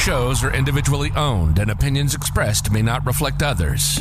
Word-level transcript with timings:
shows 0.00 0.42
are 0.42 0.54
individually 0.54 1.12
owned 1.14 1.58
and 1.58 1.70
opinions 1.70 2.14
expressed 2.14 2.70
may 2.70 2.80
not 2.80 3.04
reflect 3.04 3.42
others. 3.42 4.00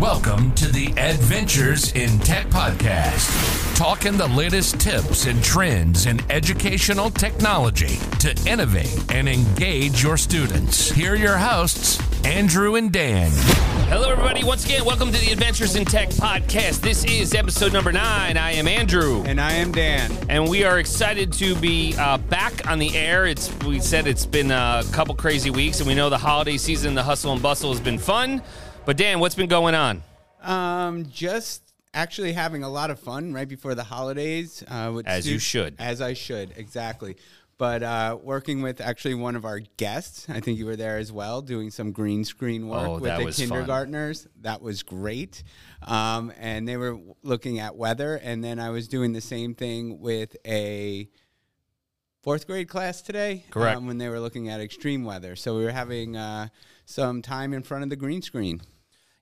Welcome 0.00 0.52
to 0.54 0.72
the 0.72 0.86
Adventures 0.96 1.92
in 1.92 2.18
Tech 2.20 2.46
podcast, 2.46 3.65
talking 3.76 4.16
the 4.16 4.28
latest 4.28 4.80
tips 4.80 5.26
and 5.26 5.44
trends 5.44 6.06
in 6.06 6.18
educational 6.30 7.10
technology 7.10 7.98
to 8.18 8.34
innovate 8.50 9.04
and 9.12 9.28
engage 9.28 10.02
your 10.02 10.16
students. 10.16 10.90
Here 10.90 11.12
are 11.12 11.16
your 11.16 11.36
hosts, 11.36 12.00
Andrew 12.24 12.76
and 12.76 12.90
Dan. 12.90 13.30
Hello, 13.90 14.10
everybody. 14.10 14.44
Once 14.44 14.64
again, 14.64 14.82
welcome 14.86 15.12
to 15.12 15.20
the 15.20 15.30
Adventures 15.30 15.76
in 15.76 15.84
Tech 15.84 16.08
podcast. 16.08 16.80
This 16.80 17.04
is 17.04 17.34
episode 17.34 17.74
number 17.74 17.92
nine. 17.92 18.38
I 18.38 18.52
am 18.52 18.66
Andrew. 18.66 19.22
And 19.26 19.38
I 19.38 19.52
am 19.52 19.72
Dan. 19.72 20.10
And 20.30 20.48
we 20.48 20.64
are 20.64 20.78
excited 20.78 21.30
to 21.34 21.54
be 21.56 21.94
uh, 21.98 22.16
back 22.16 22.70
on 22.70 22.78
the 22.78 22.96
air. 22.96 23.26
It's 23.26 23.54
We 23.58 23.80
said 23.80 24.06
it's 24.06 24.24
been 24.24 24.52
a 24.52 24.84
couple 24.92 25.14
crazy 25.14 25.50
weeks, 25.50 25.80
and 25.80 25.86
we 25.86 25.94
know 25.94 26.08
the 26.08 26.16
holiday 26.16 26.56
season, 26.56 26.94
the 26.94 27.02
hustle 27.02 27.34
and 27.34 27.42
bustle 27.42 27.72
has 27.72 27.80
been 27.80 27.98
fun. 27.98 28.40
But, 28.86 28.96
Dan, 28.96 29.20
what's 29.20 29.34
been 29.34 29.50
going 29.50 29.74
on? 29.74 30.02
Um, 30.42 31.04
just 31.10 31.65
actually 31.96 32.34
having 32.34 32.62
a 32.62 32.68
lot 32.68 32.90
of 32.90 33.00
fun 33.00 33.32
right 33.32 33.48
before 33.48 33.74
the 33.74 33.84
holidays. 33.84 34.62
Uh, 34.68 34.92
with 34.94 35.06
as 35.08 35.24
stu- 35.24 35.32
you 35.32 35.38
should. 35.38 35.74
As 35.78 36.00
I 36.00 36.12
should, 36.12 36.52
exactly. 36.56 37.16
But 37.58 37.82
uh, 37.82 38.18
working 38.22 38.60
with 38.60 38.82
actually 38.82 39.14
one 39.14 39.34
of 39.34 39.46
our 39.46 39.60
guests, 39.78 40.26
I 40.28 40.40
think 40.40 40.58
you 40.58 40.66
were 40.66 40.76
there 40.76 40.98
as 40.98 41.10
well, 41.10 41.40
doing 41.40 41.70
some 41.70 41.90
green 41.90 42.22
screen 42.22 42.68
work 42.68 42.86
oh, 42.86 42.98
with 42.98 43.16
the 43.16 43.32
kindergartners. 43.32 44.24
Fun. 44.24 44.32
That 44.42 44.60
was 44.60 44.82
great. 44.82 45.42
Um, 45.86 46.34
and 46.38 46.68
they 46.68 46.76
were 46.76 46.98
looking 47.22 47.58
at 47.58 47.74
weather. 47.74 48.20
And 48.22 48.44
then 48.44 48.60
I 48.60 48.68
was 48.68 48.88
doing 48.88 49.14
the 49.14 49.22
same 49.22 49.54
thing 49.54 50.00
with 50.00 50.36
a 50.46 51.08
fourth 52.22 52.46
grade 52.46 52.68
class 52.68 53.00
today. 53.00 53.46
Correct. 53.48 53.78
Um, 53.78 53.86
when 53.86 53.96
they 53.96 54.10
were 54.10 54.20
looking 54.20 54.50
at 54.50 54.60
extreme 54.60 55.04
weather. 55.04 55.34
So 55.34 55.56
we 55.56 55.64
were 55.64 55.70
having 55.70 56.14
uh, 56.14 56.48
some 56.84 57.22
time 57.22 57.54
in 57.54 57.62
front 57.62 57.84
of 57.84 57.88
the 57.88 57.96
green 57.96 58.20
screen. 58.20 58.60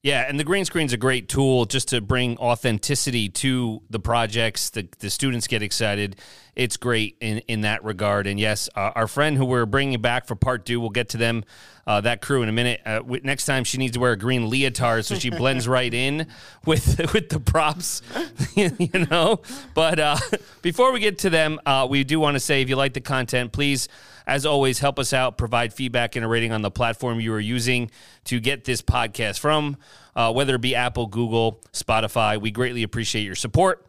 Yeah, 0.04 0.26
and 0.28 0.38
the 0.38 0.44
green 0.44 0.66
screen's 0.66 0.92
a 0.92 0.98
great 0.98 1.30
tool 1.30 1.64
just 1.64 1.88
to 1.88 2.02
bring 2.02 2.36
authenticity 2.36 3.30
to 3.30 3.80
the 3.88 3.98
projects. 3.98 4.68
The, 4.68 4.86
the 4.98 5.08
students 5.08 5.46
get 5.46 5.62
excited. 5.62 6.16
It's 6.56 6.76
great 6.76 7.16
in, 7.20 7.38
in 7.48 7.62
that 7.62 7.84
regard. 7.84 8.26
And 8.26 8.38
yes, 8.38 8.68
uh, 8.74 8.92
our 8.94 9.08
friend 9.08 9.36
who 9.36 9.44
we're 9.44 9.66
bringing 9.66 10.00
back 10.00 10.26
for 10.26 10.34
part 10.34 10.64
two, 10.64 10.80
we'll 10.80 10.90
get 10.90 11.10
to 11.10 11.16
them, 11.16 11.44
uh, 11.86 12.00
that 12.00 12.22
crew 12.22 12.42
in 12.42 12.48
a 12.48 12.52
minute. 12.52 12.80
Uh, 12.86 13.00
next 13.22 13.44
time 13.44 13.64
she 13.64 13.78
needs 13.78 13.92
to 13.92 14.00
wear 14.00 14.12
a 14.12 14.16
green 14.16 14.48
leotard 14.48 15.04
so 15.04 15.14
she 15.16 15.30
blends 15.30 15.68
right 15.68 15.92
in 15.92 16.26
with 16.64 17.12
with 17.12 17.28
the 17.28 17.40
props, 17.40 18.02
you 18.54 19.06
know. 19.10 19.40
But 19.74 19.98
uh, 19.98 20.16
before 20.62 20.92
we 20.92 21.00
get 21.00 21.18
to 21.18 21.30
them, 21.30 21.60
uh, 21.66 21.86
we 21.88 22.04
do 22.04 22.20
want 22.20 22.34
to 22.34 22.40
say 22.40 22.62
if 22.62 22.68
you 22.68 22.76
like 22.76 22.94
the 22.94 23.00
content, 23.00 23.52
please 23.52 23.88
as 24.26 24.46
always, 24.46 24.78
help 24.78 24.98
us 24.98 25.12
out, 25.12 25.36
provide 25.36 25.74
feedback 25.74 26.16
and 26.16 26.24
a 26.24 26.28
rating 26.28 26.52
on 26.52 26.62
the 26.62 26.70
platform 26.70 27.20
you 27.20 27.32
are 27.34 27.40
using 27.40 27.90
to 28.24 28.40
get 28.40 28.64
this 28.64 28.80
podcast 28.80 29.38
from, 29.38 29.76
uh, 30.16 30.32
whether 30.32 30.54
it 30.54 30.60
be 30.60 30.74
Apple, 30.74 31.06
Google, 31.06 31.60
Spotify. 31.72 32.40
We 32.40 32.50
greatly 32.50 32.82
appreciate 32.82 33.24
your 33.24 33.34
support. 33.34 33.86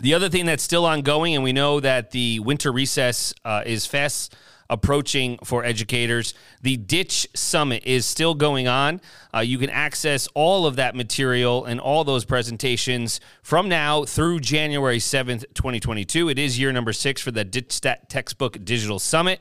The 0.00 0.14
other 0.14 0.30
thing 0.30 0.46
that's 0.46 0.62
still 0.62 0.86
ongoing, 0.86 1.34
and 1.34 1.44
we 1.44 1.52
know 1.52 1.78
that 1.78 2.10
the 2.10 2.40
winter 2.40 2.72
recess 2.72 3.34
uh, 3.44 3.62
is 3.66 3.84
fast 3.84 4.34
approaching 4.70 5.36
for 5.44 5.62
educators. 5.62 6.32
The 6.62 6.78
Ditch 6.78 7.28
Summit 7.34 7.82
is 7.84 8.06
still 8.06 8.34
going 8.34 8.66
on. 8.66 9.02
Uh, 9.34 9.40
you 9.40 9.58
can 9.58 9.68
access 9.68 10.26
all 10.32 10.64
of 10.64 10.76
that 10.76 10.94
material 10.94 11.66
and 11.66 11.78
all 11.80 12.04
those 12.04 12.24
presentations 12.24 13.20
from 13.42 13.68
now 13.68 14.04
through 14.04 14.40
January 14.40 14.98
7th, 14.98 15.44
2022. 15.52 16.30
It 16.30 16.38
is 16.38 16.58
year 16.58 16.72
number 16.72 16.94
six 16.94 17.20
for 17.20 17.32
the 17.32 17.44
Ditch 17.44 17.82
That 17.82 18.08
Textbook 18.08 18.64
Digital 18.64 18.98
Summit. 18.98 19.40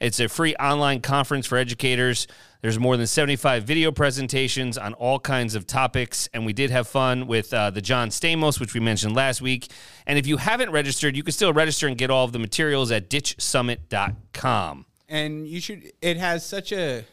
It's 0.00 0.18
a 0.18 0.28
free 0.28 0.56
online 0.56 1.02
conference 1.02 1.46
for 1.46 1.58
educators. 1.58 2.26
There's 2.62 2.78
more 2.78 2.98
than 2.98 3.06
75 3.06 3.64
video 3.64 3.90
presentations 3.90 4.76
on 4.76 4.92
all 4.94 5.18
kinds 5.18 5.54
of 5.54 5.66
topics, 5.66 6.28
and 6.34 6.44
we 6.44 6.52
did 6.52 6.70
have 6.70 6.86
fun 6.86 7.26
with 7.26 7.54
uh, 7.54 7.70
the 7.70 7.80
John 7.80 8.10
Stamos, 8.10 8.60
which 8.60 8.74
we 8.74 8.80
mentioned 8.80 9.16
last 9.16 9.40
week. 9.40 9.70
And 10.06 10.18
if 10.18 10.26
you 10.26 10.36
haven't 10.36 10.70
registered, 10.70 11.16
you 11.16 11.22
can 11.22 11.32
still 11.32 11.54
register 11.54 11.86
and 11.86 11.96
get 11.96 12.10
all 12.10 12.26
of 12.26 12.32
the 12.32 12.38
materials 12.38 12.90
at 12.90 13.08
ditchsummit.com. 13.08 14.84
And 15.08 15.48
you 15.48 15.58
should. 15.60 15.90
It 16.02 16.18
has 16.18 16.44
such 16.44 16.70
a 16.72 17.04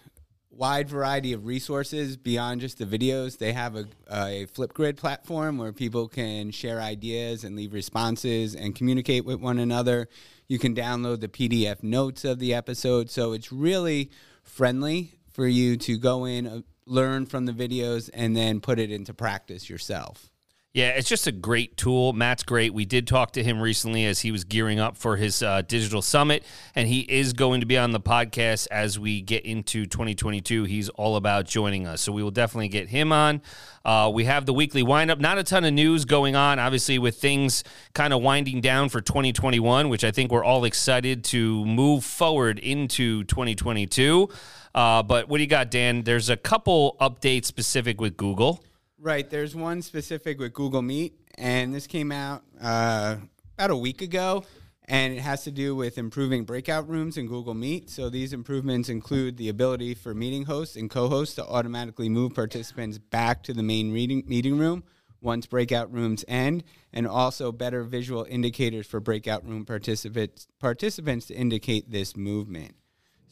wide 0.52 0.90
variety 0.90 1.32
of 1.32 1.46
resources 1.46 2.18
beyond 2.18 2.60
just 2.60 2.78
the 2.78 2.86
videos. 2.86 3.38
They 3.38 3.54
have 3.54 3.78
a, 3.78 3.86
a 4.10 4.48
Flipgrid 4.48 4.98
platform 4.98 5.58
where 5.58 5.72
people 5.72 6.10
can 6.10 6.52
share 6.52 6.82
ideas 6.82 7.46
and 7.46 7.56
leave 7.56 7.74
responses 7.74 8.54
and 8.54 8.76
communicate 8.76 9.24
with 9.24 9.40
one 9.40 9.60
another. 9.60 10.10
You 10.48 10.60
can 10.60 10.76
download 10.76 11.22
the 11.22 11.30
PDF 11.30 11.84
notes 11.84 12.26
of 12.26 12.40
the 12.40 12.54
episode. 12.54 13.10
So 13.10 13.32
it's 13.32 13.52
really 13.52 14.12
friendly 14.44 15.17
for 15.38 15.48
you 15.48 15.78
to 15.78 16.00
go 16.00 16.26
in, 16.26 16.48
uh, 16.48 16.62
learn 16.88 17.28
from 17.28 17.46
the 17.46 17.52
videos, 17.52 18.10
and 18.12 18.36
then 18.36 18.60
put 18.60 18.80
it 18.80 18.90
into 18.90 19.14
practice 19.14 19.70
yourself. 19.70 20.32
Yeah, 20.74 20.90
it's 20.90 21.08
just 21.08 21.28
a 21.28 21.32
great 21.32 21.78
tool. 21.78 22.14
Matt's 22.14 22.44
great. 22.44 22.74
We 22.74 22.86
did 22.86 23.08
talk 23.08 23.32
to 23.34 23.44
him 23.44 23.60
recently 23.60 24.06
as 24.06 24.20
he 24.20 24.32
was 24.32 24.44
gearing 24.44 24.80
up 24.80 24.98
for 24.98 25.16
his 25.16 25.44
uh, 25.44 25.62
digital 25.62 26.02
summit, 26.02 26.44
and 26.76 26.88
he 26.88 27.02
is 27.02 27.34
going 27.34 27.62
to 27.62 27.68
be 27.68 27.78
on 27.78 27.92
the 27.92 28.00
podcast 28.00 28.68
as 28.72 28.98
we 28.98 29.22
get 29.22 29.46
into 29.46 29.86
2022. 29.86 30.64
He's 30.66 30.90
all 30.90 31.16
about 31.16 31.46
joining 31.46 31.86
us, 31.86 32.02
so 32.02 32.12
we 32.12 32.24
will 32.24 32.32
definitely 32.32 32.68
get 32.68 32.90
him 32.90 33.12
on. 33.12 33.42
Uh, 33.86 34.12
we 34.14 34.26
have 34.26 34.48
the 34.48 34.54
weekly 34.54 34.84
windup. 34.84 35.20
Not 35.20 35.38
a 35.38 35.44
ton 35.44 35.66
of 35.66 35.74
news 35.74 36.06
going 36.06 36.36
on, 36.36 36.58
obviously, 36.58 36.98
with 36.98 37.20
things 37.20 37.64
kind 37.94 38.12
of 38.12 38.24
winding 38.24 38.62
down 38.62 38.90
for 38.90 39.02
2021, 39.02 39.90
which 39.90 40.04
I 40.04 40.10
think 40.10 40.32
we're 40.32 40.44
all 40.44 40.66
excited 40.66 41.24
to 41.26 41.64
move 41.66 42.04
forward 42.04 42.60
into 42.60 43.24
2022. 43.24 44.30
Uh, 44.76 45.04
but 45.04 45.28
what 45.28 45.38
do 45.38 45.44
you 45.44 45.50
got, 45.50 45.72
Dan? 45.72 46.04
There's 46.04 46.30
a 46.30 46.38
couple 46.38 46.98
updates 47.02 47.46
specific 47.46 48.00
with 48.00 48.18
Google. 48.18 48.64
Right. 49.00 49.30
There's 49.30 49.56
one 49.56 49.82
specific 49.82 50.40
with 50.40 50.54
Google 50.54 50.82
Meet, 50.82 51.14
and 51.38 51.74
this 51.74 51.88
came 51.88 52.12
out 52.12 52.44
uh, 52.62 53.18
about 53.56 53.72
a 53.72 53.78
week 53.78 54.02
ago, 54.02 54.44
and 54.86 55.14
it 55.14 55.20
has 55.20 55.44
to 55.44 55.52
do 55.52 55.76
with 55.76 55.98
improving 55.98 56.46
breakout 56.46 56.90
rooms 56.90 57.18
in 57.18 57.28
Google 57.28 57.54
Meet. 57.54 57.90
So 57.90 58.10
these 58.10 58.34
improvements 58.34 58.90
include 58.90 59.38
the 59.38 59.50
ability 59.50 59.94
for 59.94 60.14
meeting 60.14 60.46
hosts 60.46 60.76
and 60.76 60.90
co-hosts 60.90 61.36
to 61.36 61.46
automatically 61.46 62.10
move 62.10 62.34
participants 62.34 62.98
back 62.98 63.44
to 63.44 63.54
the 63.54 63.64
main 63.64 63.92
reading, 63.92 64.24
meeting 64.28 64.58
room 64.58 64.84
once 65.22 65.46
breakout 65.46 65.92
rooms 65.92 66.24
end, 66.28 66.64
and 66.94 67.08
also 67.08 67.52
better 67.52 67.84
visual 67.84 68.26
indicators 68.30 68.88
for 68.88 69.00
breakout 69.00 69.46
room 69.46 69.66
participants 69.66 70.48
participants 70.60 71.28
to 71.28 71.36
indicate 71.36 71.92
this 71.92 72.16
movement. 72.16 72.76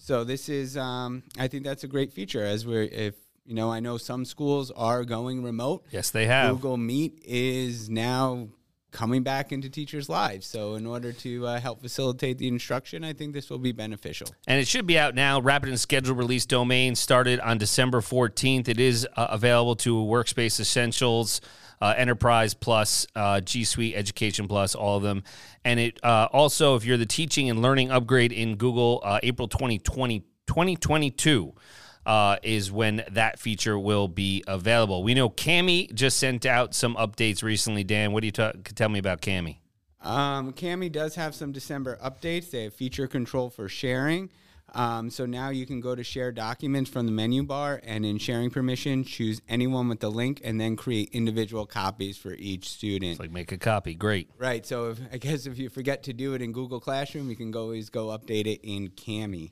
So 0.06 0.24
this 0.24 0.50
is, 0.50 0.78
um, 0.78 1.24
I 1.40 1.48
think 1.48 1.64
that's 1.64 1.84
a 1.84 1.88
great 1.88 2.14
feature 2.14 2.46
as 2.46 2.64
we're 2.64 2.84
if 2.84 3.16
you 3.44 3.56
know, 3.56 3.72
I 3.72 3.80
know 3.80 3.98
some 3.98 4.24
schools 4.24 4.70
are 4.70 5.04
going 5.04 5.44
remote. 5.44 5.84
Yes, 5.90 6.12
they 6.12 6.28
have. 6.28 6.52
Google 6.52 6.78
Meet 6.78 7.24
is 7.26 7.90
now 7.90 8.50
coming 8.92 9.24
back 9.24 9.52
into 9.52 9.68
teachers' 9.68 10.08
lives. 10.08 10.46
So, 10.46 10.76
in 10.76 10.86
order 10.86 11.12
to 11.12 11.48
uh, 11.48 11.60
help 11.60 11.82
facilitate 11.82 12.38
the 12.38 12.48
instruction, 12.48 13.04
I 13.04 13.14
think 13.14 13.34
this 13.34 13.50
will 13.50 13.58
be 13.58 13.72
beneficial. 13.72 14.28
And 14.46 14.60
it 14.60 14.68
should 14.68 14.86
be 14.86 15.00
out 15.00 15.16
now. 15.16 15.42
Rapid 15.42 15.70
and 15.70 15.80
scheduled 15.80 16.20
release 16.20 16.46
domain 16.46 16.94
started 16.94 17.40
on 17.40 17.58
December 17.58 18.02
14th. 18.02 18.68
It 18.68 18.80
is 18.80 19.08
uh, 19.18 19.26
available 19.32 19.76
to 19.78 19.96
Workspace 19.96 20.60
Essentials. 20.60 21.42
Uh, 21.82 21.94
Enterprise 21.98 22.54
Plus, 22.54 23.06
uh, 23.16 23.42
G 23.42 23.64
Suite, 23.64 23.96
Education 23.96 24.48
Plus, 24.48 24.76
all 24.76 24.98
of 24.98 25.04
them. 25.04 25.24
And 25.64 25.80
it 25.80 26.00
uh, 26.04 26.28
also, 26.32 26.76
if 26.76 26.86
you're 26.86 26.98
the 26.98 27.06
teaching 27.06 27.50
and 27.50 27.62
learning 27.62 27.92
upgrade 27.92 28.32
in 28.32 28.56
Google, 28.56 29.02
uh, 29.04 29.20
April 29.24 29.48
2020, 29.48 30.22
2022 30.48 31.54
uh, 32.06 32.38
is 32.44 32.72
when 32.72 33.04
that 33.12 33.40
feature 33.40 33.78
will 33.78 34.08
be 34.08 34.44
available. 34.48 35.04
We 35.04 35.14
know 35.14 35.30
Kami 35.30 35.88
just 35.94 36.18
sent 36.18 36.46
out 36.46 36.74
some 36.74 36.96
updates 36.96 37.44
recently. 37.44 37.84
Dan, 37.84 38.12
what 38.12 38.22
do 38.22 38.28
you 38.28 38.32
tell 38.32 38.90
me 38.90 39.00
about 39.00 39.22
Kami? 39.22 39.62
Um, 40.02 40.54
Kami 40.54 40.90
does 40.90 41.16
have 41.16 41.34
some 41.34 41.52
December 41.52 41.98
updates. 42.04 42.52
They 42.52 42.64
have 42.66 42.74
feature 42.74 43.08
control 43.08 43.50
for 43.50 43.68
sharing. 43.68 44.30
Um, 44.76 45.10
so 45.10 45.26
now 45.26 45.50
you 45.50 45.66
can 45.66 45.80
go 45.80 45.96
to 45.96 46.04
share 46.04 46.32
documents 46.32 46.90
from 46.90 47.06
the 47.06 47.12
menu 47.12 47.44
bar 47.44 47.82
and 47.84 48.06
in 48.06 48.18
sharing 48.18 48.50
permission, 48.50 49.04
choose 49.04 49.42
anyone 49.48 49.88
with 49.88 50.02
the 50.02 50.12
link 50.12 50.42
and 50.44 50.60
then 50.60 50.76
create 50.76 51.10
individual 51.14 51.66
copies 51.66 52.18
for 52.18 52.34
each 52.34 52.70
student. 52.70 53.12
It's 53.12 53.20
like 53.20 53.32
make 53.32 53.52
a 53.52 53.58
copy. 53.58 53.96
Great. 53.96 54.30
Right. 54.38 54.66
So 54.66 54.90
if, 54.90 55.00
I 55.12 55.18
guess 55.18 55.46
if 55.46 55.58
you 55.58 55.70
forget 55.70 56.04
to 56.04 56.14
do 56.14 56.34
it 56.34 56.42
in 56.42 56.52
Google 56.52 56.80
Classroom, 56.80 57.30
you 57.30 57.36
can 57.36 57.52
go, 57.52 57.66
always 57.66 57.90
go 57.90 58.08
update 58.08 58.48
it 58.48 58.62
in 58.64 58.90
Kami. 58.90 59.52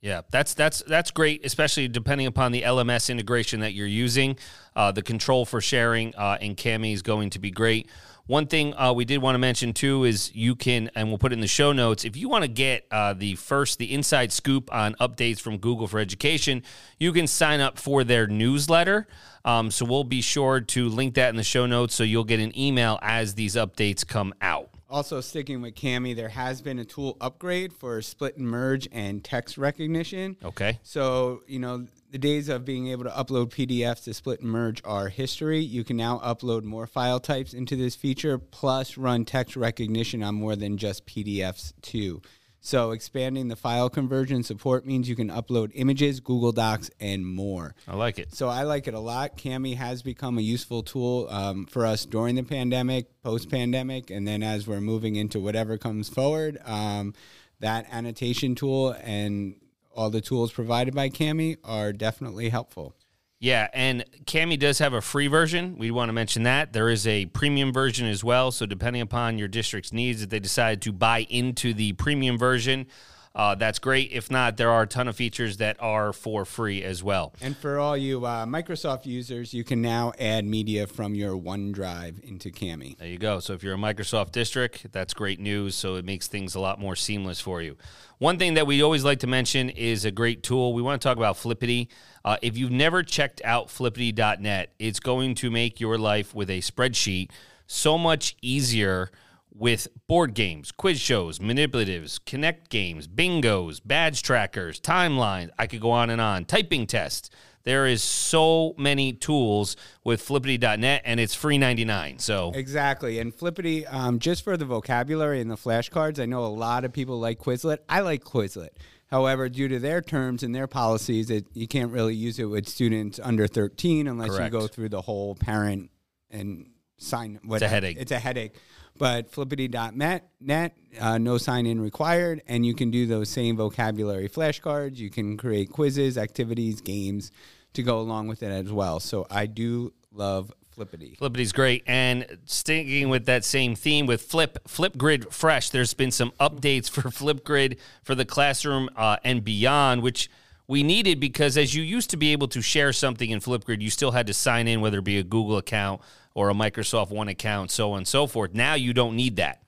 Yeah, 0.00 0.20
that's 0.30 0.52
that's 0.52 0.82
that's 0.82 1.10
great, 1.10 1.46
especially 1.46 1.88
depending 1.88 2.26
upon 2.26 2.52
the 2.52 2.60
LMS 2.60 3.08
integration 3.08 3.60
that 3.60 3.72
you're 3.72 3.86
using. 3.86 4.36
Uh, 4.76 4.92
the 4.92 5.00
control 5.00 5.46
for 5.46 5.62
sharing 5.62 6.14
uh, 6.14 6.36
in 6.42 6.56
Kami 6.56 6.92
is 6.92 7.00
going 7.00 7.30
to 7.30 7.38
be 7.38 7.50
great. 7.50 7.88
One 8.26 8.46
thing 8.46 8.72
uh, 8.74 8.94
we 8.94 9.04
did 9.04 9.18
want 9.18 9.34
to 9.34 9.38
mention 9.38 9.74
too 9.74 10.04
is 10.04 10.34
you 10.34 10.56
can, 10.56 10.90
and 10.94 11.08
we'll 11.08 11.18
put 11.18 11.32
it 11.32 11.34
in 11.34 11.40
the 11.40 11.46
show 11.46 11.72
notes. 11.72 12.06
If 12.06 12.16
you 12.16 12.30
want 12.30 12.42
to 12.42 12.48
get 12.48 12.86
uh, 12.90 13.12
the 13.12 13.34
first, 13.34 13.78
the 13.78 13.92
inside 13.92 14.32
scoop 14.32 14.72
on 14.72 14.94
updates 14.94 15.40
from 15.40 15.58
Google 15.58 15.86
for 15.86 15.98
Education, 15.98 16.62
you 16.98 17.12
can 17.12 17.26
sign 17.26 17.60
up 17.60 17.78
for 17.78 18.02
their 18.02 18.26
newsletter. 18.26 19.06
Um, 19.44 19.70
so 19.70 19.84
we'll 19.84 20.04
be 20.04 20.22
sure 20.22 20.62
to 20.62 20.88
link 20.88 21.16
that 21.16 21.28
in 21.28 21.36
the 21.36 21.42
show 21.42 21.66
notes, 21.66 21.94
so 21.94 22.02
you'll 22.02 22.24
get 22.24 22.40
an 22.40 22.58
email 22.58 22.98
as 23.02 23.34
these 23.34 23.56
updates 23.56 24.06
come 24.06 24.32
out. 24.40 24.70
also 24.88 25.20
sticking 25.20 25.60
with 25.60 25.74
Kami, 25.74 26.14
there 26.14 26.30
has 26.30 26.62
been 26.62 26.78
a 26.78 26.84
tool 26.84 27.18
upgrade 27.20 27.74
for 27.74 28.00
split 28.00 28.38
and 28.38 28.46
merge 28.46 28.88
and 28.90 29.22
text 29.22 29.58
recognition. 29.58 30.36
Okay. 30.42 30.78
So, 30.82 31.42
you 31.46 31.58
know, 31.58 31.86
the 32.14 32.18
days 32.18 32.48
of 32.48 32.64
being 32.64 32.86
able 32.86 33.02
to 33.02 33.10
upload 33.10 33.48
PDFs 33.48 34.04
to 34.04 34.14
split 34.14 34.38
and 34.38 34.48
merge 34.48 34.80
are 34.84 35.08
history. 35.08 35.58
You 35.58 35.82
can 35.82 35.96
now 35.96 36.20
upload 36.20 36.62
more 36.62 36.86
file 36.86 37.18
types 37.18 37.52
into 37.52 37.74
this 37.74 37.96
feature, 37.96 38.38
plus 38.38 38.96
run 38.96 39.24
text 39.24 39.56
recognition 39.56 40.22
on 40.22 40.36
more 40.36 40.54
than 40.54 40.76
just 40.78 41.06
PDFs, 41.06 41.72
too. 41.82 42.22
So, 42.60 42.92
expanding 42.92 43.48
the 43.48 43.56
file 43.56 43.90
conversion 43.90 44.44
support 44.44 44.86
means 44.86 45.08
you 45.08 45.16
can 45.16 45.28
upload 45.28 45.72
images, 45.74 46.20
Google 46.20 46.52
Docs, 46.52 46.88
and 47.00 47.26
more. 47.26 47.74
I 47.88 47.96
like 47.96 48.20
it. 48.20 48.32
So 48.32 48.48
I 48.48 48.62
like 48.62 48.86
it 48.86 48.94
a 48.94 49.00
lot. 49.00 49.36
Kami 49.36 49.74
has 49.74 50.04
become 50.04 50.38
a 50.38 50.40
useful 50.40 50.84
tool 50.84 51.26
um, 51.30 51.66
for 51.66 51.84
us 51.84 52.06
during 52.06 52.36
the 52.36 52.44
pandemic, 52.44 53.24
post 53.24 53.50
pandemic, 53.50 54.10
and 54.10 54.26
then 54.26 54.44
as 54.44 54.68
we're 54.68 54.80
moving 54.80 55.16
into 55.16 55.40
whatever 55.40 55.78
comes 55.78 56.08
forward. 56.08 56.60
Um, 56.64 57.12
that 57.58 57.86
annotation 57.90 58.54
tool 58.54 58.94
and 59.02 59.56
all 59.94 60.10
the 60.10 60.20
tools 60.20 60.52
provided 60.52 60.94
by 60.94 61.08
Kami 61.08 61.56
are 61.64 61.92
definitely 61.92 62.48
helpful. 62.48 62.94
Yeah, 63.40 63.68
and 63.74 64.04
Kami 64.26 64.56
does 64.56 64.78
have 64.78 64.94
a 64.94 65.00
free 65.00 65.26
version. 65.26 65.76
We 65.76 65.90
want 65.90 66.08
to 66.08 66.14
mention 66.14 66.44
that. 66.44 66.72
There 66.72 66.88
is 66.88 67.06
a 67.06 67.26
premium 67.26 67.72
version 67.72 68.06
as 68.06 68.24
well. 68.24 68.50
So, 68.50 68.64
depending 68.64 69.02
upon 69.02 69.38
your 69.38 69.48
district's 69.48 69.92
needs, 69.92 70.22
if 70.22 70.30
they 70.30 70.40
decide 70.40 70.80
to 70.82 70.92
buy 70.92 71.26
into 71.28 71.74
the 71.74 71.92
premium 71.92 72.38
version, 72.38 72.86
uh, 73.34 73.54
that's 73.56 73.80
great. 73.80 74.12
If 74.12 74.30
not, 74.30 74.56
there 74.56 74.70
are 74.70 74.82
a 74.82 74.86
ton 74.86 75.08
of 75.08 75.16
features 75.16 75.56
that 75.56 75.76
are 75.80 76.12
for 76.12 76.44
free 76.44 76.84
as 76.84 77.02
well. 77.02 77.34
And 77.40 77.56
for 77.56 77.80
all 77.80 77.96
you 77.96 78.24
uh, 78.24 78.46
Microsoft 78.46 79.06
users, 79.06 79.52
you 79.52 79.64
can 79.64 79.82
now 79.82 80.12
add 80.20 80.44
media 80.44 80.86
from 80.86 81.16
your 81.16 81.32
OneDrive 81.32 82.20
into 82.20 82.52
Kami. 82.52 82.96
There 82.98 83.08
you 83.08 83.18
go. 83.18 83.40
So 83.40 83.52
if 83.52 83.64
you're 83.64 83.74
a 83.74 83.78
Microsoft 83.78 84.30
district, 84.30 84.86
that's 84.92 85.14
great 85.14 85.40
news. 85.40 85.74
So 85.74 85.96
it 85.96 86.04
makes 86.04 86.28
things 86.28 86.54
a 86.54 86.60
lot 86.60 86.78
more 86.78 86.94
seamless 86.94 87.40
for 87.40 87.60
you. 87.60 87.76
One 88.18 88.38
thing 88.38 88.54
that 88.54 88.68
we 88.68 88.80
always 88.82 89.02
like 89.02 89.18
to 89.20 89.26
mention 89.26 89.68
is 89.68 90.04
a 90.04 90.12
great 90.12 90.44
tool. 90.44 90.72
We 90.72 90.80
want 90.80 91.02
to 91.02 91.08
talk 91.08 91.16
about 91.16 91.36
Flippity. 91.36 91.88
Uh, 92.24 92.36
if 92.40 92.56
you've 92.56 92.70
never 92.70 93.02
checked 93.02 93.42
out 93.44 93.68
flippity.net, 93.68 94.70
it's 94.78 95.00
going 95.00 95.34
to 95.36 95.50
make 95.50 95.80
your 95.80 95.98
life 95.98 96.34
with 96.34 96.48
a 96.50 96.60
spreadsheet 96.60 97.30
so 97.66 97.98
much 97.98 98.36
easier 98.40 99.10
with 99.54 99.86
board 100.08 100.34
games, 100.34 100.72
quiz 100.72 101.00
shows, 101.00 101.38
manipulatives, 101.38 102.18
connect 102.26 102.68
games, 102.70 103.06
bingos, 103.06 103.80
badge 103.84 104.22
trackers, 104.22 104.80
timelines. 104.80 105.50
I 105.58 105.66
could 105.66 105.80
go 105.80 105.92
on 105.92 106.10
and 106.10 106.20
on. 106.20 106.44
Typing 106.44 106.86
tests. 106.86 107.30
There 107.62 107.86
is 107.86 108.02
so 108.02 108.74
many 108.76 109.14
tools 109.14 109.74
with 110.04 110.20
flippity.net 110.20 111.02
and 111.04 111.18
it's 111.18 111.34
free 111.34 111.56
99. 111.56 112.18
So 112.18 112.52
Exactly. 112.54 113.18
And 113.18 113.34
Flippity, 113.34 113.86
um, 113.86 114.18
just 114.18 114.44
for 114.44 114.58
the 114.58 114.66
vocabulary 114.66 115.40
and 115.40 115.50
the 115.50 115.56
flashcards, 115.56 116.20
I 116.20 116.26
know 116.26 116.44
a 116.44 116.48
lot 116.48 116.84
of 116.84 116.92
people 116.92 117.18
like 117.18 117.38
Quizlet. 117.38 117.78
I 117.88 118.00
like 118.00 118.22
Quizlet. 118.22 118.70
However, 119.06 119.48
due 119.48 119.68
to 119.68 119.78
their 119.78 120.02
terms 120.02 120.42
and 120.42 120.54
their 120.54 120.66
policies, 120.66 121.30
it, 121.30 121.46
you 121.54 121.66
can't 121.66 121.90
really 121.90 122.14
use 122.14 122.38
it 122.38 122.46
with 122.46 122.68
students 122.68 123.18
under 123.22 123.46
13 123.46 124.08
unless 124.08 124.30
Correct. 124.30 124.52
you 124.52 124.60
go 124.60 124.66
through 124.66 124.90
the 124.90 125.00
whole 125.00 125.34
parent 125.34 125.90
and 126.30 126.66
sign. 126.98 127.38
Whatever. 127.44 127.70
headache. 127.70 127.96
It's 127.98 128.12
a 128.12 128.18
headache. 128.18 128.56
But 128.96 129.30
flippity.net, 129.30 130.28
net, 130.40 130.76
uh, 131.00 131.18
no 131.18 131.36
sign 131.36 131.66
in 131.66 131.80
required, 131.80 132.42
and 132.46 132.64
you 132.64 132.74
can 132.74 132.92
do 132.92 133.06
those 133.06 133.28
same 133.28 133.56
vocabulary 133.56 134.28
flashcards. 134.28 134.98
You 134.98 135.10
can 135.10 135.36
create 135.36 135.70
quizzes, 135.70 136.16
activities, 136.16 136.80
games 136.80 137.32
to 137.72 137.82
go 137.82 137.98
along 137.98 138.28
with 138.28 138.42
it 138.44 138.50
as 138.50 138.70
well. 138.70 139.00
So 139.00 139.26
I 139.30 139.46
do 139.46 139.92
love 140.12 140.52
Flippity. 140.74 141.16
Flippity's 141.16 141.52
great. 141.52 141.84
And 141.86 142.26
sticking 142.46 143.08
with 143.08 143.26
that 143.26 143.44
same 143.44 143.74
theme 143.74 144.06
with 144.06 144.22
Flip, 144.22 144.58
Flipgrid 144.66 145.32
Fresh, 145.32 145.70
there's 145.70 145.94
been 145.94 146.10
some 146.10 146.32
updates 146.40 146.90
for 146.90 147.02
Flipgrid 147.10 147.78
for 148.02 148.14
the 148.14 148.24
classroom 148.24 148.88
uh, 148.96 149.16
and 149.24 149.44
beyond, 149.44 150.02
which 150.02 150.28
we 150.66 150.82
needed 150.82 151.20
because 151.20 151.56
as 151.56 151.74
you 151.74 151.82
used 151.82 152.10
to 152.10 152.16
be 152.16 152.32
able 152.32 152.48
to 152.48 152.60
share 152.60 152.92
something 152.92 153.30
in 153.30 153.40
Flipgrid, 153.40 153.82
you 153.82 153.90
still 153.90 154.12
had 154.12 154.26
to 154.26 154.34
sign 154.34 154.66
in, 154.66 154.80
whether 154.80 154.98
it 154.98 155.04
be 155.04 155.18
a 155.18 155.22
Google 155.22 155.58
account 155.58 156.00
or 156.34 156.50
a 156.50 156.54
Microsoft 156.54 157.10
One 157.10 157.28
account, 157.28 157.70
so 157.70 157.92
on 157.92 157.98
and 157.98 158.08
so 158.08 158.26
forth. 158.26 158.54
Now 158.54 158.74
you 158.74 158.92
don't 158.92 159.16
need 159.16 159.36
that. 159.36 159.60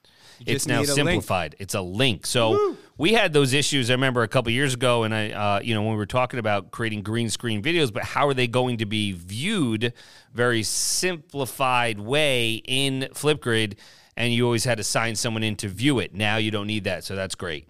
It's 0.45 0.67
now 0.67 0.79
a 0.79 0.81
link. 0.81 0.91
simplified. 0.91 1.57
It's 1.59 1.75
a 1.75 1.81
link. 1.81 2.27
So 2.27 2.77
we 2.99 3.15
had 3.15 3.33
those 3.33 3.53
issues. 3.53 3.91
I 3.91 3.95
remember 3.95 4.23
a 4.23 4.29
couple 4.29 4.53
years 4.53 4.75
ago, 4.75 5.05
and 5.05 5.15
I, 5.15 5.31
uh, 5.31 5.61
you 5.61 5.75
know, 5.75 5.83
when 5.83 5.93
we 5.93 5.97
were 5.97 6.07
talking 6.07 6.39
about 6.39 6.71
creating 6.71 7.03
green 7.03 7.31
screen 7.31 7.63
videos, 7.63 7.93
but 7.93 8.05
how 8.05 8.29
are 8.29 8.35
they 8.35 8.47
going 8.47 8.79
to 8.79 8.87
be 8.87 9.13
viewed? 9.13 9.93
Very 10.35 10.63
simplified 10.63 11.99
way 11.99 12.55
in 12.67 13.09
Flipgrid, 13.15 13.79
and 14.17 14.33
you 14.33 14.45
always 14.45 14.65
had 14.65 14.79
to 14.79 14.85
sign 14.85 15.17
someone 15.17 15.43
in 15.43 15.57
to 15.57 15.69
view 15.69 15.99
it. 16.01 16.15
Now 16.15 16.37
you 16.37 16.51
don't 16.51 16.67
need 16.67 16.85
that, 16.85 17.05
so 17.05 17.17
that's 17.17 17.35
great. 17.35 17.69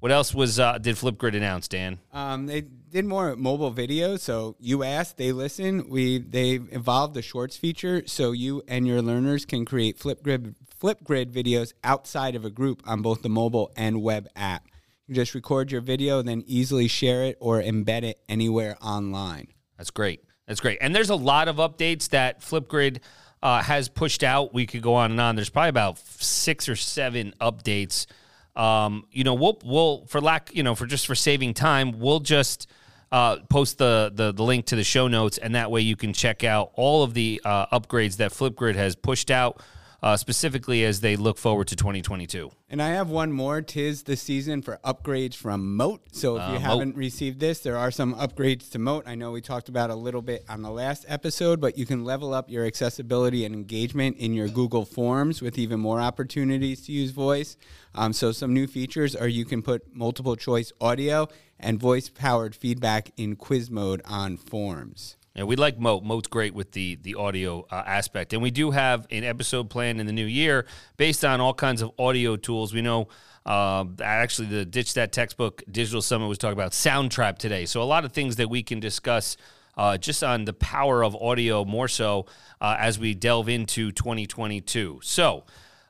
What 0.00 0.12
else 0.12 0.34
was 0.34 0.60
uh, 0.60 0.78
did 0.78 0.96
Flipgrid 0.96 1.34
announce, 1.34 1.68
Dan? 1.68 1.98
Um, 2.12 2.46
they 2.46 2.60
did 2.60 3.04
more 3.06 3.34
mobile 3.34 3.72
videos. 3.72 4.20
So 4.20 4.56
you 4.60 4.82
ask, 4.84 5.16
they 5.16 5.32
listen. 5.32 5.88
We 5.88 6.18
they 6.18 6.54
evolved 6.54 7.14
the 7.14 7.22
shorts 7.22 7.56
feature, 7.56 8.02
so 8.06 8.32
you 8.32 8.62
and 8.68 8.86
your 8.86 9.02
learners 9.02 9.44
can 9.44 9.64
create 9.64 9.98
Flipgrid 9.98 10.54
Flipgrid 10.80 11.32
videos 11.32 11.72
outside 11.82 12.34
of 12.34 12.44
a 12.44 12.50
group 12.50 12.82
on 12.86 13.02
both 13.02 13.22
the 13.22 13.28
mobile 13.28 13.72
and 13.76 14.02
web 14.02 14.28
app. 14.36 14.68
You 15.06 15.14
just 15.14 15.34
record 15.34 15.72
your 15.72 15.80
video, 15.80 16.20
then 16.20 16.42
easily 16.46 16.88
share 16.88 17.24
it 17.24 17.38
or 17.40 17.62
embed 17.62 18.02
it 18.02 18.20
anywhere 18.28 18.76
online. 18.82 19.48
That's 19.78 19.90
great. 19.90 20.24
That's 20.46 20.60
great. 20.60 20.78
And 20.80 20.94
there's 20.94 21.10
a 21.10 21.16
lot 21.16 21.48
of 21.48 21.56
updates 21.56 22.10
that 22.10 22.40
Flipgrid 22.40 22.98
uh, 23.42 23.62
has 23.62 23.88
pushed 23.88 24.22
out. 24.22 24.52
We 24.52 24.66
could 24.66 24.82
go 24.82 24.94
on 24.94 25.12
and 25.12 25.20
on. 25.20 25.36
There's 25.36 25.48
probably 25.48 25.70
about 25.70 25.98
six 25.98 26.68
or 26.68 26.76
seven 26.76 27.34
updates. 27.40 28.06
Um, 28.56 29.06
you 29.12 29.24
know, 29.24 29.34
we'll 29.34 29.58
we'll 29.64 30.06
for 30.06 30.20
lack, 30.20 30.54
you 30.54 30.62
know, 30.62 30.74
for 30.74 30.86
just 30.86 31.06
for 31.06 31.14
saving 31.14 31.54
time, 31.54 31.98
we'll 31.98 32.20
just 32.20 32.66
uh, 33.12 33.36
post 33.48 33.78
the, 33.78 34.10
the 34.14 34.32
the 34.32 34.42
link 34.42 34.66
to 34.66 34.76
the 34.76 34.84
show 34.84 35.08
notes, 35.08 35.38
and 35.38 35.54
that 35.54 35.70
way 35.70 35.80
you 35.80 35.96
can 35.96 36.12
check 36.12 36.42
out 36.42 36.72
all 36.74 37.02
of 37.02 37.14
the 37.14 37.40
uh, 37.44 37.66
upgrades 37.78 38.16
that 38.16 38.32
Flipgrid 38.32 38.74
has 38.74 38.96
pushed 38.96 39.30
out, 39.30 39.62
uh, 40.02 40.16
specifically 40.16 40.84
as 40.84 41.00
they 41.00 41.16
look 41.16 41.38
forward 41.38 41.68
to 41.68 41.76
2022. 41.76 42.50
And 42.68 42.82
I 42.82 42.88
have 42.90 43.08
one 43.08 43.32
more. 43.32 43.62
Tis 43.62 44.02
the 44.02 44.16
season 44.16 44.62
for 44.62 44.78
upgrades 44.84 45.34
from 45.34 45.76
Mote. 45.76 46.02
So 46.12 46.36
if 46.36 46.42
you 46.48 46.54
Mote. 46.54 46.62
haven't 46.62 46.96
received 46.96 47.40
this, 47.40 47.60
there 47.60 47.76
are 47.76 47.90
some 47.90 48.14
upgrades 48.14 48.70
to 48.72 48.78
Mote. 48.78 49.06
I 49.06 49.14
know 49.14 49.32
we 49.32 49.40
talked 49.40 49.68
about 49.68 49.90
a 49.90 49.94
little 49.94 50.22
bit 50.22 50.44
on 50.48 50.62
the 50.62 50.70
last 50.70 51.04
episode, 51.08 51.60
but 51.60 51.78
you 51.78 51.86
can 51.86 52.04
level 52.04 52.34
up 52.34 52.50
your 52.50 52.66
accessibility 52.66 53.44
and 53.44 53.54
engagement 53.54 54.16
in 54.18 54.34
your 54.34 54.48
Google 54.48 54.84
Forms 54.84 55.40
with 55.40 55.58
even 55.58 55.80
more 55.80 56.00
opportunities 56.00 56.84
to 56.86 56.92
use 56.92 57.10
voice. 57.12 57.56
Um, 57.94 58.12
so 58.12 58.32
some 58.32 58.52
new 58.52 58.66
features 58.66 59.16
are 59.16 59.28
you 59.28 59.44
can 59.44 59.62
put 59.62 59.94
multiple 59.94 60.36
choice 60.36 60.72
audio 60.80 61.28
and 61.58 61.80
voice 61.80 62.08
powered 62.08 62.54
feedback 62.54 63.10
in 63.16 63.36
quiz 63.36 63.70
mode 63.70 64.02
on 64.04 64.36
forms. 64.36 65.16
Yeah, 65.36 65.44
we 65.44 65.56
like 65.56 65.78
Mote. 65.78 66.02
Mote's 66.02 66.28
great 66.28 66.54
with 66.54 66.72
the 66.72 66.96
the 67.02 67.14
audio 67.16 67.66
uh, 67.70 67.82
aspect, 67.86 68.32
and 68.32 68.40
we 68.40 68.50
do 68.50 68.70
have 68.70 69.06
an 69.10 69.22
episode 69.22 69.68
planned 69.68 70.00
in 70.00 70.06
the 70.06 70.12
new 70.12 70.24
year 70.24 70.64
based 70.96 71.26
on 71.26 71.42
all 71.42 71.52
kinds 71.52 71.82
of 71.82 71.92
audio 71.98 72.36
tools. 72.36 72.72
We 72.72 72.80
know. 72.82 73.08
Uh, 73.44 73.84
actually, 74.02 74.48
the 74.48 74.64
Ditch 74.64 74.94
That 74.94 75.12
Textbook 75.12 75.62
Digital 75.70 76.02
Summit 76.02 76.26
was 76.26 76.38
talking 76.38 76.54
about 76.54 76.72
Soundtrap 76.72 77.38
today. 77.38 77.64
So, 77.66 77.80
a 77.82 77.84
lot 77.84 78.04
of 78.04 78.12
things 78.12 78.36
that 78.36 78.48
we 78.48 78.62
can 78.62 78.80
discuss 78.80 79.36
uh, 79.76 79.98
just 79.98 80.24
on 80.24 80.46
the 80.46 80.54
power 80.54 81.04
of 81.04 81.14
audio 81.14 81.64
more 81.64 81.86
so 81.86 82.26
uh, 82.60 82.76
as 82.78 82.98
we 82.98 83.14
delve 83.14 83.48
into 83.48 83.92
2022. 83.92 85.00
So, 85.02 85.44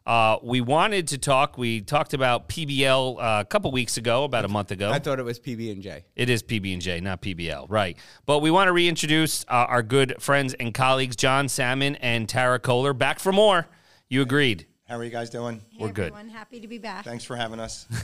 uh, 0.07 0.39
we 0.43 0.61
wanted 0.61 1.09
to 1.09 1.19
talk. 1.19 1.59
We 1.59 1.81
talked 1.81 2.15
about 2.15 2.49
PBL 2.49 3.19
uh, 3.19 3.41
a 3.41 3.45
couple 3.45 3.73
weeks 3.73 3.97
ago, 3.97 4.25
about 4.25 4.45
a 4.45 4.49
month 4.49 4.71
ago. 4.71 4.91
I 4.91 4.99
thought 4.99 5.19
it 5.19 5.25
was 5.25 5.41
PB 5.41 5.73
and 5.73 5.83
J. 5.83 6.05
It 6.15 6.31
is 6.31 6.43
PB 6.43 6.73
and 6.75 6.83
J, 6.83 7.01
not 7.01 7.21
PBL, 7.21 7.67
right? 7.69 7.97
But 8.25 8.39
we 8.39 8.51
want 8.51 8.69
to 8.69 8.73
reintroduce 8.73 9.45
uh, 9.49 9.67
our 9.69 9.83
good 9.83 10.15
friends 10.21 10.55
and 10.55 10.73
colleagues, 10.73 11.17
John 11.17 11.49
Salmon 11.49 11.97
and 11.97 12.29
Tara 12.29 12.59
Kohler, 12.59 12.93
back 12.93 13.19
for 13.19 13.33
more. 13.33 13.67
You 14.09 14.23
agreed. 14.23 14.67
How 14.89 14.97
are 14.97 15.05
you 15.05 15.11
guys 15.11 15.31
doing? 15.31 15.61
Hey, 15.73 15.79
We're 15.85 15.93
good. 15.93 16.13
Everyone, 16.13 16.29
happy 16.29 16.61
to 16.61 16.69
be 16.69 16.79
back. 16.79 17.05
Thanks 17.05 17.25
for 17.25 17.35
having 17.35 17.59
us. 17.59 17.87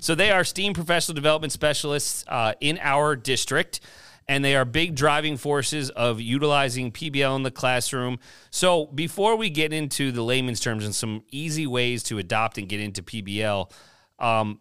So 0.00 0.16
they 0.16 0.32
are 0.32 0.42
STEAM 0.42 0.74
professional 0.74 1.14
development 1.14 1.52
specialists 1.52 2.24
uh, 2.26 2.54
in 2.60 2.76
our 2.82 3.14
district, 3.14 3.80
and 4.28 4.44
they 4.44 4.56
are 4.56 4.64
big 4.64 4.94
driving 4.94 5.36
forces 5.36 5.90
of 5.90 6.20
utilizing 6.20 6.92
PBL 6.92 7.36
in 7.36 7.42
the 7.42 7.50
classroom. 7.50 8.18
So 8.50 8.86
before 8.86 9.36
we 9.36 9.50
get 9.50 9.72
into 9.72 10.12
the 10.12 10.22
layman's 10.22 10.60
terms 10.60 10.84
and 10.84 10.94
some 10.94 11.24
easy 11.30 11.66
ways 11.66 12.02
to 12.04 12.18
adopt 12.18 12.58
and 12.58 12.68
get 12.68 12.80
into 12.80 13.02
PBL, 13.02 13.70
um, 14.18 14.60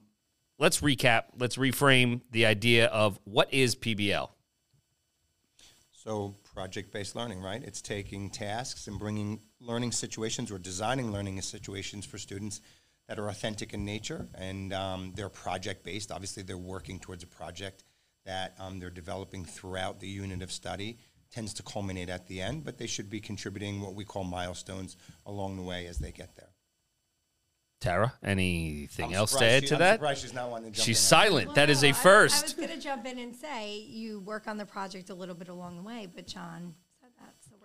let's 0.60 0.82
recap. 0.82 1.24
Let's 1.38 1.58
reframe 1.58 2.22
the 2.32 2.46
idea 2.46 2.88
of 2.88 3.20
what 3.26 3.54
is 3.54 3.76
PBL. 3.76 4.30
So, 5.92 6.36
project 6.54 6.92
based 6.92 7.16
learning, 7.16 7.42
right? 7.42 7.64
It's 7.64 7.82
taking 7.82 8.30
tasks 8.30 8.88
and 8.88 9.00
bringing 9.00 9.40
learning 9.62 9.94
situations 9.94 10.52
or 10.52 10.60
designing 10.60 11.12
learning 11.12 11.42
situations 11.42 12.06
for 12.06 12.18
students 12.18 12.62
that 13.08 13.18
are 13.20 13.30
authentic 13.30 13.74
in 13.74 13.86
nature 13.86 14.28
and 14.36 14.74
um, 14.74 15.14
they're 15.16 15.30
project 15.30 15.84
based. 15.84 16.12
Obviously, 16.12 16.44
they're 16.44 16.58
working 16.58 17.00
towards 17.00 17.24
a 17.24 17.28
project 17.28 17.84
that 18.26 18.56
um, 18.60 18.80
they're 18.80 18.90
developing 18.90 19.46
throughout 19.46 20.00
the 20.00 20.08
unit 20.08 20.42
of 20.42 20.52
study. 20.52 20.98
Tends 21.32 21.54
to 21.56 21.64
culminate 21.64 22.10
at 22.10 22.28
the 22.28 22.42
end, 22.42 22.64
but 22.64 22.78
they 22.78 22.86
should 22.88 23.10
be 23.10 23.20
contributing 23.20 23.82
what 23.82 23.96
we 23.96 24.06
call 24.06 24.24
milestones 24.24 24.96
along 25.26 25.58
the 25.58 25.64
way 25.64 25.88
as 25.88 25.98
they 25.98 26.12
get 26.12 26.36
there. 26.36 26.50
Tara, 27.82 28.14
anything 28.24 29.08
I'm 29.08 29.14
else 29.14 29.32
to 29.32 29.38
surprised 29.40 29.54
add 29.56 29.64
she- 29.64 29.68
to 29.70 29.74
I'm 29.76 29.80
that? 29.80 29.94
surprised 29.96 30.22
she's 30.22 30.34
not 30.34 30.50
wanting 30.52 30.72
to 30.72 30.78
jump 30.78 30.86
She's 30.86 30.98
in. 31.00 31.04
silent. 31.04 31.56
that 31.56 31.70
is 31.70 31.78
Well, 31.82 31.92
a 31.92 31.96
I- 32.08 32.14
I, 32.14 32.24
was 32.24 32.54
going 32.54 32.70
to 32.70 32.80
jump 32.80 33.06
in 33.06 33.18
and 33.20 33.36
say 33.36 33.80
you 33.80 34.20
work 34.22 34.48
on 34.48 34.58
the 34.58 34.66
project 34.66 35.10
a 35.10 35.14
little 35.16 35.36
bit 35.36 35.50
along 35.50 35.76
the 35.78 35.84
way, 35.84 36.08
but 36.14 36.26
John 36.28 36.76
said 36.76 36.76
that, 36.76 36.76
so 36.76 36.83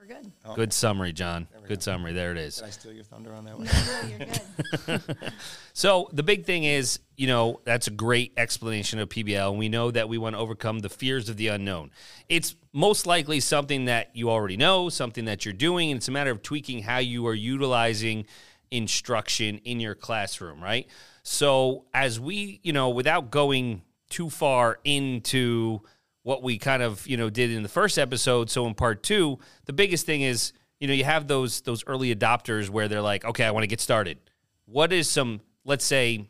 we're 0.08 0.14
good. 0.14 0.32
Oh. 0.44 0.54
Good 0.54 0.72
summary, 0.72 1.12
John. 1.12 1.48
Good 1.66 1.82
summary. 1.82 2.12
There 2.12 2.32
it 2.32 2.38
is. 2.38 2.56
Did 2.56 2.64
I 2.64 2.70
steal 2.70 2.92
your 2.92 3.04
thunder 3.04 3.32
on 3.34 3.44
that 3.44 3.58
one? 3.58 3.66
No, 3.66 4.08
you're 4.08 4.98
good. 4.98 5.02
So 5.72 6.08
the 6.12 6.24
big 6.24 6.44
thing 6.44 6.64
is, 6.64 6.98
you 7.16 7.28
know, 7.28 7.60
that's 7.64 7.86
a 7.86 7.92
great 7.92 8.32
explanation 8.36 8.98
of 8.98 9.08
PBL, 9.08 9.50
and 9.50 9.58
we 9.60 9.68
know 9.68 9.92
that 9.92 10.08
we 10.08 10.18
want 10.18 10.34
to 10.34 10.40
overcome 10.40 10.80
the 10.80 10.88
fears 10.88 11.28
of 11.28 11.36
the 11.36 11.48
unknown. 11.48 11.92
It's 12.28 12.56
most 12.72 13.06
likely 13.06 13.38
something 13.38 13.84
that 13.84 14.10
you 14.12 14.28
already 14.28 14.56
know, 14.56 14.88
something 14.88 15.26
that 15.26 15.44
you're 15.44 15.54
doing, 15.54 15.92
and 15.92 15.98
it's 15.98 16.08
a 16.08 16.10
matter 16.10 16.32
of 16.32 16.42
tweaking 16.42 16.82
how 16.82 16.98
you 16.98 17.28
are 17.28 17.34
utilizing 17.34 18.26
instruction 18.72 19.58
in 19.58 19.78
your 19.78 19.94
classroom, 19.94 20.60
right? 20.60 20.88
So 21.22 21.84
as 21.94 22.18
we, 22.18 22.58
you 22.64 22.72
know, 22.72 22.88
without 22.88 23.30
going 23.30 23.82
too 24.10 24.28
far 24.28 24.80
into 24.82 25.82
what 26.28 26.42
we 26.42 26.58
kind 26.58 26.82
of, 26.82 27.06
you 27.06 27.16
know, 27.16 27.30
did 27.30 27.50
in 27.50 27.62
the 27.62 27.70
first 27.70 27.98
episode, 27.98 28.50
so 28.50 28.66
in 28.66 28.74
part 28.74 29.02
2, 29.02 29.38
the 29.64 29.72
biggest 29.72 30.04
thing 30.04 30.20
is, 30.20 30.52
you 30.78 30.86
know, 30.86 30.92
you 30.92 31.04
have 31.04 31.26
those 31.26 31.62
those 31.62 31.82
early 31.86 32.14
adopters 32.14 32.68
where 32.68 32.86
they're 32.86 33.00
like, 33.00 33.24
"Okay, 33.24 33.44
I 33.44 33.50
want 33.50 33.62
to 33.62 33.66
get 33.66 33.80
started." 33.80 34.18
What 34.66 34.92
is 34.92 35.08
some 35.08 35.40
let's 35.64 35.86
say 35.86 36.28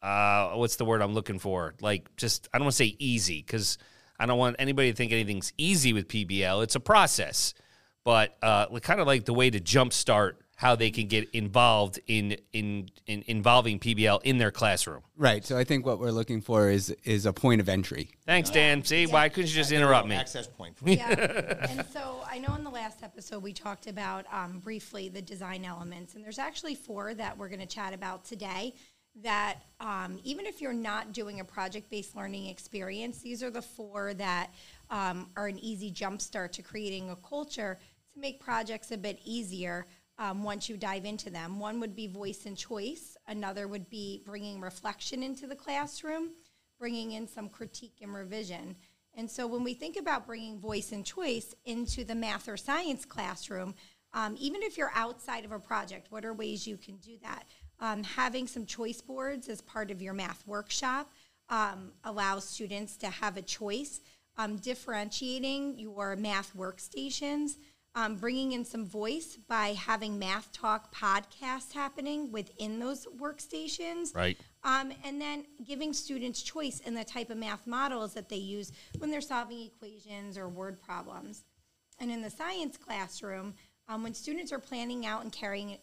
uh 0.00 0.50
what's 0.52 0.76
the 0.76 0.84
word 0.84 1.02
I'm 1.02 1.14
looking 1.14 1.40
for? 1.40 1.74
Like 1.80 2.14
just 2.14 2.46
I 2.54 2.58
don't 2.58 2.66
want 2.66 2.74
to 2.74 2.76
say 2.76 2.94
easy 3.00 3.42
cuz 3.42 3.76
I 4.20 4.26
don't 4.26 4.38
want 4.38 4.54
anybody 4.60 4.92
to 4.92 4.96
think 4.96 5.10
anything's 5.10 5.52
easy 5.58 5.92
with 5.92 6.06
PBL. 6.06 6.62
It's 6.62 6.76
a 6.76 6.80
process. 6.80 7.54
But 8.04 8.36
uh 8.40 8.68
kind 8.78 9.00
of 9.00 9.08
like 9.08 9.24
the 9.24 9.34
way 9.34 9.50
to 9.50 9.58
jumpstart 9.58 10.34
how 10.56 10.76
they 10.76 10.90
can 10.90 11.08
get 11.08 11.28
involved 11.30 11.98
in, 12.06 12.36
in 12.52 12.88
in 13.06 13.24
involving 13.26 13.78
PBL 13.78 14.22
in 14.22 14.38
their 14.38 14.50
classroom. 14.50 15.02
Right. 15.16 15.44
So 15.44 15.58
I 15.58 15.64
think 15.64 15.84
what 15.84 15.98
we're 15.98 16.12
looking 16.12 16.40
for 16.40 16.70
is 16.70 16.94
is 17.04 17.26
a 17.26 17.32
point 17.32 17.60
of 17.60 17.68
entry. 17.68 18.10
Thanks, 18.24 18.50
Dan. 18.50 18.84
See, 18.84 19.06
why 19.06 19.28
couldn't 19.28 19.48
you 19.48 19.54
just 19.54 19.72
interrupt 19.72 20.06
me? 20.06 20.14
Access 20.14 20.46
point. 20.46 20.76
Yeah. 20.84 21.08
and 21.70 21.84
so 21.92 22.22
I 22.30 22.38
know 22.38 22.54
in 22.54 22.62
the 22.62 22.70
last 22.70 23.02
episode 23.02 23.42
we 23.42 23.52
talked 23.52 23.88
about 23.88 24.26
um, 24.32 24.60
briefly 24.60 25.08
the 25.08 25.22
design 25.22 25.64
elements, 25.64 26.14
and 26.14 26.24
there's 26.24 26.38
actually 26.38 26.76
four 26.76 27.14
that 27.14 27.36
we're 27.36 27.48
going 27.48 27.60
to 27.60 27.66
chat 27.66 27.92
about 27.92 28.24
today. 28.24 28.74
That 29.22 29.58
um, 29.78 30.18
even 30.24 30.44
if 30.44 30.60
you're 30.60 30.72
not 30.72 31.12
doing 31.12 31.38
a 31.38 31.44
project 31.44 31.88
based 31.88 32.16
learning 32.16 32.46
experience, 32.46 33.20
these 33.20 33.42
are 33.42 33.50
the 33.50 33.62
four 33.62 34.12
that 34.14 34.50
um, 34.90 35.30
are 35.36 35.46
an 35.46 35.58
easy 35.58 35.92
jumpstart 35.92 36.50
to 36.52 36.62
creating 36.62 37.10
a 37.10 37.16
culture 37.16 37.78
to 38.12 38.20
make 38.20 38.40
projects 38.40 38.90
a 38.90 38.96
bit 38.96 39.20
easier 39.24 39.86
um, 40.18 40.42
once 40.42 40.68
you 40.68 40.76
dive 40.76 41.04
into 41.04 41.30
them. 41.30 41.58
One 41.58 41.80
would 41.80 41.96
be 41.96 42.06
voice 42.06 42.46
and 42.46 42.56
choice, 42.56 43.16
another 43.26 43.66
would 43.68 43.88
be 43.90 44.22
bringing 44.24 44.60
reflection 44.60 45.22
into 45.22 45.46
the 45.46 45.56
classroom, 45.56 46.30
bringing 46.78 47.12
in 47.12 47.26
some 47.26 47.48
critique 47.48 47.98
and 48.02 48.14
revision. 48.14 48.76
And 49.16 49.30
so 49.30 49.46
when 49.46 49.62
we 49.62 49.74
think 49.74 49.96
about 49.96 50.26
bringing 50.26 50.58
voice 50.58 50.92
and 50.92 51.04
choice 51.04 51.54
into 51.64 52.04
the 52.04 52.14
math 52.14 52.48
or 52.48 52.56
science 52.56 53.04
classroom, 53.04 53.74
um, 54.12 54.36
even 54.38 54.62
if 54.62 54.76
you're 54.76 54.92
outside 54.94 55.44
of 55.44 55.52
a 55.52 55.58
project, 55.58 56.06
what 56.10 56.24
are 56.24 56.32
ways 56.32 56.66
you 56.66 56.76
can 56.76 56.96
do 56.96 57.18
that? 57.22 57.44
Um, 57.80 58.04
having 58.04 58.46
some 58.46 58.66
choice 58.66 59.00
boards 59.00 59.48
as 59.48 59.60
part 59.60 59.90
of 59.90 60.00
your 60.00 60.14
math 60.14 60.46
workshop 60.46 61.12
um, 61.48 61.92
allows 62.04 62.48
students 62.48 62.96
to 62.98 63.08
have 63.08 63.36
a 63.36 63.42
choice. 63.42 64.00
Um, 64.36 64.56
differentiating 64.56 65.78
your 65.78 66.16
math 66.16 66.56
workstations, 66.56 67.52
um, 67.94 68.16
bringing 68.16 68.52
in 68.52 68.64
some 68.64 68.84
voice 68.84 69.38
by 69.48 69.68
having 69.68 70.18
math 70.18 70.50
talk 70.52 70.94
podcasts 70.94 71.72
happening 71.72 72.32
within 72.32 72.78
those 72.78 73.06
workstations. 73.18 74.14
Right. 74.14 74.36
Um, 74.64 74.92
and 75.04 75.20
then 75.20 75.44
giving 75.64 75.92
students 75.92 76.42
choice 76.42 76.80
in 76.80 76.94
the 76.94 77.04
type 77.04 77.30
of 77.30 77.36
math 77.36 77.66
models 77.66 78.14
that 78.14 78.28
they 78.28 78.36
use 78.36 78.72
when 78.98 79.10
they're 79.10 79.20
solving 79.20 79.62
equations 79.62 80.36
or 80.36 80.48
word 80.48 80.80
problems. 80.80 81.44
And 82.00 82.10
in 82.10 82.22
the 82.22 82.30
science 82.30 82.76
classroom, 82.76 83.54
um, 83.88 84.02
when 84.02 84.14
students 84.14 84.52
are 84.52 84.58
planning 84.58 85.06
out 85.06 85.22
and 85.22 85.32
carrying, 85.32 85.78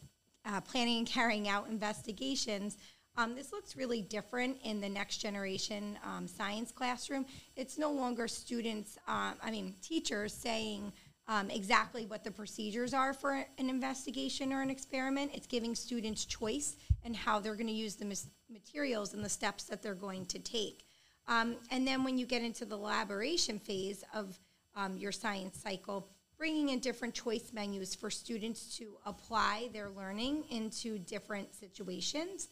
uh, 0.45 0.59
planning 0.61 0.97
and 0.97 1.07
carrying 1.07 1.47
out 1.47 1.69
investigations, 1.69 2.77
um, 3.17 3.35
this 3.35 3.51
looks 3.51 3.75
really 3.75 4.01
different 4.01 4.57
in 4.63 4.81
the 4.81 4.89
next 4.89 5.17
generation 5.17 5.97
um, 6.03 6.27
science 6.27 6.71
classroom. 6.71 7.25
It's 7.55 7.77
no 7.77 7.91
longer 7.91 8.27
students, 8.27 8.97
um, 9.07 9.33
I 9.41 9.51
mean, 9.51 9.75
teachers 9.81 10.33
saying 10.33 10.91
um, 11.31 11.49
exactly 11.49 12.05
what 12.05 12.25
the 12.25 12.29
procedures 12.29 12.93
are 12.93 13.13
for 13.13 13.45
an 13.57 13.69
investigation 13.69 14.51
or 14.51 14.61
an 14.61 14.69
experiment. 14.69 15.31
It's 15.33 15.47
giving 15.47 15.75
students 15.75 16.25
choice 16.25 16.75
and 17.05 17.15
how 17.15 17.39
they're 17.39 17.55
going 17.55 17.67
to 17.67 17.73
use 17.73 17.95
the 17.95 18.17
materials 18.51 19.13
and 19.13 19.23
the 19.23 19.29
steps 19.29 19.63
that 19.65 19.81
they're 19.81 19.95
going 19.95 20.25
to 20.25 20.39
take. 20.39 20.83
Um, 21.29 21.55
and 21.71 21.87
then 21.87 22.03
when 22.03 22.17
you 22.17 22.25
get 22.25 22.41
into 22.41 22.65
the 22.65 22.75
elaboration 22.75 23.59
phase 23.59 24.03
of 24.13 24.37
um, 24.75 24.97
your 24.97 25.13
science 25.13 25.57
cycle, 25.57 26.09
bringing 26.37 26.67
in 26.69 26.79
different 26.79 27.13
choice 27.13 27.53
menus 27.53 27.95
for 27.95 28.09
students 28.09 28.75
to 28.77 28.97
apply 29.05 29.69
their 29.71 29.89
learning 29.89 30.43
into 30.49 30.99
different 30.99 31.55
situations. 31.55 32.49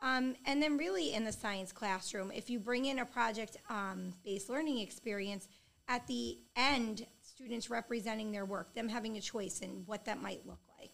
Um, 0.00 0.36
and 0.46 0.62
then, 0.62 0.78
really, 0.78 1.12
in 1.12 1.24
the 1.24 1.32
science 1.32 1.70
classroom, 1.70 2.32
if 2.34 2.48
you 2.48 2.58
bring 2.58 2.86
in 2.86 3.00
a 3.00 3.04
project 3.04 3.58
um, 3.68 4.14
based 4.24 4.48
learning 4.48 4.78
experience, 4.78 5.48
at 5.88 6.06
the 6.06 6.38
end, 6.56 7.06
students 7.34 7.70
representing 7.70 8.30
their 8.30 8.44
work, 8.44 8.74
them 8.74 8.88
having 8.88 9.16
a 9.16 9.20
choice 9.20 9.60
in 9.60 9.82
what 9.86 10.04
that 10.04 10.20
might 10.20 10.46
look 10.46 10.60
like. 10.78 10.90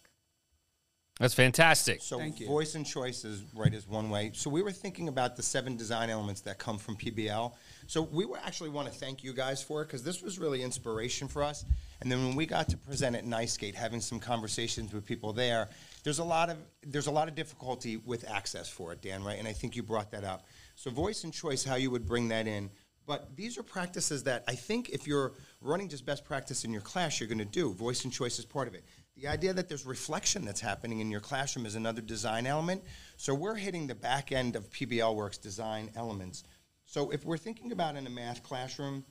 That's 1.19 1.33
fantastic. 1.33 2.01
So 2.01 2.17
Thank 2.17 2.39
you. 2.39 2.47
voice 2.47 2.75
and 2.75 2.85
choice 2.85 3.25
is 3.25 3.43
right 3.53 3.73
is 3.73 3.85
one 3.85 4.09
way. 4.09 4.31
So 4.33 4.49
we 4.49 4.61
were 4.61 4.71
thinking 4.71 5.09
about 5.09 5.35
the 5.35 5.43
seven 5.43 5.75
design 5.75 6.09
elements 6.09 6.39
that 6.41 6.59
come 6.59 6.77
from 6.77 6.95
PBL. 6.95 7.51
So 7.87 8.03
we 8.03 8.23
were 8.23 8.37
actually 8.37 8.69
want 8.69 8.87
to 8.87 8.93
thank 8.93 9.21
you 9.21 9.33
guys 9.33 9.61
for 9.61 9.81
it 9.81 9.87
because 9.87 10.01
this 10.01 10.21
was 10.21 10.39
really 10.39 10.63
inspiration 10.63 11.27
for 11.27 11.43
us. 11.43 11.65
And 11.99 12.09
then 12.09 12.25
when 12.25 12.37
we 12.37 12.45
got 12.45 12.69
to 12.69 12.77
present 12.77 13.17
at 13.17 13.25
NYSCATE, 13.25 13.75
having 13.75 13.99
some 13.99 14.17
conversations 14.17 14.93
with 14.93 15.05
people 15.05 15.33
there, 15.33 15.67
there's 16.05 16.19
a 16.19 16.23
lot 16.23 16.49
of 16.49 16.55
there's 16.87 17.07
a 17.07 17.11
lot 17.11 17.27
of 17.27 17.35
difficulty 17.35 17.97
with 17.97 18.29
access 18.29 18.69
for 18.69 18.93
it, 18.93 19.01
Dan, 19.01 19.21
right? 19.21 19.37
And 19.37 19.47
I 19.47 19.51
think 19.51 19.75
you 19.75 19.83
brought 19.83 20.11
that 20.11 20.23
up. 20.23 20.45
So 20.75 20.89
voice 20.89 21.25
and 21.25 21.33
choice, 21.33 21.65
how 21.65 21.75
you 21.75 21.91
would 21.91 22.07
bring 22.07 22.29
that 22.29 22.47
in. 22.47 22.69
But 23.09 23.35
these 23.35 23.57
are 23.57 23.63
practices 23.63 24.21
that 24.25 24.43
I 24.47 24.53
think 24.53 24.89
if 24.89 25.07
you're 25.07 25.33
running 25.61 25.89
just 25.89 26.05
best 26.05 26.23
practice 26.23 26.63
in 26.63 26.71
your 26.71 26.83
class, 26.83 27.19
you're 27.19 27.27
going 27.27 27.39
to 27.39 27.43
do. 27.43 27.73
Voice 27.73 28.03
and 28.03 28.13
choice 28.13 28.37
is 28.37 28.45
part 28.45 28.67
of 28.67 28.75
it. 28.75 28.85
The 29.15 29.27
idea 29.27 29.51
that 29.51 29.67
there's 29.67 29.83
reflection 29.83 30.45
that's 30.45 30.61
happening 30.61 30.99
in 30.99 31.09
your 31.09 31.19
classroom 31.19 31.65
is 31.65 31.73
another 31.73 32.01
design 32.01 32.45
element. 32.45 32.83
So 33.17 33.33
we're 33.33 33.55
hitting 33.55 33.87
the 33.87 33.95
back 33.95 34.31
end 34.31 34.55
of 34.55 34.69
PBL 34.69 35.15
Works 35.15 35.39
design 35.39 35.89
elements. 35.95 36.43
So 36.85 37.09
if 37.09 37.25
we're 37.25 37.39
thinking 37.39 37.71
about 37.71 37.95
in 37.95 38.05
a 38.05 38.11
math 38.11 38.43
classroom, 38.43 39.03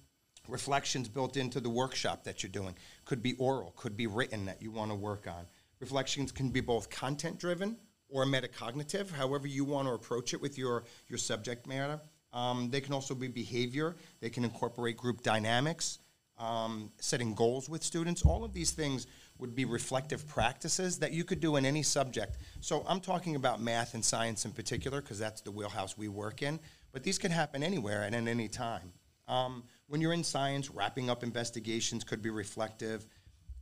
reflections 0.46 1.08
built 1.08 1.36
into 1.36 1.58
the 1.58 1.68
workshop 1.68 2.22
that 2.22 2.44
you're 2.44 2.52
doing 2.52 2.76
could 3.04 3.20
be 3.20 3.34
oral, 3.34 3.72
could 3.74 3.96
be 3.96 4.06
written 4.06 4.44
that 4.44 4.62
you 4.62 4.70
want 4.70 4.92
to 4.92 4.94
work 4.94 5.26
on. 5.26 5.44
Reflections 5.80 6.30
can 6.30 6.50
be 6.50 6.60
both 6.60 6.88
content 6.88 7.40
driven 7.40 7.76
or 8.08 8.24
metacognitive, 8.26 9.10
however 9.10 9.48
you 9.48 9.64
want 9.64 9.88
to 9.88 9.92
approach 9.94 10.34
it 10.34 10.40
with 10.40 10.56
your, 10.56 10.84
your 11.08 11.18
subject 11.18 11.66
matter. 11.66 12.00
Um, 12.32 12.70
they 12.70 12.80
can 12.80 12.92
also 12.92 13.14
be 13.14 13.28
behavior, 13.28 13.96
they 14.20 14.30
can 14.30 14.44
incorporate 14.44 14.96
group 14.96 15.22
dynamics, 15.22 15.98
um, 16.38 16.90
setting 17.00 17.34
goals 17.34 17.68
with 17.68 17.82
students. 17.82 18.22
All 18.22 18.44
of 18.44 18.52
these 18.52 18.70
things 18.70 19.06
would 19.38 19.54
be 19.54 19.64
reflective 19.64 20.26
practices 20.26 20.98
that 20.98 21.12
you 21.12 21.24
could 21.24 21.40
do 21.40 21.56
in 21.56 21.64
any 21.64 21.82
subject. 21.82 22.38
So 22.60 22.84
I'm 22.88 23.00
talking 23.00 23.36
about 23.36 23.60
math 23.60 23.94
and 23.94 24.04
science 24.04 24.44
in 24.44 24.52
particular 24.52 25.00
because 25.00 25.18
that's 25.18 25.40
the 25.40 25.50
wheelhouse 25.50 25.96
we 25.96 26.08
work 26.08 26.42
in, 26.42 26.58
but 26.92 27.02
these 27.02 27.18
can 27.18 27.30
happen 27.30 27.62
anywhere 27.62 28.02
and 28.02 28.14
at 28.14 28.26
any 28.26 28.48
time. 28.48 28.92
Um, 29.26 29.64
when 29.86 30.00
you're 30.00 30.12
in 30.12 30.24
science, 30.24 30.70
wrapping 30.70 31.10
up 31.10 31.22
investigations 31.22 32.02
could 32.02 32.22
be 32.22 32.30
reflective. 32.30 33.06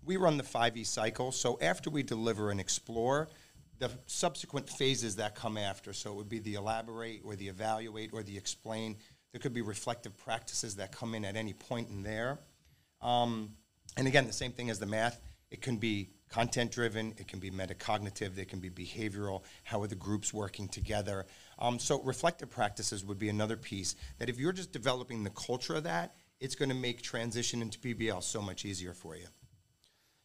We 0.04 0.16
run 0.16 0.36
the 0.36 0.44
5E 0.44 0.86
cycle, 0.86 1.32
so 1.32 1.58
after 1.60 1.90
we 1.90 2.02
deliver 2.02 2.50
and 2.50 2.60
explore, 2.60 3.28
the 3.78 3.90
subsequent 4.06 4.68
phases 4.68 5.16
that 5.16 5.34
come 5.34 5.56
after, 5.56 5.92
so 5.92 6.12
it 6.12 6.16
would 6.16 6.28
be 6.28 6.38
the 6.38 6.54
elaborate 6.54 7.20
or 7.24 7.36
the 7.36 7.48
evaluate 7.48 8.10
or 8.12 8.22
the 8.22 8.36
explain. 8.36 8.96
There 9.32 9.40
could 9.40 9.54
be 9.54 9.62
reflective 9.62 10.16
practices 10.16 10.76
that 10.76 10.92
come 10.92 11.14
in 11.14 11.24
at 11.24 11.36
any 11.36 11.52
point 11.52 11.90
in 11.90 12.02
there. 12.02 12.38
Um, 13.02 13.50
and 13.96 14.06
again, 14.06 14.26
the 14.26 14.32
same 14.32 14.52
thing 14.52 14.70
as 14.70 14.78
the 14.78 14.86
math. 14.86 15.20
It 15.50 15.62
can 15.62 15.76
be 15.76 16.10
content 16.28 16.72
driven, 16.72 17.14
it 17.18 17.28
can 17.28 17.38
be 17.38 17.50
metacognitive, 17.50 18.36
it 18.36 18.48
can 18.48 18.58
be 18.58 18.68
behavioral. 18.70 19.42
How 19.62 19.80
are 19.82 19.86
the 19.86 19.94
groups 19.94 20.34
working 20.34 20.68
together? 20.68 21.26
Um, 21.58 21.78
so, 21.78 22.02
reflective 22.02 22.50
practices 22.50 23.04
would 23.04 23.18
be 23.18 23.28
another 23.28 23.56
piece 23.56 23.94
that 24.18 24.28
if 24.28 24.38
you're 24.38 24.52
just 24.52 24.72
developing 24.72 25.22
the 25.22 25.30
culture 25.30 25.74
of 25.74 25.84
that, 25.84 26.16
it's 26.40 26.54
going 26.54 26.68
to 26.68 26.74
make 26.74 27.00
transition 27.00 27.62
into 27.62 27.78
PBL 27.78 28.22
so 28.22 28.42
much 28.42 28.64
easier 28.64 28.92
for 28.92 29.16
you. 29.16 29.26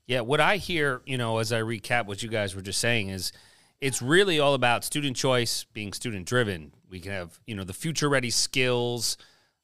Yeah, 0.07 0.21
what 0.21 0.41
I 0.41 0.57
hear, 0.57 1.01
you 1.05 1.17
know, 1.17 1.37
as 1.37 1.53
I 1.53 1.61
recap 1.61 2.05
what 2.05 2.23
you 2.23 2.29
guys 2.29 2.55
were 2.55 2.61
just 2.61 2.79
saying 2.79 3.09
is 3.09 3.31
it's 3.79 4.01
really 4.01 4.39
all 4.39 4.53
about 4.53 4.83
student 4.83 5.15
choice, 5.15 5.65
being 5.73 5.93
student 5.93 6.25
driven. 6.25 6.71
We 6.89 6.99
can 6.99 7.11
have, 7.11 7.39
you 7.47 7.55
know, 7.55 7.63
the 7.63 7.73
future 7.73 8.09
ready 8.09 8.29
skills, 8.29 9.17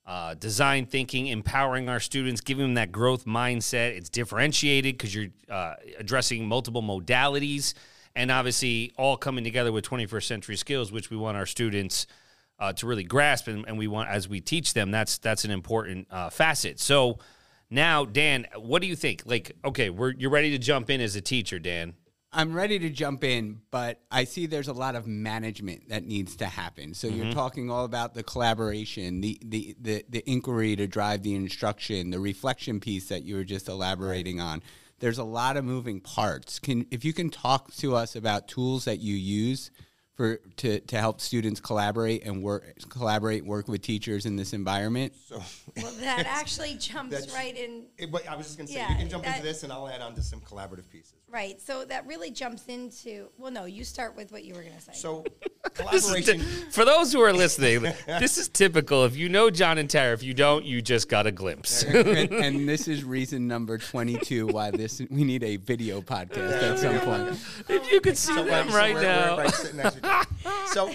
uh, 0.06 0.36
design 0.36 0.86
thinking, 0.86 1.28
empowering 1.28 1.90
our 1.90 2.00
students, 2.00 2.42
giving 2.42 2.64
them 2.64 2.74
that 2.76 2.92
growth 2.92 3.26
mindset. 3.26 3.98
It's 3.98 4.10
differentiated 4.10 4.98
because 4.98 5.14
you're 5.14 5.28
uh, 5.50 5.76
addressing 6.00 6.48
multiple 6.48 6.82
modalities. 6.82 7.74
and 8.16 8.32
obviously 8.32 8.92
all 8.98 9.18
coming 9.18 9.44
together 9.44 9.72
with 9.72 9.86
21st 9.86 10.24
century 10.24 10.56
skills, 10.56 10.92
which 10.92 11.12
we 11.12 11.18
want 11.18 11.38
our 11.38 11.46
students 11.46 12.08
uh, 12.60 12.74
to 12.74 12.88
really 12.88 13.04
grasp, 13.04 13.48
and, 13.48 13.66
and, 13.68 13.78
we 13.78 13.88
want 13.88 14.10
as 14.10 14.28
we 14.28 14.42
teach 14.42 14.74
them. 14.74 14.90
That's 14.90 15.20
that's 15.20 15.46
an 15.46 15.52
important 15.52 16.08
uh, 16.10 16.32
facet. 16.32 16.80
So 16.80 17.20
now, 17.70 18.06
Dan, 18.06 18.48
what 18.56 18.82
do 18.82 18.88
you 18.88 18.96
think? 18.96 19.24
Like, 19.26 19.54
okay, 19.64 19.90
we're 19.90 20.12
you're 20.12 20.32
ready 20.32 20.52
to 20.52 20.58
jump 20.58 20.90
in 20.90 21.02
as 21.02 21.16
a 21.16 21.22
teacher, 21.22 21.60
Dan. 21.60 21.96
I'm 22.32 22.54
ready 22.54 22.78
to 22.80 22.90
jump 22.90 23.24
in, 23.24 23.62
but 23.72 24.02
I 24.12 24.26
see 24.26 24.48
there's 24.48 24.68
a 24.68 24.74
lot 24.74 24.96
of 24.96 25.08
management 25.08 25.90
that 25.90 26.06
needs 26.06 26.36
to 26.38 26.46
happen. 26.46 26.94
So 26.94 27.08
mm-hmm. 27.08 27.24
you're 27.24 27.34
talking 27.34 27.72
all 27.72 27.86
about 27.86 28.14
the 28.14 28.24
collaboration, 28.24 29.22
the, 29.22 29.40
the, 29.44 29.76
the, 29.80 30.06
the, 30.10 30.30
inquiry 30.30 30.76
to 30.76 30.88
drive 30.88 31.24
the 31.24 31.36
instruction, 31.36 32.12
the 32.12 32.20
reflection 32.20 32.82
piece 32.82 33.08
that 33.08 33.24
you 33.24 33.38
were 33.38 33.46
just 33.46 33.70
elaborating 33.70 34.42
on. 34.42 34.62
There's 35.00 35.18
a 35.20 35.24
lot 35.24 35.56
of 35.56 35.64
moving 35.64 36.02
parts. 36.02 36.60
Can 36.60 36.86
if 36.92 37.06
you 37.06 37.14
can 37.14 37.30
talk 37.30 37.74
to 37.76 37.96
us 37.96 38.16
about 38.16 38.48
tools 38.48 38.86
that 38.86 39.00
you 39.00 39.16
use 39.16 39.72
for 40.18 40.38
to, 40.58 40.80
to 40.80 40.98
help 41.00 41.22
students 41.22 41.62
collaborate 41.62 42.26
and 42.26 42.44
work 42.44 42.66
collaborate 42.90 43.46
work 43.46 43.68
with 43.68 43.84
teachers 43.84 44.26
in 44.26 44.36
this 44.36 44.52
environment? 44.52 45.14
So 45.28 45.42
well 45.78 45.94
that 46.02 46.26
actually 46.28 46.74
jumps 46.74 47.32
right 47.34 47.56
in 47.56 47.84
it, 47.98 48.10
i 48.28 48.36
was 48.36 48.48
just 48.48 48.58
going 48.58 48.68
to 48.68 48.74
say 48.74 48.80
yeah, 48.80 48.92
you 48.92 48.98
can 48.98 49.10
jump 49.10 49.24
that, 49.24 49.38
into 49.38 49.48
this 49.48 49.64
and 49.64 49.72
i'll 49.72 49.88
add 49.88 50.02
on 50.02 50.16
to 50.16 50.24
some 50.24 50.42
collaborative 50.42 50.90
pieces 50.90 51.17
right 51.30 51.62
so 51.62 51.84
that 51.86 52.08
really 52.08 52.32
jumps 52.32 52.68
into 52.68 53.28
well 53.38 53.52
no 53.52 53.66
you 53.66 53.84
start 53.84 54.16
with 54.16 54.32
what 54.32 54.44
you 54.44 54.54
were 54.54 54.62
going 54.62 54.76
to 54.76 54.82
say. 54.82 54.94
So 54.94 55.26
collaboration. 55.74 56.40
For 56.72 56.86
those 56.86 57.12
who 57.12 57.22
are 57.22 57.34
listening 57.34 57.82
this 58.08 58.38
is 58.38 58.48
typical. 58.48 59.04
If 59.06 59.16
you 59.16 59.30
know 59.30 59.50
john 59.50 59.78
and 59.78 59.90
tara 59.90 60.14
if 60.14 60.24
you 60.24 60.34
don't 60.34 60.66
you 60.66 60.82
just 60.82 61.10
got 61.10 61.28
a 61.28 61.32
glimpse. 61.32 61.84
And, 62.08 62.32
and, 62.32 62.70
this 62.70 62.88
is 62.88 63.04
reason 63.04 63.48
number 63.48 63.78
22 63.78 64.48
why 64.48 64.72
this 64.72 65.02
we 65.10 65.24
need 65.24 65.44
a 65.44 65.58
video 65.58 66.02
podcast 66.02 66.62
at 66.62 66.80
some 66.80 67.00
point. 67.00 67.40
If 67.68 67.92
you 67.92 68.02
could 68.02 68.18
see 68.18 68.34
so 68.34 68.44
them 68.44 68.70
right, 68.70 68.96
so 68.96 69.02
now. 69.02 69.38
right 69.38 70.28
so 70.68 70.92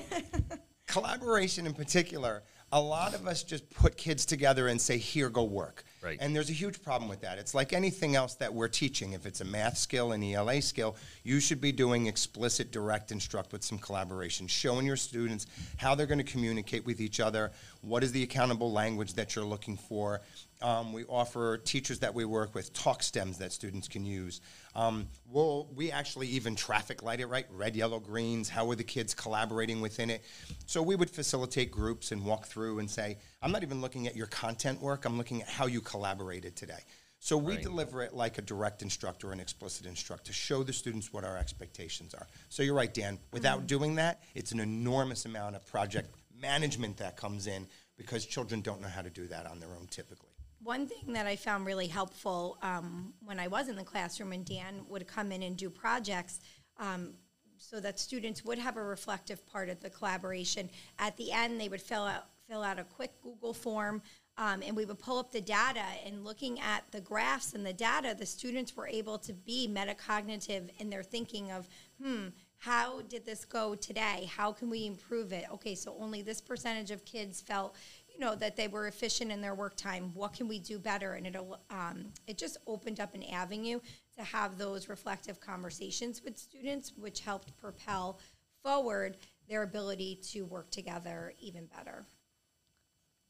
collaboration 0.93 1.67
in 1.67 1.75
particular, 1.75 2.43
a 2.71 2.81
lot 2.81 3.15
of 3.15 3.27
us 3.27 3.43
just 3.43 3.69
put 3.71 3.97
kids 3.97 4.25
together 4.25 4.69
and 4.69 4.81
say, 4.81 4.99
here, 4.99 5.29
go 5.29 5.45
work. 5.45 5.85
Right. 6.03 6.19
And 6.21 6.35
there's 6.35 6.51
a 6.51 6.55
huge 6.55 6.83
problem 6.83 7.09
with 7.09 7.21
that. 7.21 7.39
It's 7.39 7.55
like 7.55 7.73
anything 7.73 8.17
else 8.17 8.35
that 8.35 8.53
we're 8.53 8.69
teaching. 8.69 9.13
If 9.13 9.25
it's 9.25 9.41
a 9.41 9.45
math 9.45 9.79
skill, 9.79 10.11
an 10.11 10.23
ELA 10.23 10.61
skill, 10.61 10.97
you 11.23 11.39
should 11.39 11.61
be 11.61 11.71
doing 11.71 12.07
explicit, 12.07 12.73
direct 12.73 13.13
instruct 13.13 13.53
with 13.53 13.63
some 13.63 13.79
collaboration, 13.79 14.49
showing 14.49 14.85
your 14.85 14.97
students 14.97 15.47
how 15.77 15.95
they're 15.95 16.07
going 16.07 16.19
to 16.19 16.25
communicate 16.25 16.85
with 16.85 17.01
each 17.01 17.21
other, 17.21 17.53
what 17.83 18.03
is 18.03 18.11
the 18.11 18.25
accountable 18.25 18.73
language 18.73 19.15
that 19.15 19.37
you're 19.37 19.45
looking 19.45 19.77
for. 19.77 20.21
Um, 20.63 20.93
we 20.93 21.05
offer 21.05 21.59
teachers 21.59 21.99
that 22.01 22.15
we 22.15 22.25
work 22.25 22.55
with 22.55 22.73
talk 22.73 23.03
stems 23.03 23.39
that 23.39 23.53
students 23.53 23.89
can 23.89 24.05
use. 24.05 24.41
Um, 24.75 25.09
we'll, 25.29 25.69
we 25.75 25.91
actually 25.91 26.29
even 26.29 26.55
traffic 26.55 27.03
light 27.03 27.21
it, 27.21 27.27
right? 27.27 27.47
Red, 27.51 27.75
yellow, 27.75 27.99
greens. 27.99 28.49
How 28.49 28.71
are 28.71 28.77
the 28.77 28.85
kids 28.85 29.15
collaborating 29.15 29.81
within 29.81 30.09
it? 30.09 30.25
So 30.67 30.83
we 30.83 30.95
would 30.95 31.11
facilitate 31.11 31.71
groups 31.71 32.13
and 32.13 32.25
walk 32.25 32.47
through 32.47 32.79
and 32.79 32.91
say, 32.91 33.19
I'm 33.43 33.53
not 33.53 33.63
even 33.63 33.81
looking 33.81 34.07
at 34.07 34.17
your 34.17 34.29
content 34.29 34.81
work, 34.81 35.05
I'm 35.05 35.19
looking 35.19 35.43
at 35.43 35.49
how 35.49 35.67
you 35.67 35.81
collaborated 35.81 36.57
today. 36.57 36.85
So 37.19 37.37
we 37.37 37.55
right. 37.55 37.63
deliver 37.63 38.03
it 38.03 38.15
like 38.15 38.39
a 38.39 38.43
direct 38.43 38.83
instructor 38.83 39.29
or 39.29 39.33
an 39.33 39.39
explicit 39.39 39.87
instructor 39.87 40.27
to 40.27 40.33
show 40.33 40.65
the 40.65 40.73
students 40.73 41.13
what 41.13 41.23
our 41.23 41.37
expectations 41.37 42.15
are. 42.15 42.27
So 42.49 42.65
you're 42.65 42.75
right, 42.75 42.93
Dan. 42.93 43.21
Without 43.33 43.59
mm-hmm. 43.59 43.67
doing 43.67 43.95
that, 43.95 44.23
it's 44.35 44.51
an 44.51 44.59
enormous 44.59 45.25
amount 45.25 45.55
of 45.55 45.65
project 45.67 46.13
management 46.41 46.97
that 46.97 47.17
comes 47.17 47.47
in 47.47 47.69
because 47.97 48.27
children 48.27 48.61
don't 48.61 48.81
know 48.81 48.89
how 48.89 49.03
to 49.03 49.11
do 49.11 49.29
that 49.29 49.47
on 49.47 49.61
their 49.61 49.71
own 49.71 49.87
typically. 49.89 50.32
One 50.63 50.87
thing 50.87 51.13
that 51.15 51.27
I 51.27 51.35
found 51.35 51.67
really 51.67 51.89
helpful 51.89 52.57
um, 52.63 53.15
when 53.25 53.41
I 53.41 53.49
was 53.49 53.69
in 53.69 53.75
the 53.75 53.83
classroom 53.83 54.33
and 54.33 54.45
Dan 54.45 54.83
would 54.89 55.09
come 55.09 55.33
in 55.33 55.43
and 55.43 55.57
do 55.57 55.69
projects 55.69 56.41
um, 56.79 57.15
so 57.57 57.81
that 57.81 57.99
students 57.99 58.45
would 58.45 58.59
have 58.59 58.77
a 58.77 58.83
reflective 58.83 59.45
part 59.47 59.69
of 59.69 59.81
the 59.81 59.91
collaboration. 59.91 60.71
At 61.01 61.17
the 61.17 61.33
end, 61.33 61.61
they 61.61 61.69
would 61.69 61.83
fill 61.83 62.05
out 62.05 62.27
fill 62.49 62.63
out 62.63 62.79
a 62.79 62.85
quick 62.85 63.13
Google 63.23 63.55
form 63.55 64.03
um, 64.39 64.63
and 64.67 64.75
we 64.75 64.85
would 64.85 64.99
pull 64.99 65.19
up 65.19 65.31
the 65.31 65.41
data 65.41 65.85
and 66.07 66.25
looking 66.25 66.59
at 66.61 66.85
the 66.91 67.01
graphs 67.01 67.53
and 67.53 67.65
the 67.65 67.73
data, 67.73 68.17
the 68.19 68.27
students 68.27 68.75
were 68.77 68.89
able 68.89 69.19
to 69.19 69.33
be 69.33 69.69
metacognitive 69.71 70.71
in 70.79 70.89
their 70.89 71.03
thinking 71.03 71.53
of, 71.53 71.69
hmm, 72.03 72.29
how 72.59 73.03
did 73.03 73.27
this 73.27 73.45
go 73.45 73.75
today? 73.75 74.31
How 74.35 74.53
can 74.53 74.71
we 74.71 74.87
improve 74.87 75.33
it? 75.33 75.45
Okay, 75.53 75.75
so 75.75 75.97
only 75.99 76.23
this 76.23 76.41
percentage 76.41 76.91
of 76.91 77.05
kids 77.05 77.41
felt 77.41 77.77
know 78.23 78.35
that 78.37 78.57
they 78.57 78.69
were 78.69 78.87
efficient 78.87 79.31
in 79.31 79.41
their 79.43 79.55
work 79.55 79.77
time. 79.77 80.13
What 80.15 80.33
can 80.33 80.49
we 80.49 80.59
do 80.59 80.79
better? 80.79 81.15
And 81.15 81.27
it 81.27 81.37
um, 81.71 82.07
it 82.27 82.39
just 82.39 82.57
opened 82.67 83.01
up 83.01 83.15
an 83.15 83.25
avenue 83.25 83.81
to 84.17 84.23
have 84.23 84.57
those 84.57 84.89
reflective 84.89 85.41
conversations 85.41 86.23
with 86.25 86.39
students 86.39 86.93
which 86.97 87.21
helped 87.21 87.57
propel 87.59 88.19
forward 88.63 89.19
their 89.49 89.65
ability 89.65 90.21
to 90.31 90.43
work 90.43 90.71
together 90.71 91.35
even 91.41 91.67
better. 91.67 92.07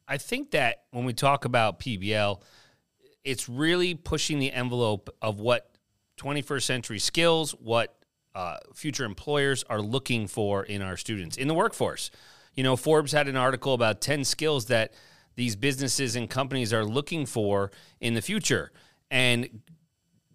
I 0.07 0.19
think 0.19 0.51
that 0.51 0.85
when 0.91 1.05
we 1.05 1.15
talk 1.15 1.45
about 1.45 1.79
pbl 1.79 2.43
it's 3.25 3.49
really 3.49 3.95
pushing 3.95 4.41
the 4.41 4.53
envelope 4.53 5.09
of 5.23 5.39
what 5.39 5.71
21st 6.19 6.63
century 6.63 6.99
skills 6.99 7.53
what 7.53 7.97
uh, 8.35 8.57
future 8.75 9.05
employers 9.05 9.65
are 9.71 9.81
looking 9.81 10.27
for 10.27 10.65
in 10.65 10.83
our 10.83 10.97
students 10.97 11.37
in 11.37 11.49
the 11.49 11.55
workforce 11.55 12.11
you 12.55 12.63
know, 12.63 12.77
Forbes 12.77 13.13
had 13.13 13.29
an 13.29 13.37
article 13.37 13.75
about 13.75 14.01
10 14.01 14.25
skills 14.25 14.67
that 14.67 14.93
these 15.37 15.57
businesses 15.57 16.17
and 16.17 16.29
companies 16.29 16.73
are 16.73 16.85
looking 16.85 17.27
for 17.27 17.71
in 18.01 18.15
the 18.15 18.23
future. 18.23 18.73
And 19.11 19.63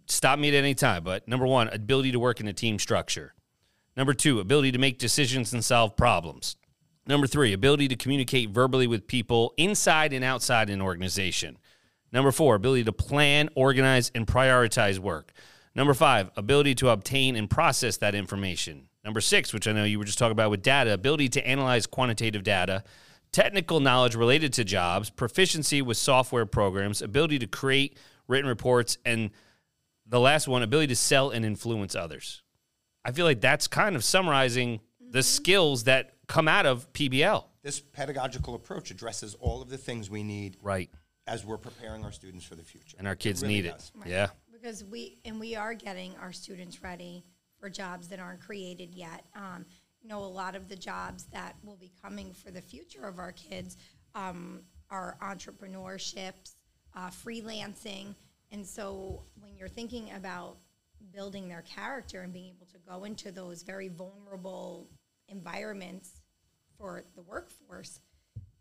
stop 0.08 0.40
me 0.40 0.50
at 0.50 0.54
any 0.54 0.74
time, 0.74 1.04
but 1.04 1.28
number 1.28 1.46
one, 1.46 1.68
ability 1.70 2.12
to 2.12 2.20
work 2.20 2.40
in 2.40 2.48
a 2.48 2.54
team 2.54 2.80
structure. 2.80 3.34
Number 3.96 4.14
two, 4.14 4.40
ability 4.40 4.72
to 4.72 4.80
make 4.80 5.00
decisions 5.00 5.54
and 5.54 5.64
solve 5.64 5.96
problems. 5.96 6.56
Number 7.08 7.26
three, 7.26 7.54
ability 7.54 7.88
to 7.88 7.96
communicate 7.96 8.50
verbally 8.50 8.86
with 8.86 9.08
people 9.08 9.54
inside 9.58 10.14
and 10.14 10.24
outside 10.24 10.70
an 10.70 10.82
organization. 10.82 11.58
Number 12.12 12.32
four, 12.32 12.56
ability 12.56 12.84
to 12.86 12.94
plan, 12.94 13.50
organize, 13.56 14.12
and 14.14 14.28
prioritize 14.28 15.00
work. 15.00 15.32
Number 15.74 15.94
five, 15.94 16.32
ability 16.36 16.76
to 16.76 16.90
obtain 16.90 17.36
and 17.36 17.50
process 17.50 17.98
that 17.98 18.16
information. 18.16 18.88
Number 19.08 19.22
six, 19.22 19.54
which 19.54 19.70
I 19.70 19.72
know 19.72 19.86
you 19.86 20.00
were 20.00 20.04
just 20.04 20.20
talking 20.20 20.34
about 20.34 20.52
with 20.52 20.62
data, 20.62 20.94
ability 20.94 21.30
to 21.30 21.48
analyze 21.48 21.88
quantitative 21.88 22.44
data, 22.44 22.84
technical 23.32 23.80
knowledge 23.80 24.16
related 24.16 24.52
to 24.54 24.66
jobs, 24.66 25.10
proficiency 25.10 25.82
with 25.82 25.96
software 25.96 26.46
programs, 26.46 27.02
ability 27.02 27.40
to 27.40 27.48
create 27.48 27.98
written 28.28 28.50
reports, 28.50 28.98
and 29.06 29.30
the 30.06 30.20
last 30.20 30.50
one, 30.50 30.62
ability 30.62 30.88
to 30.88 30.96
sell 30.98 31.30
and 31.30 31.46
influence 31.46 31.96
others. 31.96 32.44
I 33.06 33.14
feel 33.14 33.24
like 33.24 33.40
that's 33.40 33.66
kind 33.66 33.96
of 33.96 34.04
summarizing 34.04 34.82
the 35.00 35.20
mm-hmm. 35.20 35.22
skills 35.22 35.86
that 35.86 36.12
come 36.28 36.50
out 36.50 36.66
of 36.66 36.92
PBL. 36.92 37.46
This 37.64 37.80
pedagogical 37.80 38.56
approach 38.56 38.92
addresses 38.92 39.36
all 39.36 39.62
of 39.62 39.70
the 39.70 39.78
things 39.78 40.10
we 40.10 40.24
need 40.24 40.58
right 40.62 40.90
as 41.28 41.46
we're 41.46 41.58
preparing 41.58 42.04
our 42.04 42.12
students 42.12 42.44
for 42.44 42.56
the 42.56 42.64
future. 42.64 42.98
And 43.00 43.08
our 43.08 43.16
kids 43.16 43.42
it 43.42 43.46
really 43.46 43.62
need 43.62 43.70
does. 43.70 43.90
it. 43.96 44.00
Right. 44.02 44.10
Yeah. 44.10 44.28
Because 44.52 44.84
we 44.84 45.18
and 45.24 45.40
we 45.40 45.56
are 45.56 45.74
getting 45.74 46.14
our 46.18 46.34
students 46.34 46.84
ready 46.84 47.24
for 47.60 47.70
jobs 47.70 48.08
that 48.10 48.20
aren't 48.20 48.42
created 48.42 48.94
yet. 48.94 49.26
Um, 49.36 49.66
you 50.02 50.10
know, 50.10 50.20
a 50.20 50.26
lot 50.26 50.56
of 50.56 50.70
the 50.70 50.76
jobs 50.76 51.26
that 51.34 51.56
will 51.64 51.76
be 51.76 51.92
coming 52.02 52.34
for 52.34 52.52
the 52.52 52.62
future 52.62 53.06
of 53.06 53.20
our 53.20 53.32
kids 53.32 53.78
um, 54.16 54.62
are 54.90 55.18
entrepreneurships, 55.22 56.56
uh, 56.96 57.10
freelancing. 57.10 58.16
And 58.52 58.66
so 58.66 59.24
when 59.40 59.56
you're 59.56 59.68
thinking 59.68 60.12
about 60.16 60.58
building 61.14 61.48
their 61.48 61.64
character 61.64 62.22
and 62.22 62.32
being 62.32 62.54
able 62.56 62.68
to 62.68 62.78
go 62.88 63.04
into 63.04 63.32
those 63.32 63.64
very 63.64 63.88
vulnerable 63.88 64.88
environments 65.30 66.22
for 66.78 67.04
the 67.16 67.22
workforce, 67.22 68.00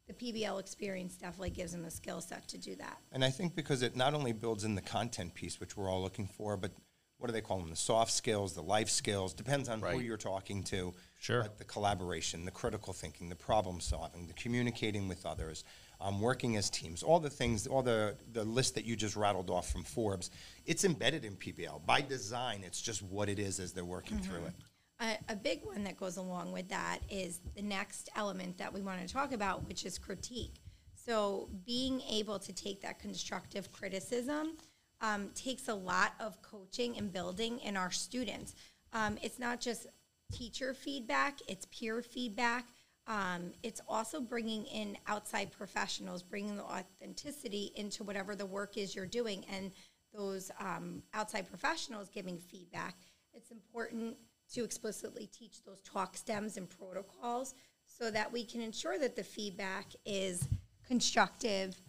the 0.06 0.14
PBL 0.14 0.60
experience 0.60 1.16
definitely 1.16 1.50
gives 1.50 1.72
them 1.72 1.82
the 1.82 1.90
skill 1.90 2.20
set 2.20 2.46
to 2.48 2.58
do 2.58 2.76
that. 2.76 2.98
And 3.12 3.24
I 3.24 3.30
think 3.30 3.54
because 3.54 3.82
it 3.82 3.96
not 3.96 4.14
only 4.14 4.32
builds 4.32 4.64
in 4.64 4.74
the 4.74 4.80
content 4.80 5.34
piece, 5.34 5.58
which 5.58 5.76
we're 5.76 5.90
all 5.90 6.02
looking 6.02 6.28
for, 6.28 6.56
but 6.56 6.70
what 7.18 7.28
do 7.28 7.32
they 7.32 7.40
call 7.40 7.58
them? 7.58 7.70
The 7.70 7.76
soft 7.76 8.12
skills, 8.12 8.52
the 8.52 8.62
life 8.62 8.90
skills, 8.90 9.32
depends 9.32 9.68
on 9.68 9.80
right. 9.80 9.94
who 9.94 10.00
you're 10.00 10.16
talking 10.16 10.62
to. 10.64 10.92
Sure. 11.18 11.42
But 11.42 11.58
the 11.58 11.64
collaboration, 11.64 12.44
the 12.44 12.50
critical 12.50 12.92
thinking, 12.92 13.28
the 13.28 13.36
problem 13.36 13.80
solving, 13.80 14.26
the 14.26 14.34
communicating 14.34 15.08
with 15.08 15.24
others, 15.24 15.64
um, 16.00 16.20
working 16.20 16.56
as 16.56 16.68
teams, 16.68 17.02
all 17.02 17.18
the 17.18 17.30
things, 17.30 17.66
all 17.66 17.82
the, 17.82 18.16
the 18.32 18.44
list 18.44 18.74
that 18.74 18.84
you 18.84 18.96
just 18.96 19.16
rattled 19.16 19.48
off 19.48 19.70
from 19.70 19.82
Forbes, 19.82 20.30
it's 20.66 20.84
embedded 20.84 21.24
in 21.24 21.36
PBL. 21.36 21.86
By 21.86 22.02
design, 22.02 22.62
it's 22.64 22.82
just 22.82 23.02
what 23.02 23.30
it 23.30 23.38
is 23.38 23.60
as 23.60 23.72
they're 23.72 23.84
working 23.84 24.18
mm-hmm. 24.18 24.30
through 24.30 24.44
it. 24.46 24.54
A, 25.00 25.32
a, 25.32 25.36
big 25.36 25.62
one 25.62 25.84
that 25.84 25.98
goes 25.98 26.16
along 26.16 26.52
with 26.52 26.70
that 26.70 27.00
is 27.10 27.40
the 27.54 27.60
next 27.60 28.08
element 28.16 28.56
that 28.56 28.72
we 28.72 28.80
want 28.80 29.06
to 29.06 29.12
talk 29.12 29.32
about, 29.32 29.66
which 29.68 29.84
is 29.84 29.98
critique. 29.98 30.54
So 30.94 31.50
being 31.66 32.00
able 32.10 32.38
to 32.38 32.52
take 32.52 32.80
that 32.80 32.98
constructive 32.98 33.70
criticism 33.72 34.56
um, 35.00 35.30
takes 35.34 35.68
a 35.68 35.74
lot 35.74 36.14
of 36.20 36.40
coaching 36.42 36.96
and 36.96 37.12
building 37.12 37.58
in 37.60 37.76
our 37.76 37.90
students. 37.90 38.54
Um, 38.92 39.18
it's 39.22 39.38
not 39.38 39.60
just 39.60 39.86
teacher 40.32 40.74
feedback, 40.74 41.38
it's 41.48 41.66
peer 41.66 42.02
feedback. 42.02 42.66
Um, 43.08 43.52
it's 43.62 43.80
also 43.88 44.20
bringing 44.20 44.64
in 44.64 44.96
outside 45.06 45.52
professionals, 45.52 46.22
bringing 46.22 46.56
the 46.56 46.64
authenticity 46.64 47.70
into 47.76 48.02
whatever 48.02 48.34
the 48.34 48.46
work 48.46 48.76
is 48.76 48.96
you're 48.96 49.06
doing, 49.06 49.44
and 49.52 49.70
those 50.12 50.50
um, 50.58 51.02
outside 51.14 51.48
professionals 51.48 52.08
giving 52.08 52.38
feedback. 52.38 52.96
It's 53.32 53.50
important 53.50 54.16
to 54.54 54.64
explicitly 54.64 55.26
teach 55.26 55.62
those 55.64 55.82
talk 55.82 56.16
stems 56.16 56.56
and 56.56 56.68
protocols 56.68 57.54
so 57.84 58.10
that 58.10 58.32
we 58.32 58.44
can 58.44 58.60
ensure 58.60 58.98
that 58.98 59.14
the 59.14 59.22
feedback 59.22 59.86
is 60.04 60.48
constructive 60.86 61.80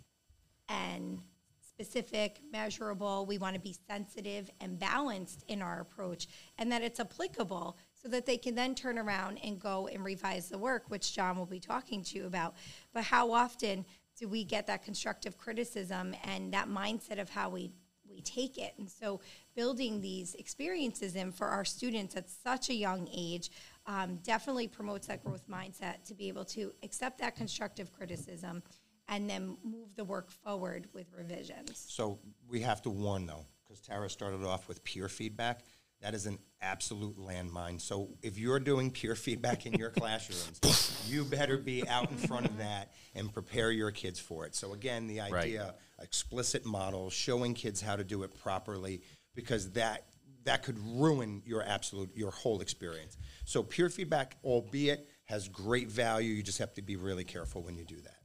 and 0.70 1.20
specific, 1.78 2.40
measurable. 2.52 3.28
We 3.28 3.38
want 3.38 3.54
to 3.54 3.62
be 3.62 3.76
sensitive 3.88 4.50
and 4.62 4.80
balanced 4.80 5.44
in 5.48 5.62
our 5.62 5.80
approach 5.80 6.28
and 6.58 6.72
that 6.72 6.82
it's 6.82 7.00
applicable 7.00 7.78
so 7.94 8.10
that 8.10 8.26
they 8.26 8.38
can 8.38 8.56
then 8.56 8.74
turn 8.74 8.98
around 8.98 9.38
and 9.44 9.60
go 9.60 9.88
and 9.88 10.04
revise 10.04 10.50
the 10.50 10.58
work, 10.58 10.86
which 10.88 11.14
John 11.14 11.38
will 11.38 11.46
be 11.46 11.60
talking 11.60 12.04
to 12.06 12.18
you 12.18 12.26
about. 12.26 12.56
But 12.94 13.04
how 13.04 13.32
often 13.32 13.86
do 14.18 14.28
we 14.28 14.44
get 14.44 14.66
that 14.66 14.84
constructive 14.84 15.38
criticism 15.38 16.16
and 16.24 16.52
that 16.52 16.68
mindset 16.68 17.20
of 17.22 17.30
how 17.30 17.50
we 17.50 17.72
we 18.10 18.22
take 18.22 18.58
it. 18.58 18.74
And 18.80 18.90
so, 18.90 19.20
building 19.54 20.00
these 20.00 20.34
experiences 20.36 21.16
in 21.16 21.32
for 21.32 21.48
our 21.48 21.66
students 21.66 22.16
at 22.16 22.30
such 22.30 22.70
a 22.70 22.74
young 22.74 23.08
age 23.14 23.52
um, 23.86 24.20
definitely 24.24 24.68
promotes 24.70 25.08
that 25.08 25.24
growth 25.24 25.48
mindset 25.50 26.06
to 26.06 26.16
be 26.16 26.30
able 26.30 26.46
to 26.46 26.74
accept 26.84 27.20
that 27.20 27.36
constructive 27.36 27.92
criticism 27.92 28.64
and 29.10 29.30
then 29.30 29.58
move 29.64 29.96
the 29.96 30.04
work 30.04 30.32
forward 30.32 30.88
with 30.94 31.08
revisions. 31.16 31.86
So 31.88 32.20
we 32.48 32.62
have 32.62 32.82
to 32.84 32.90
warn 32.90 33.26
though, 33.26 33.46
because 33.64 33.82
Tara 33.82 34.10
started 34.10 34.44
off 34.44 34.68
with 34.68 34.84
peer 34.84 35.08
feedback. 35.08 35.62
That 36.02 36.14
is 36.14 36.28
an 36.28 36.38
absolute 36.62 37.18
landmine. 37.18 37.82
So 37.82 38.10
if 38.22 38.38
you're 38.38 38.60
doing 38.60 38.92
peer 38.92 39.16
feedback 39.16 39.66
in 39.66 39.74
your 39.74 39.90
classrooms, 39.92 41.04
you 41.08 41.24
better 41.24 41.58
be 41.58 41.88
out 41.88 42.12
in 42.12 42.18
front 42.18 42.46
of 42.46 42.58
that 42.60 42.92
and 43.16 43.34
prepare 43.34 43.72
your 43.72 43.90
kids 43.92 44.20
for 44.20 44.46
it. 44.46 44.54
So 44.54 44.74
again, 44.74 45.08
the 45.08 45.22
idea, 45.22 45.74
explicit 46.00 46.66
models, 46.66 47.14
showing 47.14 47.56
kids 47.56 47.82
how 47.82 47.96
to 47.96 48.04
do 48.04 48.24
it 48.24 48.34
properly, 48.40 49.02
because 49.34 49.72
that 49.72 50.06
that 50.44 50.64
could 50.64 50.80
ruin 50.80 51.42
your 51.46 51.64
absolute 51.64 52.10
your 52.16 52.32
whole 52.32 52.62
experience. 52.62 53.18
So 53.46 53.64
peer 53.64 53.90
feedback, 53.90 54.38
albeit 54.44 55.10
has 55.26 55.48
great 55.48 55.90
value, 55.90 56.34
you 56.34 56.44
just 56.44 56.60
have 56.60 56.74
to 56.76 56.82
be 56.82 56.96
really 56.96 57.26
careful 57.26 57.64
when 57.64 57.76
you 57.76 57.86
do 57.86 58.00
that. 58.02 58.17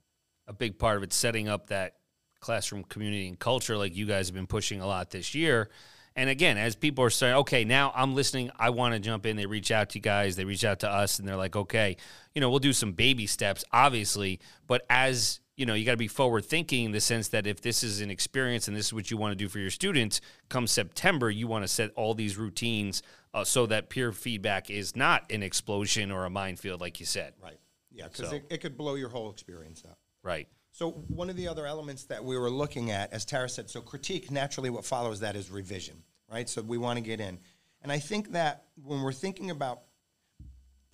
A 0.52 0.56
big 0.56 0.78
part 0.78 0.96
of 0.96 1.02
it 1.02 1.12
setting 1.12 1.48
up 1.48 1.68
that 1.68 1.94
classroom 2.40 2.84
community 2.84 3.28
and 3.28 3.38
culture 3.38 3.76
like 3.76 3.96
you 3.96 4.06
guys 4.06 4.28
have 4.28 4.34
been 4.34 4.46
pushing 4.46 4.80
a 4.80 4.86
lot 4.86 5.10
this 5.10 5.34
year. 5.34 5.70
And 6.14 6.28
again 6.28 6.58
as 6.58 6.76
people 6.76 7.02
are 7.04 7.10
saying 7.10 7.36
okay 7.36 7.64
now 7.64 7.90
i'm 7.94 8.14
listening. 8.14 8.50
I 8.58 8.70
want 8.70 8.92
to 8.94 9.00
jump 9.00 9.24
in. 9.24 9.36
They 9.36 9.46
reach 9.46 9.70
out 9.70 9.90
to 9.90 9.98
you 9.98 10.02
guys. 10.02 10.36
They 10.36 10.44
reach 10.44 10.64
out 10.64 10.80
to 10.80 10.90
us 10.90 11.18
and 11.18 11.26
they're 11.26 11.36
like 11.36 11.56
okay 11.56 11.96
you 12.34 12.40
know 12.40 12.50
we'll 12.50 12.58
do 12.58 12.72
some 12.74 12.92
baby 12.92 13.26
steps 13.26 13.64
obviously. 13.72 14.40
But 14.66 14.84
as 14.90 15.40
you 15.56 15.64
know 15.64 15.74
you 15.74 15.86
got 15.86 15.92
to 15.92 15.96
be 15.96 16.08
forward 16.08 16.44
thinking 16.44 16.84
in 16.86 16.92
the 16.92 17.00
sense 17.00 17.28
that 17.28 17.46
if 17.46 17.62
this 17.62 17.82
is 17.82 18.00
an 18.02 18.10
experience 18.10 18.68
and 18.68 18.76
this 18.76 18.86
is 18.86 18.92
what 18.92 19.10
you 19.10 19.16
want 19.16 19.32
to 19.32 19.36
do 19.36 19.48
for 19.48 19.58
your 19.58 19.70
students 19.70 20.20
come 20.48 20.66
september 20.66 21.30
you 21.30 21.46
want 21.46 21.62
to 21.62 21.68
set 21.68 21.90
all 21.94 22.14
these 22.14 22.38
routines 22.38 23.02
uh, 23.34 23.44
so 23.44 23.66
that 23.66 23.88
peer 23.90 24.12
feedback 24.12 24.70
is 24.70 24.96
not 24.96 25.30
an 25.30 25.42
explosion 25.42 26.10
or 26.10 26.24
a 26.24 26.30
minefield 26.30 26.80
like 26.80 27.00
you 27.00 27.06
said. 27.06 27.34
Right. 27.42 27.58
Yeah, 27.90 28.08
because 28.08 28.30
So- 28.30 28.36
it, 28.36 28.44
it 28.50 28.58
could 28.60 28.76
blow 28.76 28.94
your 28.94 29.08
whole 29.10 29.30
experience 29.30 29.82
up. 29.88 29.98
Right 30.22 30.48
So 30.74 30.90
one 31.08 31.28
of 31.28 31.36
the 31.36 31.48
other 31.48 31.66
elements 31.66 32.04
that 32.04 32.24
we 32.24 32.36
were 32.38 32.50
looking 32.50 32.90
at, 32.90 33.12
as 33.12 33.26
Tara 33.26 33.48
said, 33.48 33.68
so 33.68 33.82
critique, 33.82 34.30
naturally 34.30 34.70
what 34.70 34.86
follows 34.86 35.20
that 35.20 35.36
is 35.36 35.50
revision, 35.50 36.02
right? 36.30 36.48
So 36.48 36.62
we 36.62 36.78
want 36.78 36.96
to 36.96 37.02
get 37.02 37.20
in. 37.20 37.38
And 37.82 37.92
I 37.92 37.98
think 37.98 38.32
that 38.32 38.64
when 38.82 39.02
we're 39.02 39.12
thinking 39.12 39.50
about 39.50 39.82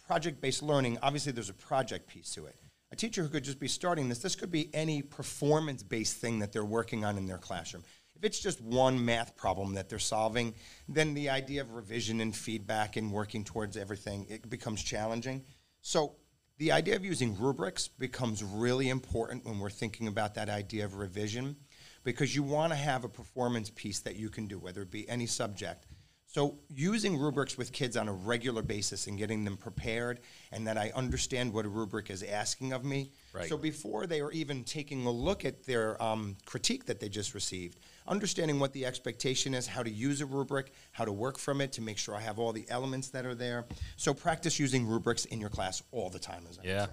project-based 0.09 0.63
learning, 0.65 0.99
obviously 1.01 1.31
there's 1.31 1.49
a 1.49 1.55
project 1.55 2.09
piece 2.09 2.35
to 2.35 2.47
it. 2.47 2.57
A 2.91 2.97
teacher 2.97 3.23
who 3.23 3.29
could 3.29 3.45
just 3.45 3.61
be 3.61 3.69
starting 3.69 4.09
this, 4.09 4.19
this 4.19 4.35
could 4.35 4.51
be 4.51 4.69
any 4.75 5.01
performance-based 5.01 6.17
thing 6.17 6.41
that 6.41 6.53
they're 6.53 6.65
working 6.65 7.05
on 7.05 7.17
in 7.17 7.27
their 7.27 7.39
classroom. 7.39 7.85
If 8.17 8.25
it's 8.25 8.41
just 8.41 8.61
one 8.61 9.05
math 9.05 9.37
problem 9.37 9.75
that 9.75 9.89
they're 9.89 10.01
solving, 10.01 10.55
then 10.89 11.15
the 11.15 11.31
idea 11.31 11.61
of 11.61 11.75
revision 11.75 12.21
and 12.21 12.35
feedback 12.35 12.97
and 12.97 13.13
working 13.13 13.45
towards 13.45 13.77
everything, 13.77 14.27
it 14.29 14.51
becomes 14.51 14.83
challenging. 14.83 15.45
So 15.83 16.17
the 16.59 16.73
idea 16.73 16.97
of 16.97 17.05
using 17.05 17.39
rubrics 17.39 17.89
becomes 17.89 18.43
really 18.43 18.89
important 18.89 19.45
when 19.45 19.59
we're 19.61 19.71
thinking 19.71 20.09
about 20.09 20.35
that 20.35 20.49
idea 20.49 20.85
of 20.85 20.97
revision 20.97 21.57
because 22.05 22.35
you 22.35 22.43
want 22.43 22.73
to 22.73 22.77
have 22.77 23.05
a 23.05 23.09
performance 23.09 23.71
piece 23.71 24.01
that 24.01 24.17
you 24.17 24.29
can 24.29 24.47
do, 24.47 24.59
whether 24.59 24.83
it 24.83 24.91
be 24.91 25.09
any 25.09 25.27
subject. 25.27 25.87
So 26.27 26.59
using 26.69 27.17
rubrics 27.17 27.57
with 27.57 27.73
kids 27.73 27.97
on 27.97 28.07
a 28.07 28.13
regular 28.13 28.61
basis 28.61 29.07
and 29.07 29.17
getting 29.17 29.45
them 29.45 29.57
prepared 29.57 30.21
and 30.53 30.67
that 30.67 30.77
I 30.77 30.93
understand 30.95 31.55
what 31.55 31.65
a 31.65 31.71
rubric 31.71 32.11
is 32.11 32.23
asking 32.23 32.73
of 32.73 32.85
me. 32.85 33.13
Right. 33.33 33.49
So 33.49 33.57
before 33.57 34.07
they 34.07 34.21
are 34.21 34.31
even 34.33 34.63
taking 34.65 35.07
a 35.07 35.11
look 35.11 35.47
at 35.47 35.65
their 35.65 36.01
um, 36.03 36.37
critique 36.45 36.85
that 36.85 37.01
they 37.01 37.09
just 37.09 37.35
received, 37.35 37.79
understanding 38.09 38.59
what 38.59 38.73
the 38.73 38.85
expectation 38.87 39.55
is, 39.55 39.67
how 39.67 39.83
to 39.83 39.91
use 39.91 40.21
a 40.21 40.27
rubric, 40.27 40.73
how 40.93 41.05
to 41.05 41.13
work 41.13 41.39
from 41.39 41.61
it 41.61 41.73
to 41.73 41.83
make 41.83 41.99
sure 41.99 42.15
I 42.15 42.21
have 42.21 42.39
all 42.39 42.53
the 42.53 42.65
elements 42.69 43.09
that 43.11 43.25
are 43.27 43.35
there. 43.35 43.67
So 43.97 44.13
practice 44.15 44.59
using 44.59 44.87
rubrics 44.87 45.27
in 45.27 45.41
your 45.41 45.51
class 45.51 45.83
all 45.93 46.11
the 46.11 46.19
time, 46.19 46.45
as 46.49 46.59
I 46.59 46.63
Yeah. 46.65 46.87
say. 46.87 46.93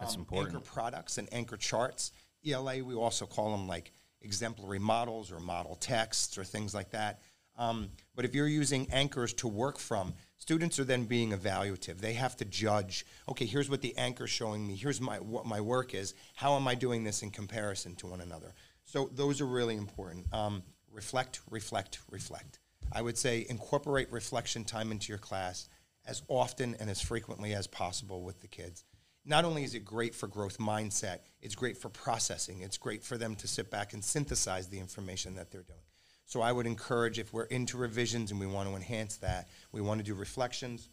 That's 0.00 0.14
Um, 0.14 0.20
important. 0.20 0.54
Anchor 0.56 0.66
products 0.66 1.18
and 1.18 1.32
anchor 1.32 1.56
charts. 1.56 2.12
ELA, 2.44 2.82
we 2.82 2.94
also 2.94 3.26
call 3.26 3.50
them 3.52 3.66
like 3.66 3.92
exemplary 4.20 4.78
models 4.78 5.30
or 5.30 5.40
model 5.40 5.76
texts 5.76 6.36
or 6.36 6.44
things 6.44 6.74
like 6.74 6.90
that. 6.90 7.20
Um, 7.58 7.90
but 8.14 8.26
if 8.26 8.34
you're 8.34 8.48
using 8.48 8.90
anchors 8.92 9.32
to 9.34 9.48
work 9.48 9.78
from, 9.78 10.14
students 10.36 10.78
are 10.78 10.84
then 10.84 11.04
being 11.06 11.30
evaluative. 11.30 11.98
They 12.00 12.12
have 12.12 12.36
to 12.36 12.44
judge. 12.44 13.06
Okay, 13.30 13.46
here's 13.46 13.70
what 13.70 13.80
the 13.80 13.96
anchor's 13.96 14.28
showing 14.30 14.66
me. 14.66 14.76
Here's 14.76 15.00
my 15.00 15.18
what 15.20 15.46
my 15.46 15.60
work 15.62 15.94
is. 15.94 16.12
How 16.34 16.54
am 16.56 16.68
I 16.68 16.74
doing 16.74 17.04
this 17.04 17.22
in 17.22 17.30
comparison 17.30 17.96
to 17.96 18.06
one 18.08 18.20
another? 18.20 18.54
So 18.86 19.10
those 19.12 19.40
are 19.40 19.46
really 19.46 19.76
important. 19.76 20.32
Um, 20.32 20.62
reflect, 20.90 21.40
reflect, 21.50 22.00
reflect. 22.10 22.58
I 22.92 23.02
would 23.02 23.18
say 23.18 23.44
incorporate 23.48 24.10
reflection 24.10 24.64
time 24.64 24.90
into 24.90 25.10
your 25.10 25.18
class 25.18 25.68
as 26.06 26.22
often 26.28 26.76
and 26.80 26.88
as 26.88 27.02
frequently 27.02 27.52
as 27.52 27.66
possible 27.66 28.22
with 28.22 28.40
the 28.40 28.48
kids 28.48 28.84
not 29.26 29.44
only 29.44 29.64
is 29.64 29.74
it 29.74 29.84
great 29.84 30.14
for 30.14 30.28
growth 30.28 30.58
mindset, 30.58 31.18
it's 31.42 31.56
great 31.56 31.76
for 31.76 31.88
processing. 31.88 32.60
It's 32.60 32.78
great 32.78 33.02
for 33.02 33.18
them 33.18 33.34
to 33.36 33.48
sit 33.48 33.70
back 33.70 33.92
and 33.92 34.02
synthesize 34.02 34.68
the 34.68 34.78
information 34.78 35.34
that 35.34 35.50
they're 35.50 35.62
doing. 35.62 35.80
So 36.24 36.40
I 36.40 36.52
would 36.52 36.66
encourage 36.66 37.18
if 37.18 37.32
we're 37.32 37.44
into 37.44 37.76
revisions 37.76 38.30
and 38.30 38.40
we 38.40 38.46
want 38.46 38.68
to 38.68 38.76
enhance 38.76 39.16
that, 39.16 39.48
we 39.72 39.80
want 39.80 39.98
to 39.98 40.04
do 40.04 40.14
reflections. 40.14 40.88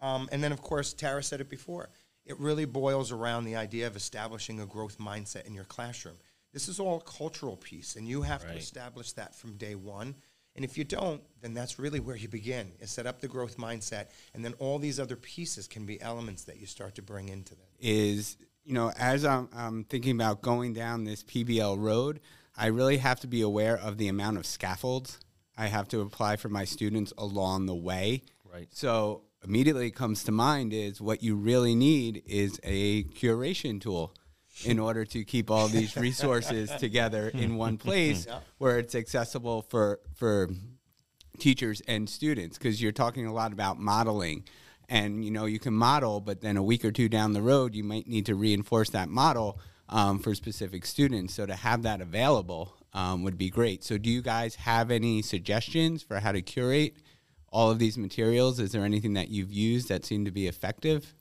Um, 0.00 0.28
and 0.30 0.44
then, 0.44 0.52
of 0.52 0.62
course, 0.62 0.92
Tara 0.92 1.22
said 1.22 1.40
it 1.40 1.48
before. 1.48 1.88
It 2.24 2.38
really 2.38 2.66
boils 2.66 3.10
around 3.10 3.44
the 3.44 3.56
idea 3.56 3.86
of 3.86 3.96
establishing 3.96 4.60
a 4.60 4.66
growth 4.66 4.98
mindset 4.98 5.46
in 5.46 5.54
your 5.54 5.64
classroom. 5.64 6.16
This 6.52 6.68
is 6.68 6.80
all 6.80 6.98
a 6.98 7.00
cultural 7.00 7.56
piece, 7.56 7.96
and 7.96 8.08
you 8.08 8.22
have 8.22 8.42
Right. 8.44 8.52
to 8.52 8.58
establish 8.58 9.12
that 9.12 9.34
from 9.34 9.56
day 9.56 9.74
one. 9.74 10.14
And 10.56 10.64
if 10.64 10.76
you 10.76 10.82
don't, 10.84 11.22
then 11.40 11.54
that's 11.54 11.78
really 11.78 12.00
where 12.00 12.16
you 12.16 12.26
begin, 12.28 12.72
is 12.80 12.90
set 12.90 13.06
up 13.06 13.20
the 13.20 13.28
growth 13.28 13.58
mindset, 13.58 14.08
and 14.34 14.44
then 14.44 14.54
all 14.54 14.78
these 14.78 14.98
other 14.98 15.14
pieces 15.14 15.68
can 15.68 15.86
be 15.86 16.00
elements 16.00 16.44
that 16.44 16.58
you 16.58 16.66
start 16.66 16.94
to 16.96 17.02
bring 17.02 17.28
into 17.28 17.54
that. 17.54 17.68
is 17.80 18.36
you 18.64 18.74
know 18.74 18.90
as 18.98 19.24
I'm, 19.24 19.48
I'm 19.54 19.84
thinking 19.84 20.16
about 20.16 20.42
going 20.42 20.72
down 20.74 21.04
this 21.04 21.22
PBL 21.22 21.78
road, 21.78 22.20
I 22.56 22.66
really 22.66 22.96
have 22.96 23.20
to 23.20 23.26
be 23.28 23.40
aware 23.40 23.76
of 23.78 23.98
the 23.98 24.08
amount 24.08 24.36
of 24.36 24.46
scaffolds 24.46 25.20
I 25.56 25.66
have 25.68 25.86
to 25.88 26.00
apply 26.00 26.36
for 26.36 26.48
my 26.48 26.64
students 26.64 27.12
along 27.16 27.66
the 27.66 27.74
way. 27.74 28.22
Right. 28.44 28.68
So 28.72 29.22
immediately 29.44 29.90
comes 29.92 30.24
to 30.24 30.32
mind 30.32 30.72
is 30.72 31.00
what 31.00 31.22
you 31.22 31.36
really 31.36 31.74
need 31.76 32.22
is 32.26 32.58
a 32.64 33.04
curation 33.04 33.80
tool 33.80 34.12
in 34.64 34.78
order 34.78 35.04
to 35.04 35.24
keep 35.24 35.50
all 35.50 35.68
these 35.68 35.96
resources 35.96 36.70
together 36.78 37.28
in 37.28 37.56
one 37.56 37.76
place 37.76 38.26
where 38.58 38.78
it's 38.78 38.94
accessible 38.94 39.62
for 39.62 40.00
for 40.14 40.48
teachers 41.38 41.80
and 41.86 42.08
students. 42.08 42.58
Because 42.58 42.82
you're 42.82 42.92
talking 42.92 43.26
a 43.26 43.32
lot 43.32 43.52
about 43.52 43.78
modeling 43.78 44.44
and 44.88 45.24
you 45.24 45.30
know 45.30 45.44
you 45.44 45.58
can 45.58 45.74
model 45.74 46.20
but 46.20 46.40
then 46.40 46.56
a 46.56 46.62
week 46.62 46.84
or 46.84 46.90
two 46.90 47.08
down 47.08 47.34
the 47.34 47.42
road 47.42 47.74
you 47.74 47.84
might 47.84 48.08
need 48.08 48.24
to 48.24 48.34
reinforce 48.34 48.88
that 48.90 49.08
model 49.08 49.60
um, 49.88 50.18
for 50.18 50.34
specific 50.34 50.84
students. 50.84 51.34
So 51.34 51.46
to 51.46 51.54
have 51.54 51.82
that 51.82 52.00
available 52.00 52.74
um, 52.92 53.22
would 53.22 53.38
be 53.38 53.50
great. 53.50 53.84
So 53.84 53.98
do 53.98 54.10
you 54.10 54.22
guys 54.22 54.54
have 54.56 54.90
any 54.90 55.22
suggestions 55.22 56.02
for 56.02 56.20
how 56.20 56.32
to 56.32 56.42
curate 56.42 56.96
all 57.50 57.70
of 57.70 57.78
these 57.78 57.96
materials? 57.96 58.60
Is 58.60 58.72
there 58.72 58.84
anything 58.84 59.14
that 59.14 59.28
you've 59.28 59.52
used 59.52 59.88
that 59.88 60.04
seemed 60.04 60.26
to 60.26 60.32
be 60.32 60.46
effective? 60.46 61.14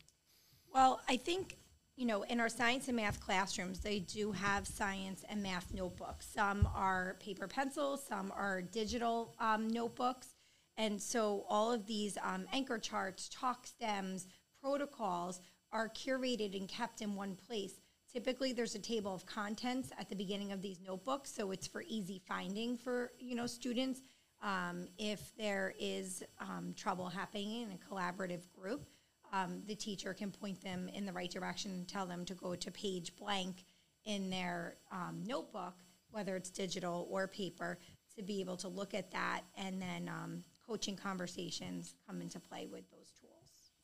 Well, 0.74 1.00
I 1.08 1.18
think, 1.18 1.57
you 1.98 2.06
know, 2.06 2.22
in 2.22 2.40
our 2.40 2.48
science 2.48 2.88
and 2.88 2.96
math 2.96 3.20
classrooms, 3.20 3.80
they 3.80 4.00
do 4.00 4.32
have 4.32 4.68
science 4.68 5.26
and 5.28 5.42
math 5.42 5.74
notebooks. 5.74 6.28
Some 6.32 6.70
are 6.76 7.18
paper 7.20 7.48
pencils, 7.48 8.06
some 8.08 8.32
are 8.38 8.62
digital 8.62 9.34
um, 9.40 9.68
notebooks. 9.68 10.36
And 10.78 11.02
so 11.02 11.44
all 11.50 11.74
of 11.74 11.88
these 11.88 12.16
um, 12.22 12.46
anchor 12.54 12.78
charts, 12.78 13.28
talk 13.30 13.66
stems, 13.66 14.28
protocols 14.62 15.42
are 15.72 15.90
curated 15.90 16.56
and 16.56 16.70
kept 16.70 17.02
in 17.02 17.16
one 17.16 17.36
place. 17.36 17.80
Typically, 18.14 18.54
there's 18.54 18.76
a 18.76 18.80
table 18.80 19.14
of 19.14 19.26
contents 19.26 19.90
at 20.00 20.08
the 20.08 20.16
beginning 20.16 20.52
of 20.52 20.62
these 20.62 20.80
notebooks, 20.80 21.32
so 21.34 21.50
it's 21.50 21.68
for 21.68 21.84
easy 21.88 22.22
finding 22.28 22.78
for 22.78 23.12
you 23.20 23.36
know 23.36 23.48
students. 23.48 24.02
Um, 24.42 24.88
if 25.00 25.36
there 25.36 25.74
is 25.80 26.24
um, 26.40 26.74
trouble 26.76 27.10
happening 27.10 27.64
in 27.64 27.72
a 27.72 27.94
collaborative 27.94 28.44
group, 28.54 28.88
um, 29.34 29.62
the 29.68 29.76
teacher 29.76 30.14
can 30.14 30.32
point 30.32 30.62
them 30.62 30.90
in 30.94 31.06
the 31.06 31.14
right 31.14 31.30
direction 31.32 31.72
and 31.72 31.88
tell 31.88 32.06
them 32.06 32.26
to 32.26 32.34
go 32.34 32.56
to 32.56 32.72
page 32.72 33.16
blank 33.16 33.66
in 34.06 34.30
their 34.30 34.78
um, 34.92 35.22
notebook, 35.26 35.76
whether 36.12 36.36
it's 36.36 36.50
digital 36.50 37.08
or 37.12 37.28
paper, 37.28 37.78
to 38.16 38.24
be 38.24 38.42
able 38.42 38.58
to 38.58 38.68
look 38.68 38.94
at 38.94 39.12
that, 39.12 39.42
and 39.56 39.82
then 39.82 40.10
um, 40.10 40.44
coaching 40.66 40.96
conversations 40.96 41.96
come 42.08 42.22
into 42.22 42.40
play 42.40 42.68
with 42.72 42.90
those 42.90 43.12
tools. 43.22 43.32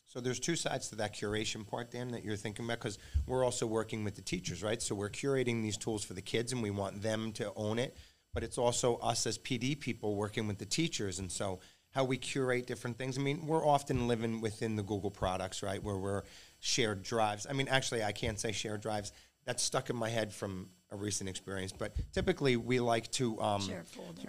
So 0.05 0.19
there's 0.19 0.39
two 0.39 0.55
sides 0.55 0.89
to 0.89 0.95
that 0.97 1.15
curation 1.15 1.65
part, 1.65 1.91
Dan, 1.91 2.11
that 2.11 2.23
you're 2.23 2.35
thinking 2.35 2.65
about, 2.65 2.79
because 2.79 2.97
we're 3.27 3.43
also 3.43 3.65
working 3.65 4.03
with 4.03 4.15
the 4.15 4.21
teachers, 4.21 4.63
right? 4.63 4.81
So 4.81 4.95
we're 4.95 5.09
curating 5.09 5.61
these 5.61 5.77
tools 5.77 6.03
for 6.03 6.13
the 6.13 6.21
kids, 6.21 6.51
and 6.51 6.61
we 6.61 6.71
want 6.71 7.01
them 7.01 7.31
to 7.33 7.51
own 7.55 7.79
it. 7.79 7.97
But 8.33 8.43
it's 8.43 8.57
also 8.57 8.97
us 8.97 9.27
as 9.27 9.37
PD 9.37 9.79
people 9.79 10.15
working 10.15 10.47
with 10.47 10.57
the 10.57 10.65
teachers, 10.65 11.19
and 11.19 11.31
so 11.31 11.59
how 11.93 12.03
we 12.03 12.17
curate 12.17 12.65
different 12.65 12.97
things. 12.97 13.17
I 13.17 13.21
mean, 13.21 13.45
we're 13.45 13.65
often 13.65 14.07
living 14.07 14.41
within 14.41 14.75
the 14.75 14.83
Google 14.83 15.11
products, 15.11 15.61
right, 15.61 15.81
where 15.81 15.97
we're 15.97 16.23
shared 16.59 17.03
drives. 17.03 17.45
I 17.47 17.53
mean, 17.53 17.67
actually, 17.67 18.03
I 18.03 18.11
can't 18.11 18.39
say 18.39 18.51
shared 18.51 18.81
drives. 18.81 19.11
That's 19.45 19.61
stuck 19.61 19.89
in 19.89 19.95
my 19.95 20.09
head 20.09 20.33
from 20.33 20.69
a 20.91 20.95
recent 20.95 21.29
experience. 21.29 21.71
But 21.71 21.93
typically, 22.11 22.57
we 22.57 22.79
like 22.79 23.11
to 23.13 23.39
um, 23.39 23.61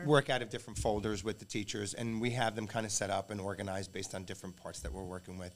work 0.05 0.29
out 0.29 0.42
of 0.42 0.50
different 0.50 0.79
folders 0.79 1.24
with 1.24 1.38
the 1.38 1.44
teachers, 1.46 1.94
and 1.94 2.20
we 2.20 2.31
have 2.31 2.55
them 2.55 2.66
kind 2.66 2.85
of 2.85 2.92
set 2.92 3.11
up 3.11 3.31
and 3.31 3.40
organized 3.40 3.92
based 3.92 4.14
on 4.14 4.24
different 4.24 4.57
parts 4.57 4.81
that 4.81 4.92
we're 4.92 5.05
working 5.05 5.38
with. 5.38 5.55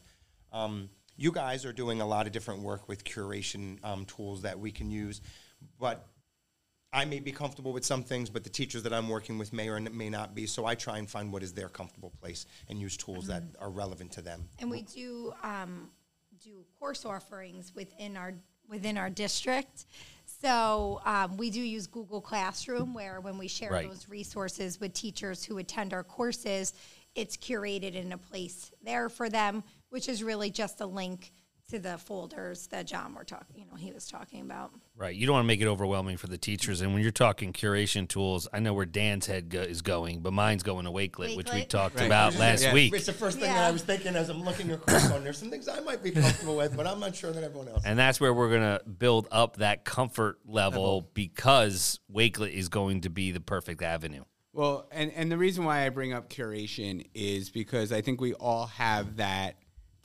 Um, 0.52 0.88
you 1.16 1.32
guys 1.32 1.66
are 1.66 1.72
doing 1.72 2.00
a 2.00 2.06
lot 2.06 2.26
of 2.26 2.32
different 2.32 2.62
work 2.62 2.88
with 2.88 3.04
curation 3.04 3.84
um, 3.84 4.06
tools 4.06 4.42
that 4.42 4.58
we 4.58 4.70
can 4.70 4.90
use, 4.90 5.20
but 5.78 6.06
I 6.92 7.04
may 7.04 7.20
be 7.20 7.32
comfortable 7.32 7.72
with 7.72 7.84
some 7.84 8.02
things, 8.02 8.30
but 8.30 8.44
the 8.44 8.50
teachers 8.50 8.82
that 8.84 8.92
I'm 8.92 9.08
working 9.08 9.36
with 9.36 9.52
may 9.52 9.68
or 9.68 9.78
may 9.78 10.08
not 10.08 10.34
be. 10.34 10.46
So 10.46 10.64
I 10.64 10.74
try 10.74 10.98
and 10.98 11.08
find 11.08 11.30
what 11.30 11.42
is 11.42 11.52
their 11.52 11.68
comfortable 11.68 12.12
place 12.20 12.46
and 12.68 12.80
use 12.80 12.96
tools 12.96 13.26
that 13.26 13.42
are 13.60 13.70
relevant 13.70 14.12
to 14.12 14.22
them. 14.22 14.48
And 14.58 14.70
we 14.70 14.82
do 14.82 15.34
um, 15.42 15.90
do 16.42 16.64
course 16.78 17.04
offerings 17.04 17.74
within 17.74 18.16
our 18.16 18.34
within 18.68 18.96
our 18.96 19.10
district. 19.10 19.84
So 20.26 21.00
um, 21.04 21.36
we 21.36 21.50
do 21.50 21.60
use 21.60 21.86
Google 21.86 22.20
Classroom, 22.20 22.94
where 22.94 23.20
when 23.20 23.38
we 23.38 23.48
share 23.48 23.70
Right. 23.72 23.88
those 23.88 24.08
resources 24.08 24.78
with 24.78 24.92
teachers 24.92 25.42
who 25.44 25.58
attend 25.58 25.92
our 25.92 26.04
courses, 26.04 26.74
it's 27.14 27.36
curated 27.36 27.94
in 27.94 28.12
a 28.12 28.18
place 28.18 28.70
there 28.82 29.08
for 29.08 29.28
them, 29.28 29.64
which 29.90 30.08
is 30.08 30.22
really 30.22 30.50
just 30.50 30.80
a 30.80 30.86
link 30.86 31.32
to 31.68 31.78
the 31.78 31.98
folders 31.98 32.66
that 32.68 32.86
John 32.86 33.14
were 33.14 33.24
talking. 33.24 33.56
You 33.58 33.66
know, 33.66 33.76
he 33.76 33.92
was 33.92 34.06
talking 34.08 34.40
about. 34.40 34.72
Right. 34.96 35.14
You 35.14 35.26
don't 35.26 35.34
want 35.34 35.44
to 35.44 35.46
make 35.46 35.60
it 35.60 35.66
overwhelming 35.66 36.16
for 36.16 36.26
the 36.26 36.38
teachers. 36.38 36.80
And 36.80 36.94
when 36.94 37.02
you're 37.02 37.10
talking 37.12 37.52
curation 37.52 38.08
tools, 38.08 38.48
I 38.54 38.58
know 38.60 38.72
where 38.72 38.86
Dan's 38.86 39.26
head 39.26 39.50
go- 39.50 39.60
is 39.60 39.82
going, 39.82 40.20
but 40.20 40.32
mine's 40.32 40.62
going 40.62 40.86
to 40.86 40.90
Wakelet, 40.90 41.36
which 41.36 41.52
we 41.52 41.64
talked 41.66 41.96
Right. 41.96 42.06
about 42.06 42.34
last 42.36 42.62
Yeah. 42.62 42.72
week. 42.72 42.94
It's 42.94 43.04
the 43.06 43.12
first 43.12 43.38
thing 43.38 43.48
that 43.52 43.64
I 43.64 43.70
was 43.70 43.82
thinking 43.82 44.16
as 44.16 44.30
I'm 44.30 44.42
looking 44.44 44.70
across 44.72 45.10
on. 45.12 45.22
There's 45.24 45.36
some 45.38 45.50
things 45.50 45.68
I 45.68 45.80
might 45.80 46.02
be 46.02 46.10
comfortable 46.10 46.56
with, 46.56 46.74
but 46.74 46.86
I'm 46.86 47.00
not 47.00 47.14
sure 47.14 47.32
that 47.32 47.44
everyone 47.44 47.68
else. 47.68 47.82
And 47.84 47.98
that's 47.98 48.18
where 48.18 48.32
we're 48.32 48.48
going 48.50 48.78
to 48.78 48.88
build 48.88 49.28
up 49.30 49.56
that 49.58 49.84
comfort 49.84 50.38
level 50.46 51.10
because 51.12 52.00
Wakelet 52.10 52.52
is 52.52 52.70
going 52.70 53.02
to 53.02 53.10
be 53.10 53.30
the 53.30 53.40
perfect 53.40 53.82
avenue. 53.82 54.24
Well, 54.54 54.88
and, 54.90 55.12
and 55.12 55.30
the 55.30 55.36
reason 55.38 55.64
why 55.64 55.84
I 55.84 55.90
bring 55.90 56.14
up 56.14 56.30
curation 56.30 57.06
is 57.14 57.50
because 57.50 57.92
I 57.92 58.00
think 58.00 58.20
we 58.22 58.32
all 58.32 58.66
have 58.68 59.16
that 59.16 59.56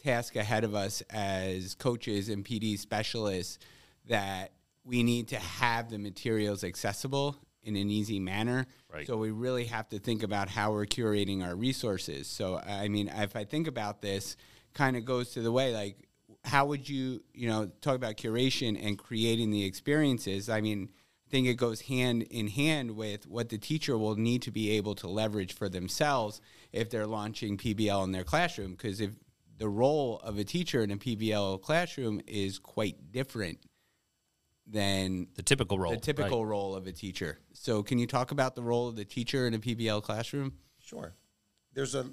task 0.03 0.35
ahead 0.35 0.63
of 0.63 0.75
us 0.75 1.01
as 1.09 1.75
coaches 1.75 2.29
and 2.29 2.43
PD 2.43 2.77
specialists 2.77 3.59
that 4.07 4.51
we 4.83 5.03
need 5.03 5.29
to 5.29 5.39
have 5.39 5.89
the 5.89 5.97
materials 5.97 6.63
accessible 6.63 7.37
in 7.63 7.75
an 7.75 7.89
easy 7.89 8.19
manner. 8.19 8.65
Right. 8.93 9.07
So 9.07 9.17
we 9.17 9.31
really 9.31 9.65
have 9.65 9.87
to 9.89 9.99
think 9.99 10.23
about 10.23 10.49
how 10.49 10.73
we're 10.73 10.85
curating 10.85 11.43
our 11.45 11.55
resources. 11.55 12.27
So 12.27 12.57
I 12.57 12.89
mean, 12.89 13.07
if 13.07 13.35
I 13.35 13.45
think 13.45 13.67
about 13.67 14.01
this, 14.01 14.35
kind 14.73 14.97
of 14.97 15.05
goes 15.05 15.31
to 15.31 15.41
the 15.41 15.51
way 15.51 15.73
like 15.73 15.97
how 16.43 16.65
would 16.65 16.89
you 16.89 17.23
you 17.33 17.47
know 17.47 17.69
talk 17.81 17.95
about 17.95 18.17
curation 18.17 18.77
and 18.81 18.97
creating 18.97 19.51
the 19.51 19.63
experiences? 19.63 20.49
I 20.49 20.61
mean, 20.61 20.89
I 21.27 21.29
think 21.29 21.47
it 21.47 21.55
goes 21.55 21.81
hand 21.81 22.23
in 22.23 22.47
hand 22.47 22.91
with 22.91 23.27
what 23.27 23.49
the 23.49 23.57
teacher 23.57 23.97
will 23.97 24.15
need 24.15 24.41
to 24.43 24.51
be 24.51 24.71
able 24.71 24.95
to 24.95 25.07
leverage 25.07 25.53
for 25.53 25.69
themselves 25.69 26.41
if 26.71 26.89
they're 26.89 27.07
launching 27.07 27.57
PBL 27.57 28.03
in 28.03 28.11
their 28.11 28.25
classroom. 28.25 28.71
Because 28.71 28.99
if 28.99 29.11
the 29.57 29.69
role 29.69 30.19
of 30.23 30.37
a 30.37 30.43
teacher 30.43 30.83
in 30.83 30.91
a 30.91 30.97
PBL 30.97 31.61
classroom 31.61 32.21
is 32.27 32.59
quite 32.59 33.11
different 33.11 33.59
than 34.65 35.27
The 35.35 35.43
typical 35.43 35.77
role. 35.77 35.93
the 35.93 35.99
typical 35.99 36.43
right. 36.45 36.51
role 36.51 36.75
of 36.75 36.87
a 36.87 36.91
teacher. 36.91 37.39
So, 37.53 37.83
can 37.83 37.97
you 37.99 38.07
talk 38.07 38.31
about 38.31 38.55
the 38.55 38.63
role 38.63 38.87
of 38.87 38.95
the 38.95 39.05
teacher 39.05 39.45
in 39.45 39.53
a 39.53 39.59
PBL 39.59 40.01
classroom? 40.03 40.53
Sure. 40.79 41.13
There's 41.73 41.95
a 41.95 42.05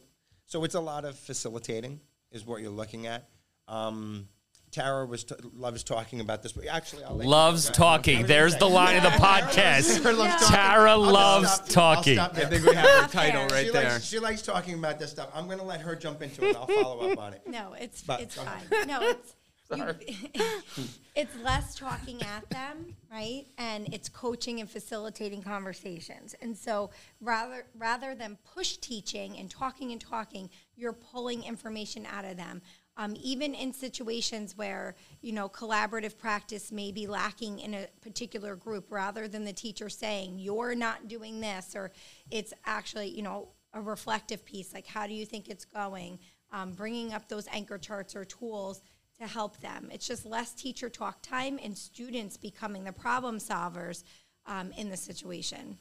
so 0.46 0.64
it's 0.64 0.74
a 0.74 0.80
lot 0.80 1.04
of 1.04 1.16
facilitating 1.18 2.00
is 2.32 2.44
what 2.44 2.60
you're 2.60 2.70
looking 2.70 3.06
at. 3.06 3.28
Um, 3.68 4.28
Tara 4.70 5.04
was 5.04 5.24
t- 5.24 5.34
loves 5.54 5.82
talking 5.82 6.20
about 6.20 6.42
this, 6.42 6.52
but 6.52 6.66
actually, 6.66 7.04
I'll 7.04 7.16
let 7.16 7.24
you 7.24 7.30
Loves 7.30 7.68
talking. 7.70 8.26
There's 8.26 8.56
the 8.56 8.68
line 8.68 8.96
of 8.96 9.02
the 9.02 9.08
podcast. 9.10 10.00
Tara 10.02 10.14
loves 10.14 10.32
talking. 10.42 10.56
Tara 10.56 10.90
I'll 10.92 11.00
loves 11.00 11.50
stop- 11.52 11.68
talking. 11.68 12.18
I 12.18 12.28
think 12.28 12.64
we 12.64 12.74
have 12.74 13.02
her 13.02 13.08
title 13.08 13.48
Fair. 13.48 13.56
right 13.58 13.66
she 13.66 13.72
there. 13.72 13.92
Likes, 13.92 14.04
she 14.04 14.18
likes 14.20 14.42
talking 14.42 14.74
about 14.74 14.98
this 14.98 15.10
stuff. 15.10 15.30
I'm 15.34 15.46
going 15.46 15.58
to 15.58 15.64
let 15.64 15.80
her 15.80 15.96
jump 15.96 16.22
into 16.22 16.48
it. 16.48 16.54
I'll 16.56 16.66
follow 16.66 17.10
up 17.10 17.18
on 17.18 17.32
it. 17.34 17.42
No, 17.46 17.74
it's 17.78 18.02
But- 18.02 18.20
it's 18.20 18.36
fine. 18.36 18.86
No, 18.86 19.00
it's 19.02 19.34
you, 19.74 19.94
it's 21.14 21.36
less 21.44 21.76
talking 21.76 22.20
at 22.22 22.48
them, 22.50 22.94
right? 23.10 23.44
And 23.58 23.92
it's 23.94 24.08
coaching 24.08 24.58
and 24.60 24.68
facilitating 24.68 25.42
conversations. 25.42 26.34
And 26.42 26.56
so 26.56 26.90
rather 27.20 27.66
rather 27.78 28.14
than 28.16 28.36
push 28.54 28.78
teaching 28.78 29.36
and 29.38 29.48
talking 29.50 29.92
and 29.92 30.00
talking, 30.00 30.50
you're 30.76 30.92
pulling 30.92 31.44
information 31.44 32.04
out 32.12 32.24
of 32.24 32.36
them. 32.36 32.62
Um, 33.00 33.16
even 33.18 33.54
in 33.54 33.72
situations 33.72 34.58
where 34.58 34.94
you 35.22 35.32
know 35.32 35.48
collaborative 35.48 36.18
practice 36.18 36.70
may 36.70 36.92
be 36.92 37.06
lacking 37.06 37.60
in 37.60 37.72
a 37.72 37.86
particular 38.02 38.56
group, 38.56 38.92
rather 38.92 39.26
than 39.26 39.46
the 39.46 39.54
teacher 39.54 39.88
saying 39.88 40.38
you're 40.38 40.74
not 40.74 41.08
doing 41.08 41.40
this, 41.40 41.74
or 41.74 41.92
it's 42.30 42.52
actually 42.66 43.08
you 43.08 43.22
know 43.22 43.48
a 43.72 43.80
reflective 43.80 44.44
piece 44.44 44.74
like 44.74 44.86
how 44.86 45.06
do 45.06 45.14
you 45.14 45.24
think 45.24 45.48
it's 45.48 45.64
going, 45.64 46.18
um, 46.52 46.72
bringing 46.72 47.14
up 47.14 47.26
those 47.26 47.48
anchor 47.52 47.78
charts 47.78 48.14
or 48.14 48.26
tools 48.26 48.82
to 49.18 49.26
help 49.26 49.58
them. 49.60 49.88
It's 49.90 50.06
just 50.06 50.26
less 50.26 50.52
teacher 50.52 50.90
talk 50.90 51.22
time 51.22 51.58
and 51.62 51.76
students 51.76 52.36
becoming 52.36 52.84
the 52.84 52.92
problem 52.92 53.38
solvers 53.38 54.04
um, 54.44 54.72
in 54.76 54.90
the 54.90 54.96
situation. 54.96 55.78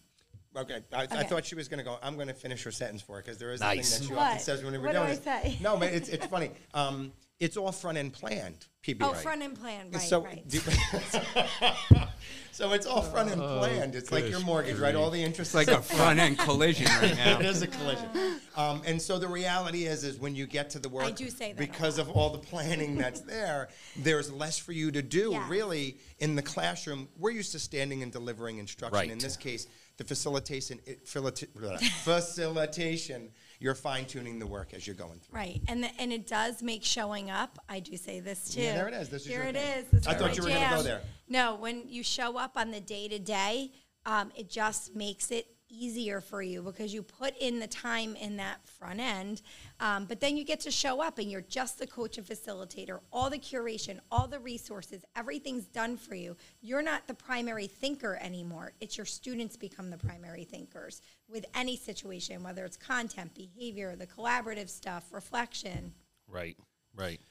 Okay, 0.58 0.80
I, 0.94 1.04
I 1.04 1.24
thought 1.24 1.46
she 1.46 1.56
was 1.56 1.68
going 1.68 1.78
to 1.78 1.84
go. 1.84 1.98
I'm 2.02 2.16
going 2.16 2.28
to 2.28 2.34
finish 2.34 2.64
her 2.64 2.72
sentence 2.72 3.02
for 3.02 3.18
her 3.18 3.22
because 3.22 3.38
there 3.38 3.52
is 3.54 3.62
Nice. 3.62 3.98
a 3.98 4.00
thing 4.00 4.08
that 4.10 4.14
she 4.16 4.20
often 4.20 4.40
says 4.40 4.64
when 4.64 4.74
we're 4.74 4.80
What 4.82 4.94
doing 4.94 5.06
do 5.06 5.12
I 5.12 5.16
this. 5.16 5.24
say? 5.24 5.58
No, 5.62 5.78
but 5.78 5.94
it's 5.94 6.10
it's 6.10 6.26
funny. 6.26 6.52
Um, 6.74 7.12
it's 7.40 7.56
all 7.56 7.72
front 7.72 7.98
end 7.98 8.14
planned. 8.14 8.68
PBA. 8.84 8.98
Oh, 9.02 9.14
front 9.14 9.42
end 9.42 9.60
planned, 9.60 9.94
right? 9.94 10.02
so, 10.02 10.24
right. 10.24 10.48
do- 10.48 10.60
so 12.52 12.72
it's 12.74 12.86
all 12.86 13.02
front 13.02 13.32
end 13.32 13.42
planned. 13.42 13.96
It's 13.96 14.12
like 14.12 14.30
your 14.30 14.40
mortgage, 14.42 14.78
right? 14.78 14.96
All 14.96 15.10
the 15.10 15.22
interest. 15.22 15.56
It's 15.56 15.68
like 15.68 15.78
a 15.78 15.82
front 15.82 16.20
end 16.20 16.38
collision 16.40 16.88
right 17.02 17.16
now. 17.16 17.40
it 17.40 17.46
is 17.46 17.62
a 17.62 17.68
collision. 17.68 18.10
Um, 18.58 18.82
and 18.86 19.02
so 19.02 19.18
the 19.20 19.28
reality 19.28 19.86
is, 19.86 20.04
is 20.04 20.18
when 20.18 20.36
you 20.36 20.48
get 20.48 20.70
to 20.72 20.80
the 20.80 20.90
work, 20.90 21.16
do 21.16 21.30
say 21.30 21.54
that 21.54 21.58
because 21.58 21.98
of 21.98 22.10
all 22.10 22.30
the 22.30 22.40
planning 22.40 22.98
that's 22.98 23.22
there, 23.22 23.70
there's 23.98 24.32
less 24.32 24.58
for 24.58 24.72
you 24.74 24.92
to 24.92 25.02
do. 25.02 25.32
Yes. 25.32 25.50
Really, 25.50 25.98
in 26.20 26.36
the 26.36 26.42
classroom, 26.42 27.08
we're 27.18 27.32
used 27.32 27.54
to 27.54 27.60
standing 27.60 28.04
and 28.04 28.12
delivering 28.12 28.58
instruction. 28.58 28.98
Right. 28.98 29.12
In 29.12 29.18
this 29.18 29.38
case, 29.38 29.68
the 29.98 30.04
facilitation, 30.04 30.80
it, 30.86 31.08
facilitation, 32.04 33.32
you're 33.60 33.76
fine 33.76 34.06
tuning 34.06 34.40
the 34.40 34.48
work 34.48 34.74
as 34.74 34.88
you're 34.88 34.96
going 34.96 35.20
through. 35.20 35.38
Right, 35.38 35.62
and 35.68 35.84
the, 35.84 35.90
and 36.00 36.12
it 36.12 36.28
does 36.28 36.64
make 36.64 36.84
showing 36.84 37.30
up. 37.30 37.60
I 37.68 37.80
do 37.80 37.98
say 37.98 38.20
this 38.20 38.54
too. 38.54 38.62
Yeah, 38.62 38.76
there 38.76 38.88
it 38.88 38.94
is. 38.94 39.10
This 39.10 39.24
is 39.26 39.32
your 39.32 39.44
it 39.44 39.56
thing. 39.56 39.78
is. 39.80 39.86
This 39.92 40.08
I 40.08 40.14
is 40.14 40.18
thought 40.18 40.38
you 40.38 40.44
were 40.44 40.50
gonna 40.50 40.76
go 40.76 40.84
there. 40.84 41.02
No, 41.28 41.56
when 41.56 41.84
you 41.88 42.04
show 42.04 42.38
up 42.38 42.54
on 42.56 42.72
the 42.72 42.80
day 42.82 43.08
to 43.08 43.20
day, 43.20 43.72
um, 44.06 44.32
it 44.36 44.50
just 44.50 44.96
makes 44.96 45.30
it 45.32 45.46
easier 45.70 46.22
for 46.22 46.42
you 46.42 46.62
because 46.62 46.94
you 46.94 47.02
put 47.02 47.38
in 47.38 47.60
the 47.60 47.68
time 47.68 48.16
in 48.16 48.38
that 48.38 48.58
front 48.68 49.00
end, 49.00 49.42
um, 49.80 50.06
but 50.06 50.20
then 50.20 50.38
you 50.38 50.44
get 50.44 50.60
to 50.62 50.72
show 50.72 51.02
up 51.02 51.18
and 51.18 51.32
you're 51.32 51.42
just 51.42 51.80
the 51.80 51.88
coach 51.88 52.18
and 52.18 52.28
facilitator. 52.28 53.00
All 53.12 53.30
the 53.30 53.38
curation, 53.38 54.00
all 54.12 54.28
the 54.28 54.40
resources, 54.40 55.04
everything's 55.16 55.66
done 55.66 55.98
for 55.98 56.16
you. 56.16 56.36
You're 56.62 56.82
not 56.82 57.08
the 57.08 57.14
primary 57.14 57.68
thinker 57.68 58.18
anymore. 58.22 58.74
It's 58.82 58.98
your 58.98 59.06
students 59.06 59.56
become 59.56 59.90
the 59.90 59.98
primary 59.98 60.44
thinkers 60.44 61.02
with 61.28 61.46
any 61.56 61.76
situation, 61.76 62.44
whether 62.44 62.66
it's 62.66 62.78
content, 62.78 63.34
behavior, 63.36 63.96
the 63.96 64.08
collaborative 64.08 64.70
stuff, 64.70 65.06
reflection. 65.12 65.94
Right. 66.28 66.58
Right. 66.96 67.22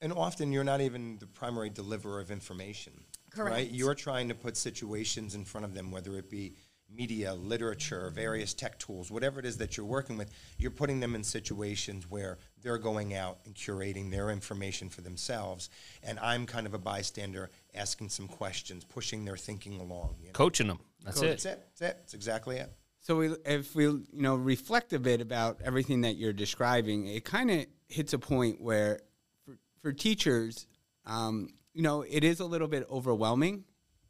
And 0.00 0.12
often 0.12 0.52
you're 0.52 0.64
not 0.64 0.80
even 0.80 1.18
the 1.18 1.26
primary 1.26 1.70
deliverer 1.70 2.20
of 2.20 2.30
information. 2.30 2.92
Right? 3.36 3.50
Correct. 3.50 3.70
You're 3.72 3.94
trying 3.94 4.28
to 4.28 4.34
put 4.34 4.56
situations 4.56 5.34
in 5.34 5.44
front 5.44 5.64
of 5.64 5.74
them, 5.74 5.90
whether 5.90 6.16
it 6.16 6.30
be 6.30 6.54
media, 6.90 7.34
literature, 7.34 8.10
various 8.14 8.54
tech 8.54 8.78
tools, 8.78 9.10
whatever 9.10 9.38
it 9.38 9.46
is 9.46 9.58
that 9.58 9.76
you're 9.76 9.86
working 9.86 10.16
with, 10.16 10.30
you're 10.58 10.70
putting 10.70 11.00
them 11.00 11.14
in 11.14 11.22
situations 11.22 12.08
where 12.08 12.38
they're 12.62 12.78
going 12.78 13.14
out 13.14 13.38
and 13.44 13.54
curating 13.54 14.10
their 14.10 14.30
information 14.30 14.88
for 14.88 15.02
themselves. 15.02 15.70
And 16.02 16.18
I'm 16.18 16.46
kind 16.46 16.66
of 16.66 16.74
a 16.74 16.78
bystander 16.78 17.50
asking 17.74 18.08
some 18.08 18.26
questions, 18.26 18.84
pushing 18.84 19.24
their 19.24 19.36
thinking 19.36 19.80
along. 19.80 20.16
You 20.20 20.26
know? 20.28 20.32
Coaching 20.32 20.68
them. 20.68 20.80
That's 21.04 21.20
That's 21.20 21.44
it. 21.44 21.48
it. 21.48 21.58
That's 21.60 21.80
it. 21.80 21.96
That's 22.00 22.14
exactly 22.14 22.56
it. 22.56 22.72
So 23.00 23.16
we, 23.16 23.34
if 23.46 23.74
we, 23.74 23.84
you 23.84 24.06
know, 24.12 24.34
reflect 24.34 24.92
a 24.92 24.98
bit 24.98 25.20
about 25.20 25.60
everything 25.64 26.02
that 26.02 26.16
you're 26.16 26.32
describing, 26.32 27.06
it 27.06 27.24
kind 27.24 27.50
of 27.50 27.66
hits 27.88 28.12
a 28.12 28.18
point 28.18 28.60
where, 28.60 29.00
for, 29.44 29.56
for 29.80 29.92
teachers, 29.92 30.66
um, 31.06 31.48
you 31.72 31.82
know, 31.82 32.02
it 32.02 32.24
is 32.24 32.40
a 32.40 32.44
little 32.44 32.68
bit 32.68 32.86
overwhelming, 32.90 33.64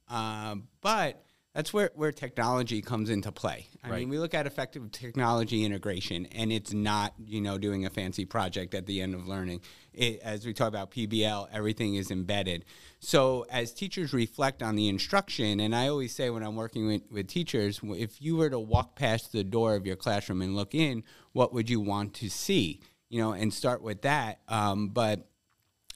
um, 0.09 0.69
but 0.81 1.23
that's 1.54 1.72
where, 1.72 1.90
where 1.94 2.12
technology 2.12 2.82
comes 2.82 3.11
into 3.11 3.32
play. 3.32 3.66
I 3.82 3.90
Right. 3.90 4.00
mean, 4.00 4.11
we 4.11 4.18
look 4.18 4.34
at 4.34 4.46
effective 4.46 4.90
technology 4.92 5.64
integration, 5.64 6.26
and 6.26 6.52
it's 6.52 6.72
not, 6.72 7.14
you 7.24 7.40
know, 7.40 7.58
doing 7.58 7.84
a 7.87 7.90
fancy 7.90 8.24
project 8.24 8.74
at 8.74 8.87
the 8.87 9.00
end 9.00 9.14
of 9.14 9.26
learning. 9.26 9.62
It, 9.92 10.20
as 10.20 10.46
we 10.46 10.52
talk 10.52 10.68
about 10.68 10.90
PBL, 10.90 11.48
everything 11.50 11.94
is 11.96 12.11
embedded. 12.11 12.64
So 13.00 13.46
as 13.50 13.72
teachers 13.72 14.12
reflect 14.12 14.62
on 14.62 14.76
the 14.76 14.88
instruction, 14.88 15.58
and 15.58 15.74
I 15.74 15.88
always 15.88 16.14
say 16.14 16.30
when 16.30 16.42
I'm 16.42 16.54
working 16.54 16.87
with, 16.87 17.02
with 17.11 17.26
teachers, 17.26 17.80
if 17.82 18.20
you 18.22 18.37
were 18.37 18.50
to 18.50 18.61
walk 18.61 18.94
past 18.94 19.32
the 19.32 19.42
door 19.42 19.74
of 19.74 19.87
your 19.87 19.96
classroom 19.96 20.42
and 20.42 20.54
look 20.54 20.74
in, 20.74 21.02
what 21.32 21.52
would 21.54 21.68
you 21.70 21.80
want 21.80 22.14
to 22.14 22.28
see? 22.28 22.80
You 23.08 23.20
know, 23.22 23.32
and 23.32 23.52
start 23.52 23.82
with 23.82 24.02
that. 24.02 24.40
Um, 24.48 24.90
but 24.90 25.28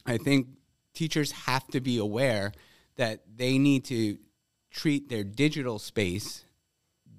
I 0.07 0.17
think 0.17 0.49
teachers 0.95 1.31
have 1.33 1.67
to 1.69 1.81
be 1.81 1.99
aware 1.99 2.53
that 2.97 3.23
they 3.37 3.59
need 3.59 3.85
to 3.87 4.19
treat 4.73 5.09
their 5.09 5.25
digital 5.25 5.79
space 5.79 6.45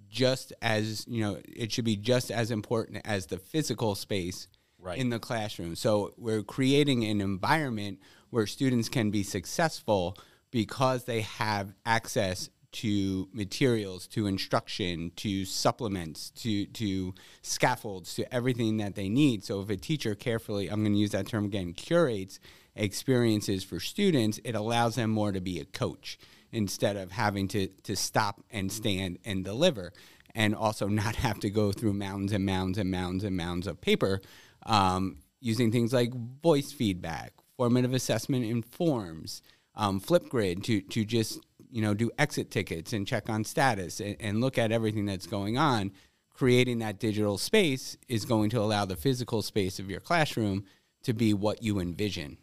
just 0.09 0.53
as 0.61 1.05
you 1.07 1.21
know 1.21 1.39
it 1.45 1.71
should 1.71 1.85
be 1.85 1.95
just 1.95 2.29
as 2.31 2.51
important 2.51 3.01
as 3.05 3.27
the 3.27 3.37
physical 3.37 3.95
space 3.95 4.47
Right. 4.79 4.97
in 4.99 5.09
the 5.09 5.19
classroom. 5.19 5.75
So 5.77 6.13
we're 6.17 6.43
creating 6.43 7.05
an 7.05 7.21
environment 7.21 7.99
where 8.31 8.45
students 8.45 8.89
can 8.89 9.11
be 9.11 9.23
successful 9.23 10.17
because 10.51 11.05
they 11.05 11.21
have 11.21 11.73
access 11.85 12.49
to 12.73 13.29
materials 13.31 14.07
to 14.07 14.27
instruction 14.27 15.11
to 15.15 15.45
supplements 15.45 16.31
to 16.31 16.65
to 16.65 17.13
scaffolds 17.43 18.15
to 18.15 18.33
everything 18.33 18.75
that 18.77 18.95
they 18.95 19.07
need. 19.07 19.45
So 19.45 19.61
if 19.61 19.69
a 19.69 19.77
teacher 19.77 20.15
carefully 20.15 20.67
i'm 20.67 20.81
going 20.83 20.91
to 20.93 20.99
use 20.99 21.11
that 21.11 21.27
term 21.27 21.45
again 21.45 21.71
curates 21.71 22.41
experiences 22.75 23.63
for 23.63 23.79
students 23.79 24.39
it 24.43 24.53
allows 24.53 24.95
them 24.95 25.11
more 25.11 25.31
to 25.31 25.39
be 25.39 25.59
a 25.59 25.65
coach 25.65 26.17
instead 26.53 26.95
of 26.95 27.11
having 27.11 27.47
to, 27.49 27.67
to 27.83 27.95
stop 27.95 28.41
and 28.51 28.71
stand 28.71 29.19
and 29.25 29.43
deliver 29.43 29.91
and 30.33 30.55
also 30.55 30.87
not 31.03 31.15
have 31.15 31.39
to 31.39 31.49
go 31.49 31.71
through 31.71 31.93
mounds 31.93 32.31
and 32.31 32.45
mounds 32.45 32.77
and 32.77 32.89
mounds 32.89 33.23
and 33.23 33.35
mounds 33.35 33.67
of 33.67 33.81
paper 33.81 34.21
um, 34.65 35.17
using 35.41 35.71
things 35.71 35.91
like 35.91 36.13
voice 36.41 36.71
feedback 36.71 37.33
formative 37.57 37.93
assessment 37.93 38.45
in 38.45 38.61
forms 38.61 39.41
um, 39.75 39.99
flipgrid 39.99 40.63
to, 40.63 40.81
to 40.81 41.03
just 41.03 41.39
you 41.71 41.81
know 41.81 41.93
do 41.93 42.11
exit 42.17 42.51
tickets 42.51 42.93
and 42.93 43.07
check 43.07 43.29
on 43.29 43.43
status 43.43 43.99
and, 43.99 44.15
and 44.19 44.41
look 44.41 44.57
at 44.57 44.71
everything 44.71 45.05
that's 45.05 45.27
going 45.27 45.57
on. 45.57 45.91
Creating 46.33 46.79
that 46.79 46.99
digital 46.99 47.37
space 47.37 47.97
is 48.07 48.25
going 48.25 48.49
to 48.49 48.59
allow 48.59 48.85
the 48.85 48.95
physical 48.95 49.41
space 49.41 49.77
of 49.79 49.89
your 49.89 49.99
classroom 49.99 50.65
to 51.03 51.13
be 51.13 51.33
what 51.33 51.61
you 51.61 51.79
envision 51.79 52.37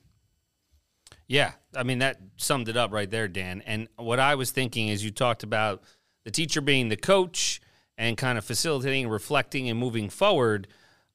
Yeah, 1.31 1.53
I 1.77 1.85
mean 1.85 2.01
that 2.01 2.19
summed 2.39 2.69
it 2.69 2.77
up 2.77 2.93
right 2.93 3.09
there, 3.09 3.29
Dan. 3.29 3.63
And 3.65 3.87
what 3.95 4.19
I 4.19 4.35
was 4.35 4.51
thinking 4.51 4.89
is 4.89 5.05
you 5.05 5.13
talked 5.13 5.45
about 5.45 5.85
the 6.25 6.33
teacher 6.33 6.61
being 6.61 6.89
the 6.89 6.97
coach 6.97 7.61
and 7.97 8.17
kind 8.17 8.37
of 8.37 8.45
facilitating, 8.45 9.09
reflecting, 9.09 9.71
and 9.71 9.79
moving 9.79 10.09
forward. 10.09 10.67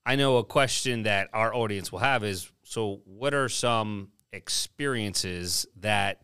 I 0.05 0.15
know 0.15 0.37
a 0.37 0.43
question 0.45 1.03
that 1.03 1.27
our 1.33 1.53
audience 1.53 1.91
will 1.91 1.99
have 1.99 2.23
is: 2.23 2.49
so, 2.63 3.01
what 3.03 3.33
are 3.33 3.49
some 3.49 4.11
experiences 4.31 5.65
that 5.81 6.21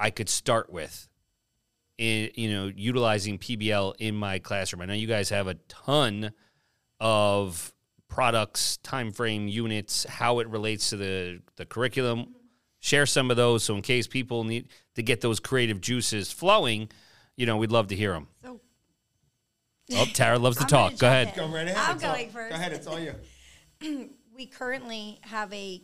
I 0.00 0.10
could 0.10 0.28
start 0.28 0.72
with? 0.72 1.08
In 1.96 2.30
you 2.34 2.50
know, 2.50 2.72
utilizing 2.74 3.38
PBL 3.38 3.94
in 4.00 4.16
my 4.16 4.40
classroom. 4.40 4.82
I 4.82 4.86
know 4.86 4.94
you 4.94 5.06
guys 5.06 5.28
have 5.28 5.46
a 5.46 5.54
ton 5.68 6.32
of 6.98 7.72
products, 8.08 8.78
time 8.78 9.12
frame, 9.12 9.46
units, 9.46 10.06
how 10.08 10.40
it 10.40 10.48
relates 10.48 10.90
to 10.90 10.96
the 10.96 11.40
the 11.54 11.64
curriculum. 11.64 12.34
Share 12.80 13.06
some 13.06 13.30
of 13.30 13.36
those, 13.36 13.64
so 13.64 13.74
in 13.74 13.82
case 13.82 14.06
people 14.06 14.44
need 14.44 14.68
to 14.94 15.02
get 15.02 15.20
those 15.20 15.40
creative 15.40 15.80
juices 15.80 16.30
flowing, 16.30 16.88
you 17.36 17.44
know, 17.46 17.56
we'd 17.56 17.72
love 17.72 17.88
to 17.88 17.96
hear 17.96 18.12
them. 18.12 18.28
So 18.44 18.60
Oh, 19.90 20.04
Tara 20.12 20.38
loves 20.38 20.58
to 20.58 20.64
talk. 20.66 20.98
Go 20.98 21.06
ahead. 21.06 21.32
Go 21.34 21.48
right 21.48 21.66
ahead. 21.66 21.76
I'm 21.76 21.96
It's 21.96 22.04
all- 22.04 22.12
going 22.12 22.30
first. 22.30 22.50
Go 22.50 22.56
ahead. 22.56 22.72
It's 22.72 22.86
all 22.86 23.00
you. 23.00 23.14
we 24.36 24.46
currently 24.46 25.18
have 25.22 25.52
a 25.52 25.82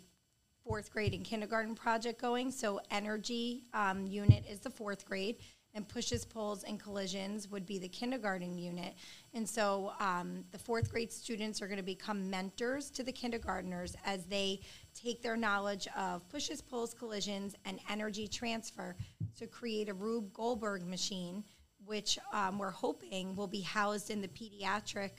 fourth 0.63 0.93
grade 0.93 1.15
and 1.15 1.25
kindergarten 1.25 1.75
project 1.75 2.21
going. 2.21 2.51
So 2.51 2.81
energy 2.91 3.65
um, 3.73 4.07
unit 4.07 4.45
is 4.49 4.61
the 4.61 4.71
fourth 4.71 5.05
grade, 5.07 5.37
and 5.75 5.89
pushes, 5.89 6.25
pulls, 6.25 6.63
and 6.65 6.79
collisions 6.79 7.49
would 7.51 7.67
be 7.67 7.79
the 7.79 7.89
kindergarten 7.89 8.57
unit. 8.59 8.95
And 9.33 9.49
so 9.49 9.93
um, 9.99 10.45
the 10.53 10.59
fourth 10.59 10.91
grade 10.93 11.11
students 11.13 11.61
are 11.63 11.67
going 11.67 11.79
to 11.79 11.83
become 11.83 12.31
mentors 12.31 12.91
to 12.91 13.03
the 13.03 13.13
kindergartners 13.13 13.97
as 14.05 14.25
they 14.27 14.61
take 14.95 15.23
their 15.23 15.37
knowledge 15.37 15.89
of 15.97 16.27
pushes, 16.29 16.63
pulls, 16.63 16.95
collisions, 16.95 17.55
and 17.65 17.79
energy 17.91 18.29
transfer 18.29 18.97
to 19.39 19.47
create 19.47 19.89
a 19.89 19.95
Rube 19.95 20.33
Goldberg 20.33 20.87
machine, 20.87 21.45
which 21.85 22.19
um, 22.33 22.59
we're 22.59 22.71
hoping 22.71 23.35
will 23.37 23.47
be 23.49 23.61
housed 23.61 24.11
in 24.11 24.21
the 24.21 24.29
pediatric 24.29 25.11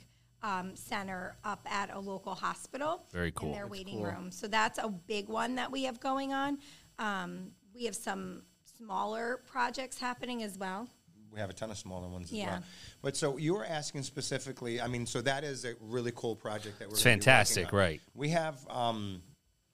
um, 0.42 0.74
center 0.76 1.36
up 1.44 1.66
at 1.70 1.92
a 1.94 1.98
local 1.98 2.34
hospital. 2.34 3.04
Very 3.12 3.32
cool. 3.32 3.48
In 3.50 3.54
their 3.54 3.66
waiting 3.66 4.02
room. 4.02 4.30
So 4.30 4.46
that's 4.48 4.78
a 4.78 4.88
big 4.88 5.28
one 5.28 5.54
that 5.56 5.70
we 5.70 5.84
have 5.84 6.00
going 6.00 6.32
on. 6.32 6.58
Um, 6.98 7.50
we 7.74 7.84
have 7.84 7.96
some 7.96 8.42
smaller 8.78 9.40
projects 9.46 9.98
happening 9.98 10.42
as 10.42 10.58
well. 10.58 10.88
We 11.32 11.40
have 11.40 11.50
a 11.50 11.54
ton 11.54 11.70
of 11.70 11.76
smaller 11.76 12.08
ones 12.08 12.28
as 12.28 12.38
Yeah. 12.38 12.50
well. 12.50 12.62
But 13.02 13.16
so 13.16 13.36
you 13.36 13.54
were 13.54 13.64
asking 13.66 14.04
specifically, 14.04 14.80
I 14.80 14.86
mean, 14.86 15.04
so 15.04 15.20
that 15.22 15.44
is 15.44 15.64
a 15.66 15.74
really 15.80 16.12
cool 16.14 16.34
project 16.36 16.78
that 16.78 16.88
we're 16.88 16.94
It's 16.94 17.02
gonna 17.02 17.16
be 17.16 17.20
fantastic, 17.20 17.72
on. 17.72 17.78
right. 17.78 18.00
We 18.14 18.30
have 18.30 18.66
um, 18.70 19.22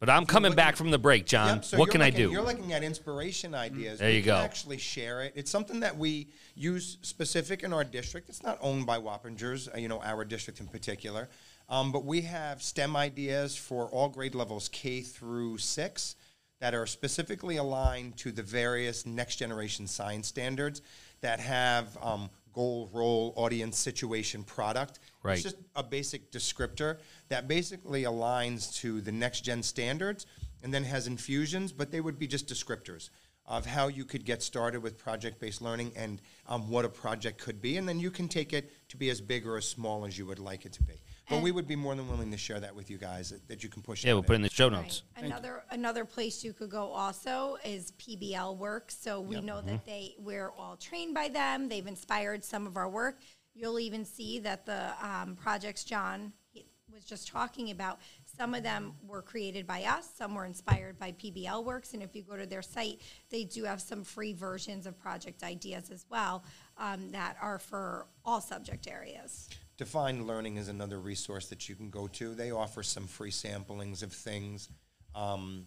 But 0.02 0.10
I'm 0.10 0.26
coming 0.26 0.50
looking- 0.50 0.56
back 0.56 0.74
from 0.74 0.90
the 0.90 0.98
break, 0.98 1.26
John. 1.26 1.58
Yep, 1.58 1.64
so 1.64 1.78
what 1.78 1.92
can 1.92 2.02
I 2.02 2.10
do? 2.10 2.28
You're 2.28 2.42
looking 2.42 2.72
at 2.72 2.82
inspiration 2.82 3.54
ideas. 3.54 4.00
There 4.00 4.10
you 4.10 4.22
go. 4.22 4.34
Actually, 4.34 4.78
share 4.78 5.22
it. 5.22 5.32
It's 5.36 5.48
something 5.48 5.78
that 5.78 5.96
we 5.96 6.26
use 6.56 6.98
specific 7.02 7.62
in 7.62 7.72
our 7.72 7.84
district. 7.84 8.28
It's 8.28 8.42
not 8.42 8.58
owned 8.60 8.84
by 8.84 8.98
Wappingers, 8.98 9.72
uh, 9.72 9.78
you 9.78 9.86
know, 9.86 10.02
our 10.02 10.24
district 10.24 10.58
in 10.58 10.66
particular. 10.66 11.28
Um, 11.68 11.92
but 11.92 12.04
we 12.04 12.22
have 12.22 12.64
STEM 12.64 12.96
ideas 12.96 13.56
for 13.56 13.86
all 13.90 14.08
grade 14.08 14.34
levels 14.34 14.68
K 14.68 15.02
through 15.02 15.58
six 15.58 16.16
that 16.58 16.74
are 16.74 16.84
specifically 16.86 17.56
aligned 17.58 18.16
to 18.16 18.32
the 18.32 18.42
various 18.42 19.06
next 19.06 19.36
generation 19.36 19.86
science 19.86 20.26
standards 20.26 20.82
that 21.20 21.38
have 21.38 21.96
um, 22.02 22.28
goal, 22.52 22.90
role, 22.92 23.32
audience, 23.36 23.78
situation, 23.78 24.44
product. 24.44 24.98
Right. 25.22 25.34
It's 25.34 25.42
just 25.42 25.56
a 25.74 25.82
basic 25.82 26.30
descriptor 26.30 26.98
that 27.28 27.48
basically 27.48 28.02
aligns 28.04 28.74
to 28.80 29.00
the 29.00 29.12
next 29.12 29.42
gen 29.42 29.62
standards 29.62 30.26
and 30.62 30.72
then 30.72 30.84
has 30.84 31.06
infusions, 31.06 31.72
but 31.72 31.90
they 31.90 32.00
would 32.00 32.18
be 32.18 32.26
just 32.26 32.48
descriptors 32.48 33.10
of 33.46 33.66
how 33.66 33.88
you 33.88 34.04
could 34.04 34.24
get 34.24 34.42
started 34.42 34.82
with 34.82 34.96
project 34.96 35.40
based 35.40 35.60
learning 35.60 35.92
and 35.96 36.22
um, 36.46 36.70
what 36.70 36.84
a 36.84 36.88
project 36.88 37.38
could 37.38 37.60
be. 37.60 37.76
And 37.76 37.88
then 37.88 37.98
you 37.98 38.10
can 38.10 38.28
take 38.28 38.52
it 38.52 38.70
to 38.88 38.96
be 38.96 39.10
as 39.10 39.20
big 39.20 39.46
or 39.46 39.56
as 39.56 39.68
small 39.68 40.06
as 40.06 40.16
you 40.16 40.26
would 40.26 40.38
like 40.38 40.64
it 40.64 40.72
to 40.74 40.82
be. 40.82 41.02
But 41.32 41.42
we 41.42 41.50
would 41.52 41.66
be 41.66 41.76
more 41.76 41.94
than 41.94 42.08
willing 42.08 42.30
to 42.30 42.36
share 42.36 42.60
that 42.60 42.74
with 42.74 42.90
you 42.90 42.98
guys 42.98 43.30
that, 43.30 43.46
that 43.48 43.62
you 43.62 43.68
can 43.68 43.82
push 43.82 44.04
yeah, 44.04 44.12
out 44.12 44.14
we'll 44.16 44.22
put 44.22 44.32
it 44.32 44.36
in 44.36 44.40
in. 44.40 44.42
the 44.44 44.50
show 44.50 44.68
notes. 44.68 45.02
Right. 45.16 45.24
Another 45.26 45.64
another 45.70 46.04
place 46.04 46.44
you 46.44 46.52
could 46.52 46.70
go 46.70 46.86
also 46.88 47.56
is 47.64 47.92
PBL 47.92 48.56
Works. 48.56 48.96
So 49.00 49.20
we 49.20 49.40
know 49.40 49.56
Mm-hmm. 49.56 49.66
that 49.68 49.86
they 49.86 50.14
we're 50.18 50.50
all 50.58 50.76
trained 50.76 51.14
by 51.14 51.28
them. 51.28 51.68
They've 51.68 51.86
inspired 51.86 52.44
some 52.44 52.66
of 52.66 52.76
our 52.76 52.88
work. 52.88 53.20
You'll 53.54 53.80
even 53.80 54.04
see 54.04 54.38
that 54.40 54.64
the 54.66 54.92
um, 55.02 55.36
projects 55.36 55.84
John 55.84 56.32
he 56.52 56.66
was 56.92 57.04
just 57.04 57.28
talking 57.28 57.70
about. 57.70 58.00
Some 58.36 58.54
of 58.54 58.62
them 58.62 58.94
were 59.06 59.22
created 59.22 59.66
by 59.66 59.84
us. 59.84 60.08
Some 60.14 60.34
were 60.34 60.44
inspired 60.46 60.98
by 60.98 61.12
PBL 61.12 61.64
Works. 61.64 61.94
And 61.94 62.02
if 62.02 62.14
you 62.14 62.22
go 62.22 62.36
to 62.36 62.46
their 62.46 62.62
site, 62.62 63.00
they 63.30 63.44
do 63.44 63.64
have 63.64 63.80
some 63.80 64.04
free 64.04 64.32
versions 64.34 64.86
of 64.86 64.98
project 64.98 65.42
ideas 65.42 65.90
as 65.90 66.04
well 66.10 66.44
um, 66.78 67.10
that 67.12 67.36
are 67.40 67.58
for 67.58 68.06
all 68.24 68.40
subject 68.40 68.86
areas. 68.88 69.48
Defined 69.76 70.26
Learning 70.26 70.56
is 70.56 70.68
another 70.68 71.00
resource 71.00 71.48
that 71.48 71.68
you 71.68 71.74
can 71.74 71.90
go 71.90 72.06
to. 72.08 72.34
They 72.34 72.50
offer 72.50 72.82
some 72.82 73.06
free 73.06 73.30
samplings 73.30 74.02
of 74.02 74.12
things. 74.12 74.68
Um, 75.14 75.66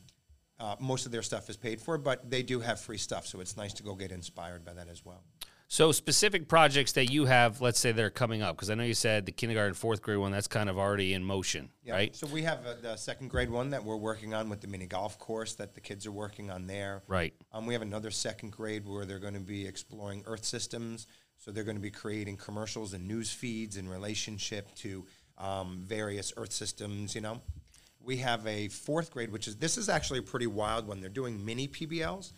uh, 0.59 0.75
most 0.79 1.05
of 1.05 1.11
their 1.11 1.21
stuff 1.23 1.49
is 1.49 1.57
paid 1.57 1.81
for, 1.81 1.97
but 1.97 2.29
they 2.29 2.43
do 2.43 2.59
have 2.59 2.79
free 2.79 2.97
stuff, 2.97 3.25
so 3.25 3.41
it's 3.41 3.57
nice 3.57 3.73
to 3.73 3.83
go 3.83 3.93
get 3.95 4.11
inspired 4.11 4.63
by 4.63 4.73
that 4.73 4.87
as 4.89 5.03
well. 5.03 5.23
So 5.67 5.91
specific 5.91 6.47
projects 6.47 6.91
that 6.93 7.11
you 7.11 7.25
have, 7.25 7.59
let's 7.59 7.79
say 7.79 7.91
they're 7.91 8.11
coming 8.11 8.43
up, 8.43 8.55
because 8.55 8.69
I 8.69 8.75
know 8.75 8.83
you 8.83 8.93
said 8.93 9.25
the 9.25 9.31
kindergarten, 9.31 9.73
fourth 9.73 10.01
grade 10.01 10.19
one, 10.19 10.31
that's 10.31 10.47
kind 10.47 10.69
of 10.69 10.77
already 10.77 11.13
in 11.13 11.23
motion, 11.23 11.69
Yeah. 11.83 11.93
right? 11.95 12.15
So 12.15 12.27
we 12.27 12.43
have 12.43 12.65
uh, 12.65 12.75
the 12.81 12.95
second 12.95 13.29
grade 13.29 13.49
one 13.49 13.71
that 13.71 13.83
we're 13.83 13.95
working 13.97 14.35
on 14.35 14.47
with 14.47 14.61
the 14.61 14.67
mini 14.67 14.85
golf 14.85 15.17
course 15.17 15.55
that 15.55 15.73
the 15.73 15.81
kids 15.81 16.05
are 16.05 16.11
working 16.11 16.51
on 16.51 16.67
there. 16.67 17.01
Right. 17.07 17.33
Um, 17.51 17.65
we 17.65 17.73
have 17.73 17.81
another 17.81 18.11
second 18.11 18.51
grade 18.51 18.87
where 18.87 19.05
they're 19.05 19.19
going 19.19 19.33
to 19.33 19.39
be 19.39 19.65
exploring 19.65 20.23
Earth 20.27 20.45
systems. 20.45 21.07
So 21.37 21.51
they're 21.51 21.63
going 21.63 21.77
to 21.77 21.81
be 21.81 21.91
creating 21.91 22.37
commercials 22.37 22.93
and 22.93 23.07
news 23.07 23.31
feeds 23.31 23.77
in 23.77 23.87
relationship 23.87 24.73
to 24.75 25.05
um, 25.37 25.83
various 25.85 26.33
Earth 26.37 26.51
systems. 26.53 27.13
You 27.13 27.21
know, 27.21 27.41
we 28.03 28.17
have 28.17 28.45
a 28.47 28.67
fourth 28.69 29.11
grade, 29.11 29.31
which 29.31 29.47
is 29.47 29.57
this 29.57 29.77
is 29.77 29.89
actually 29.89 30.19
a 30.19 30.23
pretty 30.23 30.47
wild 30.47 30.87
one. 30.87 31.01
They're 31.01 31.09
doing 31.09 31.43
mini 31.45 31.67
PBLs. 31.67 32.31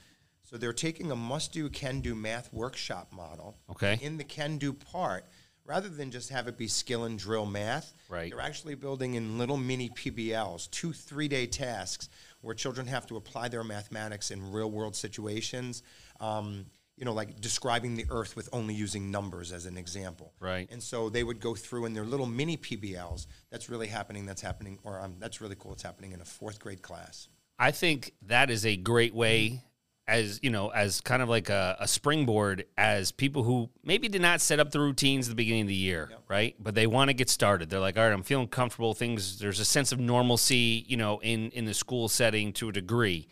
So 0.44 0.58
they're 0.58 0.72
taking 0.72 1.12
a 1.12 1.16
must-do, 1.16 1.70
can-do 1.70 2.16
math 2.16 2.54
workshop 2.54 3.12
model. 3.12 3.58
Okay. 3.70 4.00
In 4.02 4.16
the 4.18 4.24
can-do 4.24 4.72
part, 4.72 5.26
rather 5.66 5.90
than 5.90 6.10
just 6.10 6.30
have 6.30 6.48
it 6.48 6.58
be 6.58 6.70
skill 6.70 7.04
and 7.04 7.20
drill 7.20 7.46
math, 7.46 7.94
Right. 8.08 8.32
they're 8.32 8.40
actually 8.40 8.76
building 8.76 9.16
in 9.16 9.38
little 9.38 9.58
mini 9.58 9.90
PBLs, 9.90 10.72
two 10.72 10.94
three-day 10.94 11.48
tasks 11.48 12.08
where 12.40 12.56
children 12.56 12.88
have 12.88 13.06
to 13.08 13.18
apply 13.18 13.50
their 13.50 13.66
mathematics 13.66 14.32
in 14.32 14.54
real-world 14.54 14.96
situations. 14.96 15.84
Um, 16.22 16.68
you 16.98 17.06
know, 17.06 17.14
like 17.14 17.40
describing 17.40 17.96
the 17.96 18.06
Earth 18.10 18.36
with 18.36 18.50
only 18.52 18.74
using 18.74 19.12
numbers 19.12 19.52
as 19.52 19.66
an 19.66 19.78
example. 19.78 20.34
Right. 20.40 20.68
And 20.72 20.82
so 20.82 21.10
they 21.10 21.24
would 21.24 21.40
go 21.40 21.54
through 21.54 21.86
in 21.86 21.94
their 21.94 22.04
little 22.04 22.26
mini 22.26 22.58
PBLs. 22.58 23.28
That's 23.52 23.70
really 23.70 23.88
happening. 23.88 24.26
That's 24.26 24.42
happening, 24.42 24.80
or 24.84 25.00
um, 25.00 25.16
that's 25.20 25.40
really 25.40 25.56
cool. 25.58 25.74
It's 25.74 25.84
happening 25.84 26.12
in 26.12 26.22
a 26.22 26.26
fourth 26.26 26.60
grade 26.60 26.82
class. 26.82 27.30
I 27.60 27.72
think 27.72 28.14
that 28.24 28.50
is 28.50 28.66
a 28.66 28.76
great 28.76 29.14
way 29.14 29.64
as 30.08 30.40
you 30.42 30.50
know 30.50 30.70
as 30.70 31.02
kind 31.02 31.22
of 31.22 31.30
like 31.30 31.50
a, 31.50 31.76
a 31.80 31.88
springboard 31.88 32.66
as 32.78 33.12
people 33.12 33.44
who 33.44 33.70
maybe 33.84 34.08
did 34.08 34.22
not 34.22 34.40
set 34.40 34.60
up 34.60 34.72
the 34.72 34.80
routines 34.80 35.28
at 35.28 35.32
the 35.32 35.36
beginning 35.36 35.64
of 35.64 35.68
the 35.68 35.76
year 35.76 36.10
right 36.30 36.56
but 36.60 36.76
they 36.76 36.88
want 36.88 37.10
to 37.10 37.14
get 37.14 37.30
started 37.30 37.70
they're 37.70 37.80
like 37.80 37.98
all 37.98 38.04
right 38.04 38.14
i'm 38.14 38.24
feeling 38.24 38.48
comfortable 38.48 38.94
things 38.94 39.38
there's 39.40 39.60
a 39.60 39.66
sense 39.66 39.92
of 39.92 40.00
normalcy 40.00 40.86
you 40.88 40.96
know 40.96 41.20
in 41.24 41.52
in 41.52 41.66
the 41.66 41.74
school 41.74 42.08
setting 42.08 42.54
to 42.54 42.70
a 42.70 42.72
degree 42.72 43.28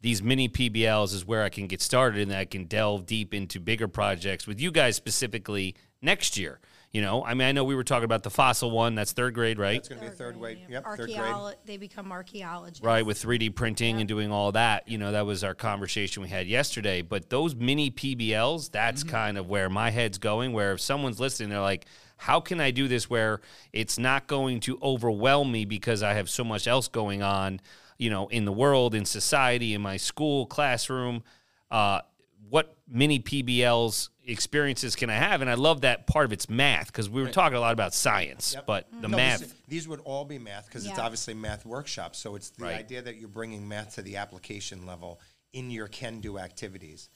these 0.00 0.22
mini 0.22 0.48
PBLs 0.48 1.14
is 1.14 1.24
where 1.24 1.42
I 1.42 1.48
can 1.48 1.66
get 1.66 1.80
started 1.80 2.22
and 2.22 2.36
I 2.36 2.44
can 2.44 2.64
delve 2.64 3.06
deep 3.06 3.32
into 3.34 3.60
bigger 3.60 3.88
projects 3.88 4.46
with 4.46 4.60
you 4.60 4.70
guys 4.70 4.96
specifically 4.96 5.74
next 6.02 6.36
year. 6.36 6.60
You 6.92 7.02
know, 7.02 7.22
I 7.24 7.34
mean, 7.34 7.46
I 7.46 7.52
know 7.52 7.64
we 7.64 7.74
were 7.74 7.84
talking 7.84 8.04
about 8.04 8.22
the 8.22 8.30
fossil 8.30 8.70
one. 8.70 8.94
That's 8.94 9.12
third 9.12 9.34
grade, 9.34 9.58
right? 9.58 9.76
It's 9.76 9.88
going 9.88 10.00
to 10.00 10.08
be 10.08 10.14
third 10.14 10.38
grade. 10.38 10.60
yeah. 10.62 10.76
Yep, 10.76 10.96
third 10.96 11.06
grade. 11.08 11.18
Archeolo- 11.18 11.54
They 11.66 11.76
become 11.76 12.10
archaeologists. 12.10 12.82
Right, 12.82 13.04
with 13.04 13.22
3D 13.22 13.54
printing 13.54 13.98
and 13.98 14.08
doing 14.08 14.32
all 14.32 14.52
that. 14.52 14.88
You 14.88 14.96
know, 14.96 15.12
that 15.12 15.26
was 15.26 15.44
our 15.44 15.54
conversation 15.54 16.22
we 16.22 16.30
had 16.30 16.46
yesterday. 16.46 17.02
But 17.02 17.28
those 17.28 17.54
mini 17.54 17.90
PBLs, 17.90 18.70
that's 18.70 19.02
mm-hmm. 19.02 19.10
kind 19.10 19.36
of 19.36 19.46
where 19.46 19.68
my 19.68 19.90
head's 19.90 20.16
going. 20.16 20.54
Where 20.54 20.72
if 20.72 20.80
someone's 20.80 21.20
listening, 21.20 21.50
they're 21.50 21.60
like, 21.60 21.84
how 22.16 22.40
can 22.40 22.60
I 22.60 22.70
do 22.70 22.88
this 22.88 23.10
where 23.10 23.40
it's 23.72 23.98
not 23.98 24.26
going 24.26 24.60
to 24.60 24.78
overwhelm 24.80 25.52
me 25.52 25.64
because 25.66 26.02
I 26.02 26.14
have 26.14 26.30
so 26.30 26.44
much 26.44 26.66
else 26.66 26.88
going 26.88 27.22
on, 27.22 27.60
you 27.98 28.10
know, 28.10 28.28
in 28.28 28.44
the 28.44 28.52
world, 28.52 28.94
in 28.94 29.04
society, 29.04 29.74
in 29.74 29.80
my 29.80 29.96
school, 29.96 30.46
classroom? 30.46 31.22
Uh, 31.70 32.00
what 32.48 32.76
mini 32.88 33.18
PBLs 33.18 34.10
experiences 34.24 34.94
can 34.94 35.10
I 35.10 35.14
have? 35.14 35.40
And 35.40 35.50
I 35.50 35.54
love 35.54 35.80
that 35.80 36.06
part 36.06 36.24
of 36.26 36.32
it's 36.32 36.48
math 36.48 36.86
because 36.88 37.10
we 37.10 37.22
were 37.22 37.30
talking 37.30 37.56
a 37.56 37.60
lot 37.60 37.72
about 37.72 37.92
science, 37.94 38.54
Yep. 38.54 38.66
but 38.66 38.88
the 39.00 39.08
No, 39.08 39.16
math. 39.16 39.40
These, 39.40 39.54
these 39.68 39.88
would 39.88 40.00
all 40.00 40.24
be 40.24 40.38
math 40.38 40.66
because 40.66 40.86
it's 40.86 40.98
obviously 40.98 41.34
math 41.34 41.66
workshops. 41.66 42.18
So 42.18 42.36
it's 42.36 42.50
the 42.50 42.64
Right. 42.64 42.76
idea 42.76 43.02
that 43.02 43.16
you're 43.16 43.28
bringing 43.28 43.66
math 43.66 43.94
to 43.96 44.02
the 44.02 44.16
application 44.16 44.86
level 44.86 45.20
in 45.52 45.70
your 45.70 45.88
can-do 45.88 46.38
activities. 46.38 47.08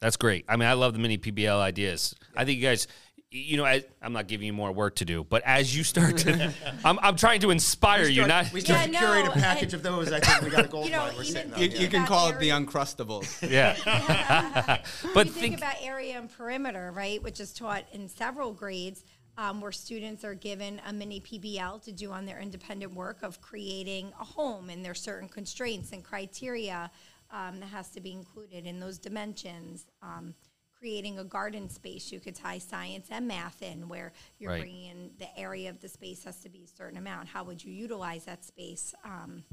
That's 0.00 0.16
great. 0.16 0.44
I 0.48 0.56
mean, 0.56 0.68
I 0.68 0.72
love 0.72 0.92
the 0.94 0.98
mini 0.98 1.18
PBL 1.18 1.60
ideas. 1.60 2.14
I 2.34 2.44
think 2.44 2.58
you 2.58 2.66
guys, 2.66 2.86
you 3.32 3.56
know, 3.56 3.64
I, 3.64 3.84
I'm 4.02 4.12
not 4.12 4.26
giving 4.26 4.46
you 4.46 4.52
more 4.52 4.72
work 4.72 4.96
to 4.96 5.04
do, 5.04 5.22
but 5.22 5.42
as 5.44 5.74
you 5.76 5.84
start 5.84 6.18
to, 6.18 6.52
I'm, 6.84 6.98
I'm 7.00 7.14
trying 7.14 7.40
to 7.42 7.50
inspire 7.50 8.06
you, 8.08 8.26
not. 8.26 8.52
we 8.52 8.60
Yeah, 8.60 8.74
start 8.74 8.92
to 8.92 8.98
curate 8.98 9.24
no, 9.26 9.30
a 9.30 9.34
package 9.34 9.72
I- 9.72 9.76
of 9.76 9.82
those. 9.84 10.10
I 10.12 10.18
think 10.18 10.42
we 10.42 10.50
got 10.50 10.64
a 10.64 10.68
gold 10.68 10.84
You 10.90 10.92
know, 10.92 10.98
mine 10.98 11.14
we're 11.16 11.22
even 11.22 11.34
sitting 11.34 11.54
on. 11.54 11.60
You, 11.60 11.68
you 11.68 11.88
can 11.88 12.00
About 12.00 12.08
call 12.08 12.28
it 12.30 12.38
the. 12.40 12.48
Uncrustables. 12.60 13.48
Yeah. 13.48 13.76
But 13.84 14.84
but 15.14 15.26
you 15.26 15.32
think, 15.32 15.42
think, 15.44 15.58
about 15.58 15.76
area 15.80 16.18
and 16.18 16.28
perimeter, 16.28 16.90
right, 16.94 17.22
which 17.22 17.38
is 17.38 17.52
taught 17.52 17.84
in 17.92 18.08
several 18.08 18.52
grades, 18.52 19.04
um, 19.38 19.60
where 19.60 19.70
students 19.72 20.24
are 20.24 20.34
given 20.34 20.80
a 20.88 20.92
mini 20.92 21.20
PBL 21.20 21.80
to 21.84 21.92
do 21.92 22.10
on 22.10 22.26
their 22.26 22.40
independent 22.40 22.94
work 22.94 23.22
of 23.22 23.40
creating 23.40 24.12
a 24.20 24.24
home, 24.24 24.70
and 24.70 24.84
there's 24.84 25.00
certain 25.00 25.28
constraints 25.28 25.92
and 25.92 26.02
criteria 26.02 26.90
um, 27.30 27.60
that 27.60 27.66
has 27.68 27.90
to 27.90 28.00
be 28.00 28.10
included 28.12 28.66
in 28.66 28.80
those 28.80 28.98
dimensions. 28.98 29.86
Um, 30.02 30.34
creating 30.80 31.18
a 31.18 31.24
garden 31.24 31.68
space, 31.68 32.10
you 32.10 32.18
could 32.18 32.34
tie 32.34 32.58
science 32.58 33.08
and 33.10 33.28
math 33.28 33.60
in, 33.62 33.86
where 33.88 34.12
you're 34.38 34.50
Right. 34.50 34.60
bringing 34.62 34.84
in 34.90 35.10
the 35.18 35.38
area 35.38 35.68
of 35.68 35.78
the 35.80 35.88
space 35.88 36.24
has 36.24 36.40
to 36.40 36.48
be 36.48 36.64
a 36.64 36.66
certain 36.66 36.96
amount. 36.96 37.28
How 37.28 37.44
would 37.44 37.62
you 37.62 37.72
utilize 37.72 38.24
that 38.24 38.44
space? 38.44 38.94
Um, 39.04 39.44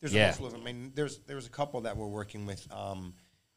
There's 0.00 0.14
Yeah. 0.14 0.28
also, 0.38 0.54
I 0.54 0.58
mean, 0.62 0.92
there's 0.94 1.18
there's 1.20 1.46
a 1.46 1.50
couple 1.50 1.80
that 1.82 1.96
we're 1.96 2.06
working 2.08 2.44
with. 2.46 2.70
Um, 2.70 3.14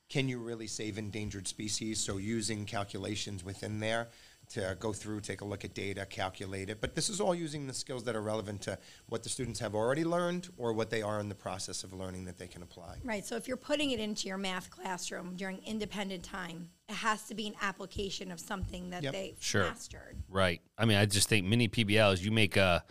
can 0.09 0.29
you 0.29 0.39
really 0.39 0.67
save 0.67 0.97
endangered 0.97 1.47
species? 1.47 1.99
So 1.99 2.17
using 2.17 2.65
calculations 2.65 3.43
within 3.43 3.79
there 3.79 4.09
to 4.49 4.77
go 4.79 4.93
through, 4.93 5.19
take 5.19 5.41
a 5.41 5.45
look 5.45 5.65
at 5.65 5.73
data, 5.73 6.05
calculate 6.05 6.69
it. 6.69 6.79
But 6.79 6.95
this 6.95 7.09
is 7.09 7.19
all 7.19 7.35
using 7.35 7.67
the 7.67 7.73
skills 7.73 8.03
that 8.05 8.15
are 8.15 8.21
relevant 8.21 8.61
to 8.61 8.77
what 9.07 9.23
the 9.23 9.29
students 9.29 9.59
have 9.59 9.75
already 9.75 10.03
learned 10.03 10.49
or 10.57 10.73
what 10.73 10.89
they 10.89 11.01
are 11.01 11.19
in 11.19 11.29
the 11.29 11.35
process 11.35 11.83
of 11.83 11.93
learning 11.93 12.25
that 12.25 12.37
they 12.37 12.47
can 12.47 12.63
apply. 12.63 12.97
Right, 13.03 13.25
so 13.25 13.35
if 13.35 13.47
you're 13.47 13.57
putting 13.57 13.91
it 13.91 13.99
into 13.99 14.27
your 14.27 14.37
math 14.37 14.69
classroom 14.69 15.35
during 15.35 15.59
independent 15.65 16.23
time, 16.23 16.69
it 16.87 16.95
has 16.95 17.23
to 17.27 17.35
be 17.35 17.47
an 17.47 17.55
application 17.61 18.31
of 18.31 18.39
something 18.39 18.89
that 18.91 19.03
Yep. 19.03 19.13
they've 19.13 19.35
Sure. 19.39 19.63
mastered. 19.63 20.23
right. 20.29 20.61
I 20.77 20.85
mean, 20.85 20.97
I 20.97 21.05
just 21.05 21.27
think 21.27 21.45
mini 21.45 21.67
PBLs, 21.67 22.21
you 22.21 22.31
make 22.31 22.55
a, 22.55 22.83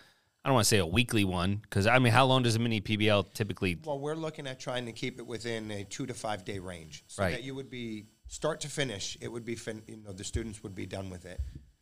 I 0.44 0.48
don't 0.48 0.54
want 0.54 0.64
to 0.64 0.68
say 0.68 0.78
a 0.78 0.86
weekly 0.86 1.24
one, 1.24 1.56
because 1.56 1.86
I 1.86 1.98
mean, 1.98 2.12
how 2.12 2.26
long 2.26 2.42
does 2.42 2.54
a 2.54 2.58
mini 2.58 2.80
PBL 2.80 3.32
typically? 3.32 3.78
Well, 3.84 3.98
we're 3.98 4.14
looking 4.14 4.46
at 4.46 4.60
trying 4.60 4.86
to 4.86 4.92
keep 4.92 5.18
it 5.18 5.26
within 5.26 5.70
a 5.70 5.84
two 5.84 6.06
to 6.06 6.14
five 6.14 6.44
day 6.44 6.58
range, 6.58 7.02
so 7.08 7.22
Right. 7.22 7.32
that 7.32 7.42
you 7.42 7.54
would 7.54 7.70
be 7.70 8.06
start 8.28 8.60
to 8.62 8.68
finish. 8.68 9.16
It 9.20 9.28
would 9.32 9.44
be, 9.44 9.54
fin- 9.54 9.82
you 9.86 9.96
know, 9.98 10.12
the 10.12 10.24
students 10.24 10.62
would 10.62 10.74
be 10.74 10.86
done 10.86 11.10
with 11.10 11.24
it. 11.24 11.40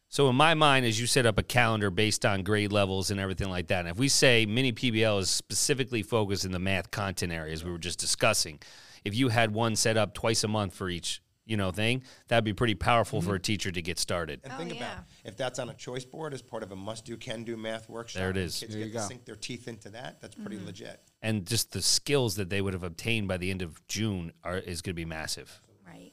So 0.08 0.28
in 0.28 0.36
my 0.36 0.54
mind, 0.54 0.86
as 0.86 1.00
you 1.00 1.06
set 1.08 1.26
up 1.26 1.38
a 1.38 1.42
calendar 1.42 1.90
based 1.90 2.24
on 2.24 2.42
grade 2.42 2.70
levels 2.72 3.10
and 3.10 3.18
everything 3.18 3.50
like 3.50 3.66
that, 3.68 3.80
and 3.80 3.88
if 3.88 3.96
we 3.96 4.08
say 4.08 4.46
mini 4.46 4.72
PBL 4.72 5.18
is 5.20 5.28
specifically 5.30 6.02
focused 6.02 6.44
in 6.44 6.52
the 6.52 6.58
math 6.60 6.90
content 6.92 7.32
areas 7.32 7.64
we 7.64 7.70
were 7.72 7.78
just 7.78 7.98
discussing, 7.98 8.60
if 9.04 9.14
you 9.14 9.28
had 9.30 9.52
one 9.52 9.74
set 9.74 9.96
up 9.96 10.14
twice 10.14 10.44
a 10.44 10.48
month 10.48 10.72
for 10.74 10.88
each, 10.88 11.20
you 11.46 11.56
know, 11.56 11.72
thing, 11.72 12.02
that'd 12.28 12.44
be 12.44 12.52
pretty 12.52 12.74
powerful 12.76 13.20
for 13.20 13.34
a 13.34 13.40
teacher 13.40 13.72
to 13.72 13.82
get 13.82 13.98
started. 13.98 14.40
And 14.44 14.52
Oh, 14.52 14.56
think 14.56 14.70
yeah. 14.76 14.76
about 14.92 15.04
if 15.24 15.36
that's 15.36 15.58
on 15.58 15.68
a 15.68 15.74
choice 15.74 16.04
board 16.04 16.32
as 16.32 16.40
part 16.42 16.62
of 16.62 16.70
a 16.70 16.76
must-do, 16.76 17.16
can-do 17.16 17.56
math 17.56 17.88
workshop. 17.90 18.20
There 18.20 18.30
it 18.30 18.36
is. 18.36 18.60
Kids 18.60 18.72
There 18.72 18.78
get 18.82 18.86
you 18.86 18.92
to 18.92 18.98
go. 19.00 19.08
sink 19.08 19.24
their 19.24 19.36
teeth 19.36 19.66
into 19.68 19.88
that. 19.90 20.20
That's 20.20 20.36
pretty 20.36 20.56
Mm-hmm. 20.56 20.66
legit. 20.66 21.00
And 21.22 21.44
just 21.44 21.72
the 21.72 21.82
skills 21.82 22.36
that 22.36 22.50
they 22.50 22.60
would 22.62 22.72
have 22.72 22.84
obtained 22.84 23.26
by 23.28 23.36
the 23.38 23.50
end 23.50 23.62
of 23.62 23.84
June 23.88 24.32
are 24.44 24.58
is 24.58 24.80
going 24.80 24.92
to 24.92 24.94
be 24.94 25.04
massive. 25.04 25.60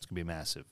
Right. 0.01 0.05
It's 0.05 0.05
going 0.07 0.15
to 0.15 0.23
be 0.25 0.27
massive. 0.27 0.65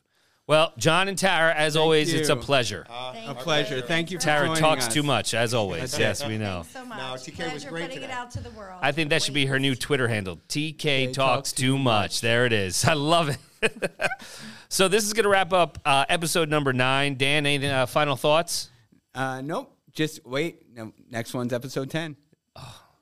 Well, 0.47 0.73
John 0.79 1.07
and 1.07 1.15
Tara, 1.15 1.53
as 1.53 1.75
always, 1.75 2.11
it's 2.11 2.29
a 2.29 2.33
you. 2.33 2.39
pleasure. 2.39 2.87
A 2.89 3.35
pleasure. 3.35 3.81
Thank 3.81 4.09
you 4.09 4.17
for 4.17 4.23
Tara 4.23 4.55
talks 4.55 4.87
us. 4.87 4.93
too 4.93 5.03
much, 5.03 5.35
as 5.35 5.53
always. 5.53 5.97
Yes, 5.99 6.25
we 6.25 6.39
know. 6.39 6.63
Thanks 6.63 6.71
so 6.73 6.85
much. 6.85 6.97
No, 6.97 7.03
TK 7.13 7.53
was 7.53 7.65
great 7.65 7.89
putting 7.89 8.01
it 8.01 8.09
out 8.09 8.31
to 8.31 8.39
the 8.39 8.49
world. 8.51 8.79
I 8.81 8.91
think 8.91 9.11
that 9.11 9.21
should 9.21 9.35
be 9.35 9.45
her 9.45 9.59
new 9.59 9.75
Twitter 9.75 10.07
handle. 10.07 10.39
TK 10.49 11.13
talks 11.13 11.15
talks 11.15 11.51
too 11.53 11.73
too 11.73 11.77
much. 11.77 12.21
There 12.21 12.47
it 12.47 12.53
is. 12.53 12.83
I 12.87 12.93
love 12.93 13.29
it. 13.29 13.91
so 14.69 14.87
this 14.87 15.03
is 15.03 15.13
going 15.13 15.25
to 15.25 15.29
wrap 15.29 15.53
up 15.53 15.77
uh, 15.85 16.05
episode 16.09 16.49
number 16.49 16.73
nine. 16.73 17.15
Dan, 17.15 17.45
any 17.45 17.67
uh, 17.67 17.85
final 17.85 18.15
thoughts? 18.15 18.71
Uh, 19.13 19.41
nope. 19.41 19.71
Just 19.91 20.25
wait. 20.25 20.75
No, 20.75 20.93
next 21.11 21.35
one's 21.35 21.53
episode 21.53 21.91
10. 21.91 22.15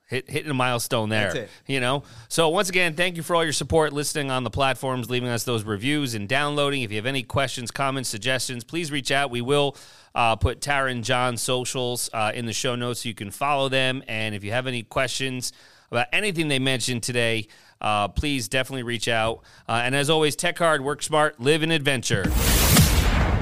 Hit, 0.08 0.30
hitting 0.30 0.50
a 0.50 0.54
milestone 0.54 1.10
there. 1.10 1.34
That's 1.34 1.36
it. 1.36 1.50
You 1.66 1.82
know. 1.82 2.04
So 2.30 2.48
once 2.48 2.70
again, 2.70 2.96
thank 2.96 3.18
you 3.18 3.24
for 3.24 3.36
all 3.36 3.44
your 3.44 3.52
support, 3.52 3.92
listening 3.92 4.32
on 4.32 4.46
the 4.46 4.50
platforms, 4.50 5.10
leaving 5.10 5.28
us 5.28 5.44
those 5.44 5.64
reviews 5.64 6.16
and 6.16 6.30
downloading. 6.30 6.82
If 6.82 6.92
you 6.92 6.96
have 6.96 7.06
any 7.06 7.24
questions, 7.24 7.72
comments, 7.72 8.08
suggestions, 8.08 8.64
please 8.64 8.90
reach 8.90 9.12
out. 9.12 9.32
We 9.32 9.42
will 9.42 9.76
uh, 10.16 10.38
put 10.38 10.62
Tara 10.62 10.92
and 10.92 11.04
John's 11.04 11.42
socials 11.42 12.10
uh, 12.14 12.32
in 12.34 12.46
the 12.46 12.54
show 12.54 12.76
notes 12.76 13.02
so 13.02 13.10
you 13.10 13.16
can 13.16 13.32
follow 13.32 13.68
them. 13.68 14.02
And 14.08 14.34
if 14.34 14.46
you 14.46 14.52
have 14.52 14.66
any 14.66 14.84
questions 14.84 15.52
about 15.92 16.08
anything 16.14 16.48
they 16.48 16.60
mentioned 16.60 17.04
today, 17.04 17.50
uh, 17.82 18.08
please 18.08 18.48
definitely 18.48 18.84
reach 18.84 19.10
out. 19.10 19.42
Uh, 19.68 19.82
and 19.84 19.94
as 19.94 20.10
always, 20.10 20.38
tech 20.38 20.58
hard, 20.58 20.84
work 20.84 21.04
smart, 21.04 21.40
live 21.40 21.64
in 21.64 21.72
adventure. 21.72 22.24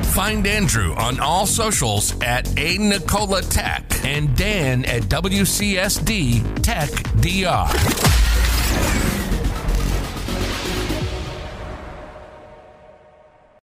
Find 0.04 0.46
Andrew 0.48 0.94
on 0.96 1.20
all 1.20 1.46
socials 1.46 2.20
at 2.22 2.48
A 2.58 2.78
Nicola 2.78 3.42
Tech 3.42 3.84
and 4.06 4.36
Dan 4.36 4.86
at 4.86 5.04
WCSD 5.04 6.62
Tech 6.64 6.90
DR. 7.22 8.25